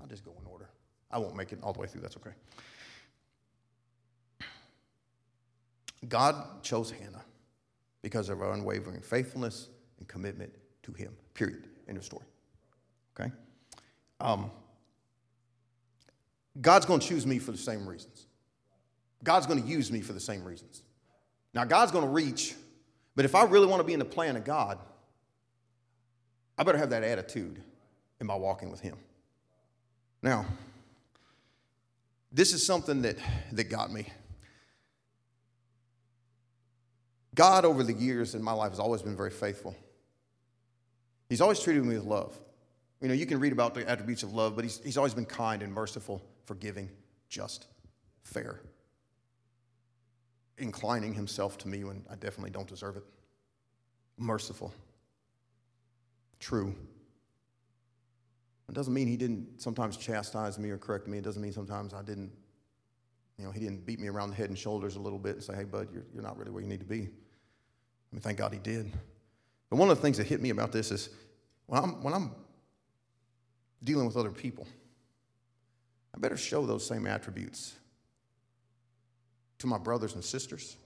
I'll 0.00 0.08
just 0.08 0.24
go 0.24 0.34
in 0.40 0.46
order. 0.46 0.70
I 1.10 1.18
won't 1.18 1.36
make 1.36 1.52
it 1.52 1.58
all 1.62 1.74
the 1.74 1.80
way 1.80 1.86
through. 1.86 2.00
That's 2.00 2.16
okay. 2.16 2.32
God 6.08 6.62
chose 6.62 6.90
Hannah 6.90 7.24
because 8.02 8.28
of 8.28 8.38
her 8.38 8.52
unwavering 8.52 9.00
faithfulness 9.00 9.68
and 9.98 10.08
commitment 10.08 10.52
to 10.82 10.92
Him, 10.92 11.12
period. 11.34 11.68
End 11.88 11.96
of 11.96 12.04
story. 12.04 12.26
Okay? 13.18 13.30
Um, 14.20 14.50
God's 16.60 16.86
going 16.86 17.00
to 17.00 17.06
choose 17.06 17.26
me 17.26 17.38
for 17.38 17.52
the 17.52 17.58
same 17.58 17.88
reasons. 17.88 18.26
God's 19.24 19.46
going 19.46 19.62
to 19.62 19.68
use 19.68 19.90
me 19.90 20.00
for 20.00 20.12
the 20.12 20.20
same 20.20 20.44
reasons. 20.44 20.82
Now, 21.54 21.64
God's 21.64 21.92
going 21.92 22.04
to 22.04 22.10
reach, 22.10 22.54
but 23.14 23.24
if 23.24 23.34
I 23.34 23.44
really 23.44 23.66
want 23.66 23.80
to 23.80 23.84
be 23.84 23.92
in 23.92 23.98
the 23.98 24.04
plan 24.04 24.36
of 24.36 24.44
God, 24.44 24.78
I 26.58 26.64
better 26.64 26.78
have 26.78 26.90
that 26.90 27.02
attitude 27.02 27.62
in 28.20 28.26
my 28.26 28.34
walking 28.34 28.70
with 28.70 28.80
Him. 28.80 28.96
Now, 30.22 30.46
this 32.30 32.52
is 32.52 32.64
something 32.64 33.02
that, 33.02 33.16
that 33.52 33.64
got 33.64 33.92
me. 33.92 34.06
God, 37.34 37.64
over 37.64 37.82
the 37.82 37.94
years 37.94 38.34
in 38.34 38.42
my 38.42 38.52
life, 38.52 38.70
has 38.70 38.78
always 38.78 39.02
been 39.02 39.16
very 39.16 39.30
faithful. 39.30 39.74
He's 41.28 41.40
always 41.40 41.60
treated 41.60 41.84
me 41.84 41.94
with 41.94 42.04
love. 42.04 42.38
You 43.00 43.08
know, 43.08 43.14
you 43.14 43.26
can 43.26 43.40
read 43.40 43.52
about 43.52 43.74
the 43.74 43.88
attributes 43.88 44.22
of 44.22 44.34
love, 44.34 44.54
but 44.54 44.64
he's, 44.64 44.80
he's 44.84 44.96
always 44.96 45.14
been 45.14 45.24
kind 45.24 45.62
and 45.62 45.72
merciful, 45.72 46.22
forgiving, 46.44 46.90
just, 47.28 47.66
fair, 48.22 48.60
inclining 50.58 51.14
himself 51.14 51.58
to 51.58 51.68
me 51.68 51.84
when 51.84 52.04
I 52.10 52.14
definitely 52.16 52.50
don't 52.50 52.68
deserve 52.68 52.96
it, 52.96 53.04
merciful, 54.18 54.72
true. 56.38 56.74
It 58.68 58.74
doesn't 58.74 58.94
mean 58.94 59.08
he 59.08 59.16
didn't 59.16 59.60
sometimes 59.60 59.96
chastise 59.96 60.58
me 60.58 60.70
or 60.70 60.78
correct 60.78 61.08
me. 61.08 61.18
It 61.18 61.24
doesn't 61.24 61.42
mean 61.42 61.52
sometimes 61.52 61.92
I 61.92 62.02
didn't, 62.02 62.30
you 63.36 63.44
know, 63.44 63.50
he 63.50 63.60
didn't 63.60 63.84
beat 63.84 64.00
me 64.00 64.08
around 64.08 64.30
the 64.30 64.36
head 64.36 64.48
and 64.48 64.58
shoulders 64.58 64.96
a 64.96 65.00
little 65.00 65.18
bit 65.18 65.34
and 65.34 65.42
say, 65.42 65.54
hey, 65.54 65.64
bud, 65.64 65.88
you're, 65.92 66.04
you're 66.14 66.22
not 66.22 66.38
really 66.38 66.50
where 66.50 66.62
you 66.62 66.68
need 66.68 66.80
to 66.80 66.86
be. 66.86 67.08
I 68.12 68.16
mean, 68.16 68.20
thank 68.20 68.38
God 68.38 68.52
he 68.52 68.58
did. 68.58 68.92
But 69.70 69.76
one 69.76 69.88
of 69.88 69.96
the 69.96 70.02
things 70.02 70.18
that 70.18 70.26
hit 70.26 70.42
me 70.42 70.50
about 70.50 70.70
this 70.70 70.90
is 70.90 71.08
when 71.66 71.82
I'm, 71.82 72.02
when 72.02 72.12
I'm 72.12 72.32
dealing 73.82 74.06
with 74.06 74.16
other 74.18 74.30
people, 74.30 74.66
I 76.14 76.18
better 76.18 76.36
show 76.36 76.66
those 76.66 76.86
same 76.86 77.06
attributes 77.06 77.72
to 79.58 79.66
my 79.66 79.78
brothers 79.78 80.14
and 80.14 80.22
sisters, 80.22 80.76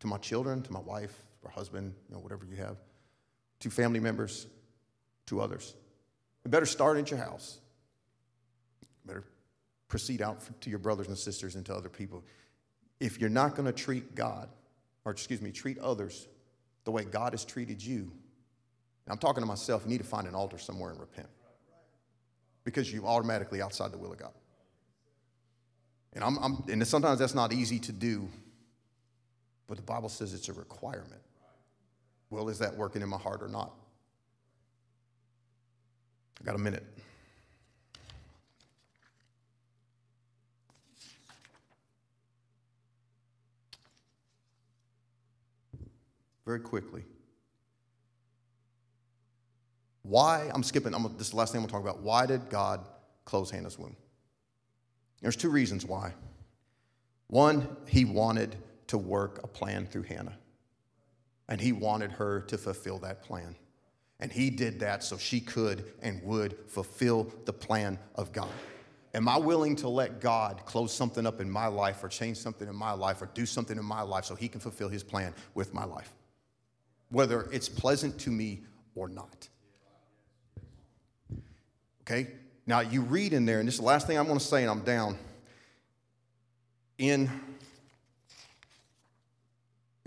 to 0.00 0.08
my 0.08 0.18
children, 0.18 0.62
to 0.62 0.72
my 0.72 0.80
wife, 0.80 1.14
or 1.42 1.50
husband, 1.50 1.94
you 2.08 2.14
know, 2.14 2.20
whatever 2.20 2.44
you 2.44 2.56
have, 2.56 2.76
to 3.60 3.70
family 3.70 4.00
members, 4.00 4.48
to 5.26 5.40
others. 5.40 5.74
You 6.44 6.50
better 6.50 6.66
start 6.66 6.96
at 6.98 7.10
your 7.10 7.20
house. 7.20 7.58
You 8.80 8.88
better 9.06 9.24
proceed 9.86 10.22
out 10.22 10.40
to 10.60 10.70
your 10.70 10.78
brothers 10.80 11.06
and 11.06 11.16
sisters 11.16 11.54
and 11.54 11.64
to 11.66 11.74
other 11.74 11.88
people. 11.88 12.24
If 12.98 13.20
you're 13.20 13.30
not 13.30 13.54
going 13.54 13.66
to 13.66 13.72
treat 13.72 14.16
God, 14.16 14.48
or 15.04 15.12
excuse 15.12 15.40
me, 15.40 15.52
treat 15.52 15.78
others 15.78 16.26
the 16.84 16.90
way 16.90 17.04
God 17.04 17.32
has 17.32 17.44
treated 17.44 17.82
you, 17.82 18.10
and 19.08 19.12
I'm 19.12 19.18
talking 19.18 19.42
to 19.42 19.46
myself, 19.46 19.82
you 19.84 19.90
need 19.90 19.98
to 19.98 20.04
find 20.04 20.26
an 20.26 20.34
altar 20.34 20.58
somewhere 20.58 20.90
and 20.90 21.00
repent. 21.00 21.28
Because 22.64 22.92
you're 22.92 23.06
automatically 23.06 23.62
outside 23.62 23.92
the 23.92 23.98
will 23.98 24.12
of 24.12 24.18
God. 24.18 24.32
And, 26.12 26.22
I'm, 26.22 26.36
I'm, 26.38 26.64
and 26.68 26.86
sometimes 26.86 27.18
that's 27.18 27.34
not 27.34 27.52
easy 27.52 27.78
to 27.78 27.92
do, 27.92 28.28
but 29.66 29.76
the 29.76 29.82
Bible 29.82 30.08
says 30.08 30.34
it's 30.34 30.48
a 30.48 30.52
requirement. 30.52 31.22
Well, 32.30 32.48
is 32.48 32.58
that 32.58 32.76
working 32.76 33.00
in 33.00 33.08
my 33.08 33.16
heart 33.16 33.42
or 33.42 33.48
not? 33.48 33.72
I 36.40 36.44
got 36.44 36.54
a 36.54 36.58
minute. 36.58 36.84
Very 46.48 46.60
quickly. 46.60 47.04
Why, 50.00 50.50
I'm 50.54 50.62
skipping, 50.62 50.94
I'm, 50.94 51.02
this 51.18 51.26
is 51.26 51.32
the 51.32 51.36
last 51.36 51.52
thing 51.52 51.60
I'm 51.60 51.66
to 51.66 51.70
talk 51.70 51.82
about. 51.82 52.00
Why 52.00 52.24
did 52.24 52.48
God 52.48 52.88
close 53.26 53.50
Hannah's 53.50 53.78
womb? 53.78 53.94
There's 55.20 55.36
two 55.36 55.50
reasons 55.50 55.84
why. 55.84 56.14
One, 57.26 57.76
he 57.86 58.06
wanted 58.06 58.56
to 58.86 58.96
work 58.96 59.44
a 59.44 59.46
plan 59.46 59.84
through 59.84 60.04
Hannah, 60.04 60.38
and 61.50 61.60
he 61.60 61.72
wanted 61.72 62.12
her 62.12 62.40
to 62.40 62.56
fulfill 62.56 62.96
that 63.00 63.22
plan. 63.22 63.54
And 64.18 64.32
he 64.32 64.48
did 64.48 64.80
that 64.80 65.04
so 65.04 65.18
she 65.18 65.40
could 65.40 65.84
and 66.00 66.22
would 66.22 66.56
fulfill 66.66 67.30
the 67.44 67.52
plan 67.52 67.98
of 68.14 68.32
God. 68.32 68.48
Am 69.12 69.28
I 69.28 69.36
willing 69.36 69.76
to 69.76 69.90
let 69.90 70.22
God 70.22 70.64
close 70.64 70.94
something 70.94 71.26
up 71.26 71.42
in 71.42 71.50
my 71.50 71.66
life 71.66 72.02
or 72.02 72.08
change 72.08 72.38
something 72.38 72.66
in 72.66 72.74
my 72.74 72.92
life 72.92 73.20
or 73.20 73.26
do 73.34 73.44
something 73.44 73.76
in 73.76 73.84
my 73.84 74.00
life 74.00 74.24
so 74.24 74.34
he 74.34 74.48
can 74.48 74.60
fulfill 74.60 74.88
his 74.88 75.02
plan 75.02 75.34
with 75.54 75.74
my 75.74 75.84
life? 75.84 76.14
Whether 77.10 77.48
it's 77.52 77.68
pleasant 77.68 78.18
to 78.20 78.30
me 78.30 78.62
or 78.94 79.08
not. 79.08 79.48
Okay? 82.02 82.28
Now 82.66 82.80
you 82.80 83.02
read 83.02 83.32
in 83.32 83.46
there, 83.46 83.60
and 83.60 83.68
this 83.68 83.74
is 83.74 83.80
the 83.80 83.86
last 83.86 84.06
thing 84.06 84.18
I'm 84.18 84.26
going 84.26 84.38
to 84.38 84.44
say, 84.44 84.62
and 84.62 84.70
I'm 84.70 84.80
down. 84.80 85.18
In 86.98 87.30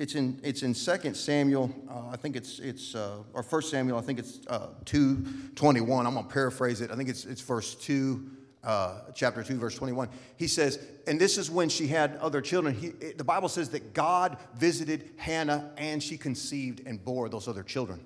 it's 0.02 0.16
in 0.16 0.39
it's 0.43 0.64
in 0.64 0.74
Second 0.74 1.16
Samuel. 1.16 1.72
Uh, 1.88 2.10
I 2.12 2.18
think 2.18 2.36
it's 2.36 2.58
it's 2.58 2.95
uh, 2.95 3.18
or 3.34 3.43
First 3.43 3.70
Samuel. 3.70 3.99
I 3.99 4.02
think 4.02 4.18
it's 4.18 4.39
uh, 4.47 4.70
two 4.84 5.24
twenty 5.56 5.80
one. 5.80 6.08
I'm 6.08 6.16
gonna 6.16 6.28
paraphrase 6.28 6.82
it. 6.82 6.89
I 6.89 6.95
think 6.95 7.08
it's 7.08 7.24
it's 7.26 7.41
verse 7.41 7.76
two, 7.76 8.30
uh, 8.64 8.99
chapter 9.16 9.43
two, 9.43 9.57
verse 9.57 9.76
twenty 9.76 9.93
one. 9.93 10.09
He 10.38 10.47
says, 10.47 10.80
and 11.07 11.20
this 11.20 11.38
is 11.38 11.49
when 11.49 11.70
she 11.70 11.88
had 11.88 12.18
other 12.18 12.41
children. 12.41 12.76
He, 12.76 12.88
it, 12.88 13.18
the 13.18 13.24
Bible 13.24 13.49
says 13.49 13.70
that 13.70 13.93
God 13.93 14.38
visited 14.55 15.12
Hannah, 15.18 15.72
and 15.78 16.01
she 16.01 16.18
conceived 16.18 16.86
and 16.86 17.03
bore 17.03 17.30
those 17.30 17.47
other 17.47 17.64
children. 17.64 18.05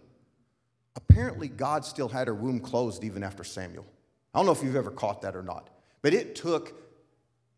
Apparently, 0.95 1.49
God 1.49 1.83
still 1.83 2.07
had 2.07 2.27
her 2.27 2.33
womb 2.33 2.59
closed 2.59 3.03
even 3.03 3.23
after 3.23 3.43
Samuel. 3.43 3.85
I 4.33 4.39
don't 4.39 4.45
know 4.45 4.53
if 4.53 4.63
you've 4.63 4.75
ever 4.75 4.91
caught 4.91 5.21
that 5.23 5.35
or 5.35 5.43
not, 5.43 5.69
but 6.01 6.13
it 6.13 6.35
took 6.35 6.73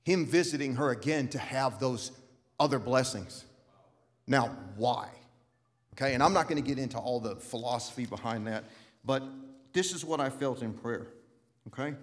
him 0.03 0.25
visiting 0.25 0.75
her 0.75 0.91
again 0.91 1.27
to 1.29 1.39
have 1.39 1.79
those 1.79 2.11
other 2.59 2.79
blessings. 2.79 3.45
Now, 4.25 4.57
why? 4.75 5.09
Okay, 5.93 6.13
and 6.13 6.23
I'm 6.23 6.33
not 6.33 6.47
going 6.47 6.61
to 6.61 6.67
get 6.67 6.79
into 6.79 6.97
all 6.97 7.19
the 7.19 7.35
philosophy 7.35 8.05
behind 8.05 8.47
that, 8.47 8.63
but 9.03 9.23
this 9.73 9.93
is 9.93 10.05
what 10.05 10.19
I 10.19 10.29
felt 10.29 10.61
in 10.61 10.73
prayer. 10.73 11.07
Okay? 11.67 11.95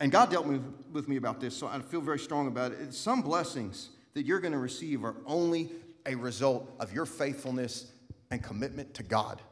And 0.00 0.10
God 0.10 0.30
dealt 0.30 0.46
with, 0.46 0.62
with 0.92 1.08
me 1.08 1.16
about 1.16 1.40
this, 1.40 1.54
so 1.54 1.66
I 1.66 1.78
feel 1.80 2.00
very 2.00 2.18
strong 2.18 2.48
about 2.48 2.72
it. 2.72 2.94
Some 2.94 3.20
blessings 3.20 3.90
that 4.14 4.24
you're 4.24 4.40
going 4.40 4.52
to 4.52 4.58
receive 4.58 5.04
are 5.04 5.14
only 5.26 5.70
a 6.06 6.14
result 6.14 6.74
of 6.80 6.92
your 6.92 7.04
faithfulness 7.04 7.92
and 8.30 8.42
commitment 8.42 8.94
to 8.94 9.02
God. 9.02 9.42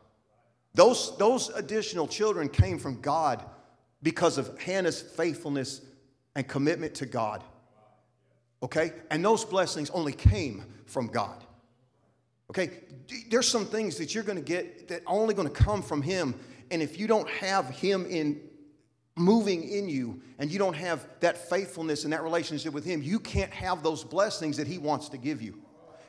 Those, 0.75 1.17
those 1.19 1.51
additional 1.51 2.07
children 2.07 2.49
came 2.49 2.79
from 2.79 3.01
God 3.01 3.45
because 4.03 4.39
of 4.39 4.59
Hannah's 4.59 5.03
faithfulness 5.03 5.83
and 6.35 6.47
commitment 6.49 6.95
to 6.97 7.07
God. 7.07 7.45
Okay? 8.63 8.93
And 9.11 9.25
those 9.25 9.45
blessings 9.45 9.91
only 9.91 10.13
came 10.13 10.65
from 10.87 11.09
God. 11.09 11.45
Okay? 12.51 12.71
There's 13.31 13.49
some 13.49 13.67
things 13.67 13.97
that 13.99 14.15
you're 14.15 14.25
going 14.25 14.39
to 14.39 14.45
get 14.45 14.89
that 14.89 15.03
only 15.07 15.35
going 15.35 15.49
to 15.49 15.55
come 15.55 15.83
from 15.83 16.01
Him. 16.01 16.35
And 16.71 16.81
if 16.81 16.99
you 16.99 17.07
don't 17.07 17.29
have 17.29 17.69
Him 17.69 18.07
in 18.07 18.41
moving 19.19 19.69
in 19.69 19.89
you 19.89 20.21
and 20.39 20.51
you 20.51 20.59
don't 20.59 20.77
have 20.77 21.07
that 21.21 21.49
faithfulness 21.49 22.05
and 22.05 22.13
that 22.13 22.23
relationship 22.23 22.73
with 22.73 22.85
Him, 22.85 23.03
you 23.03 23.19
can't 23.19 23.53
have 23.53 23.83
those 23.83 24.05
blessings 24.05 24.57
that 24.57 24.67
He 24.67 24.79
wants 24.79 25.09
to 25.11 25.19
give 25.19 25.43
you. 25.43 25.63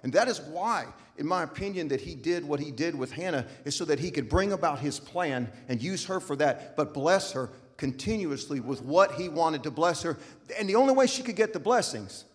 And 0.03 0.13
that 0.13 0.27
is 0.27 0.39
why, 0.41 0.85
in 1.17 1.27
my 1.27 1.43
opinion, 1.43 1.89
that 1.89 1.99
he 1.99 2.15
did 2.15 2.45
what 2.45 2.59
he 2.59 2.71
did 2.71 2.95
with 2.95 3.11
Hannah, 3.11 3.45
is 3.65 3.75
so 3.75 3.85
that 3.85 3.99
he 3.99 4.11
could 4.11 4.29
bring 4.29 4.53
about 4.53 4.79
his 4.79 4.99
plan 4.99 5.51
and 5.67 5.81
use 5.81 6.05
her 6.05 6.19
for 6.19 6.35
that, 6.37 6.77
but 6.77 6.93
bless 6.93 7.33
her 7.33 7.49
continuously 7.75 8.59
with 8.59 8.81
what 8.81 9.13
he 9.13 9.29
wanted 9.29 9.63
to 9.63 9.71
bless 9.71 10.01
her. 10.03 10.17
And 10.57 10.69
the 10.69 10.75
only 10.75 10.93
way 10.93 11.07
she 11.07 11.23
could 11.23 11.35
get 11.35 11.53
the 11.53 11.59
blessings 11.59 12.25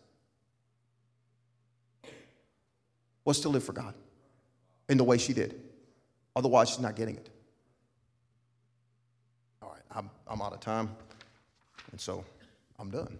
was 3.24 3.40
to 3.40 3.48
live 3.48 3.64
for 3.64 3.72
God 3.72 3.94
in 4.88 4.98
the 4.98 5.04
way 5.04 5.16
she 5.16 5.32
did. 5.32 5.60
Otherwise, 6.36 6.70
she's 6.70 6.80
not 6.80 6.96
getting 6.96 7.16
it. 7.16 7.30
I'm, 10.26 10.40
out 10.40 10.52
of 10.52 10.60
time, 10.60 10.90
and 11.92 12.00
so 12.00 12.24
I'm 12.78 12.90
done. 12.90 13.18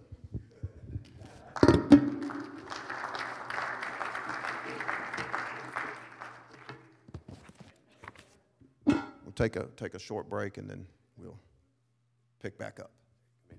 We'll 8.85 9.33
take 9.35 9.55
a, 9.55 9.65
take 9.77 9.93
a 9.93 9.99
short 9.99 10.29
break 10.29 10.57
and 10.57 10.69
then 10.69 10.87
we'll 11.17 11.37
pick 12.41 12.57
back 12.57 12.79
up. 12.79 12.91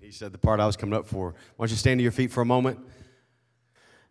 He 0.01 0.11
said 0.11 0.33
the 0.33 0.39
part 0.39 0.61
I 0.61 0.67
was 0.67 0.77
coming 0.77 0.95
up 0.95 1.07
for. 1.07 1.35
Why 1.57 1.65
don't 1.65 1.71
you 1.71 1.77
stand 1.77 1.99
to 1.99 2.03
your 2.03 2.13
feet 2.13 2.31
for 2.31 2.41
a 2.41 2.47
moment? 2.47 2.79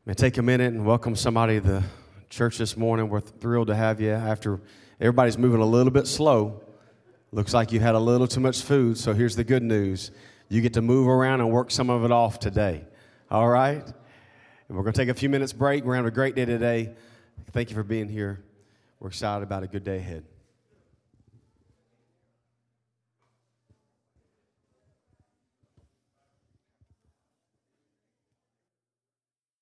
May 0.06 0.14
take 0.14 0.38
a 0.38 0.42
minute 0.42 0.74
and 0.74 0.86
welcome 0.86 1.16
somebody 1.16 1.60
to 1.60 1.66
the 1.66 1.84
church 2.30 2.58
this 2.58 2.76
morning. 2.76 3.10
We're 3.10 3.22
thrilled 3.22 3.68
to 3.68 3.76
have 3.76 4.00
you 4.02 4.12
after 4.12 4.62
everybody's 5.00 5.38
moving 5.38 5.62
a 5.62 5.66
little 5.66 5.92
bit 5.92 6.08
slow. 6.08 6.62
Looks 7.36 7.54
like 7.54 7.74
you 7.74 7.82
had 7.82 7.96
a 7.96 8.00
little 8.00 8.28
too 8.28 8.40
much 8.40 8.62
food, 8.62 8.98
so 8.98 9.12
here's 9.14 9.36
the 9.36 9.44
good 9.44 9.62
news. 9.62 10.10
You 10.48 10.62
get 10.62 10.72
to 10.76 10.82
move 10.82 11.10
around 11.10 11.42
and 11.42 11.52
work 11.52 11.70
some 11.70 11.90
of 11.90 12.06
it 12.06 12.12
off 12.12 12.40
today. 12.40 12.86
All 13.30 13.50
right? 13.50 13.84
And 13.84 14.78
we're 14.78 14.84
going 14.84 14.94
to 14.94 15.02
take 15.02 15.10
a 15.10 15.14
few 15.14 15.28
minutes 15.28 15.52
break. 15.52 15.84
We're 15.84 15.98
have 15.98 16.06
a 16.06 16.12
great 16.12 16.36
day 16.36 16.46
today. 16.46 16.94
Thank 17.52 17.72
you 17.72 17.76
for 17.76 17.84
being 17.84 18.08
here. 18.08 18.42
We're 19.02 19.10
excited 19.10 19.44
about 19.44 19.64
a 19.64 19.68
good 19.68 19.84
day 19.84 19.98
ahead. 19.98 20.24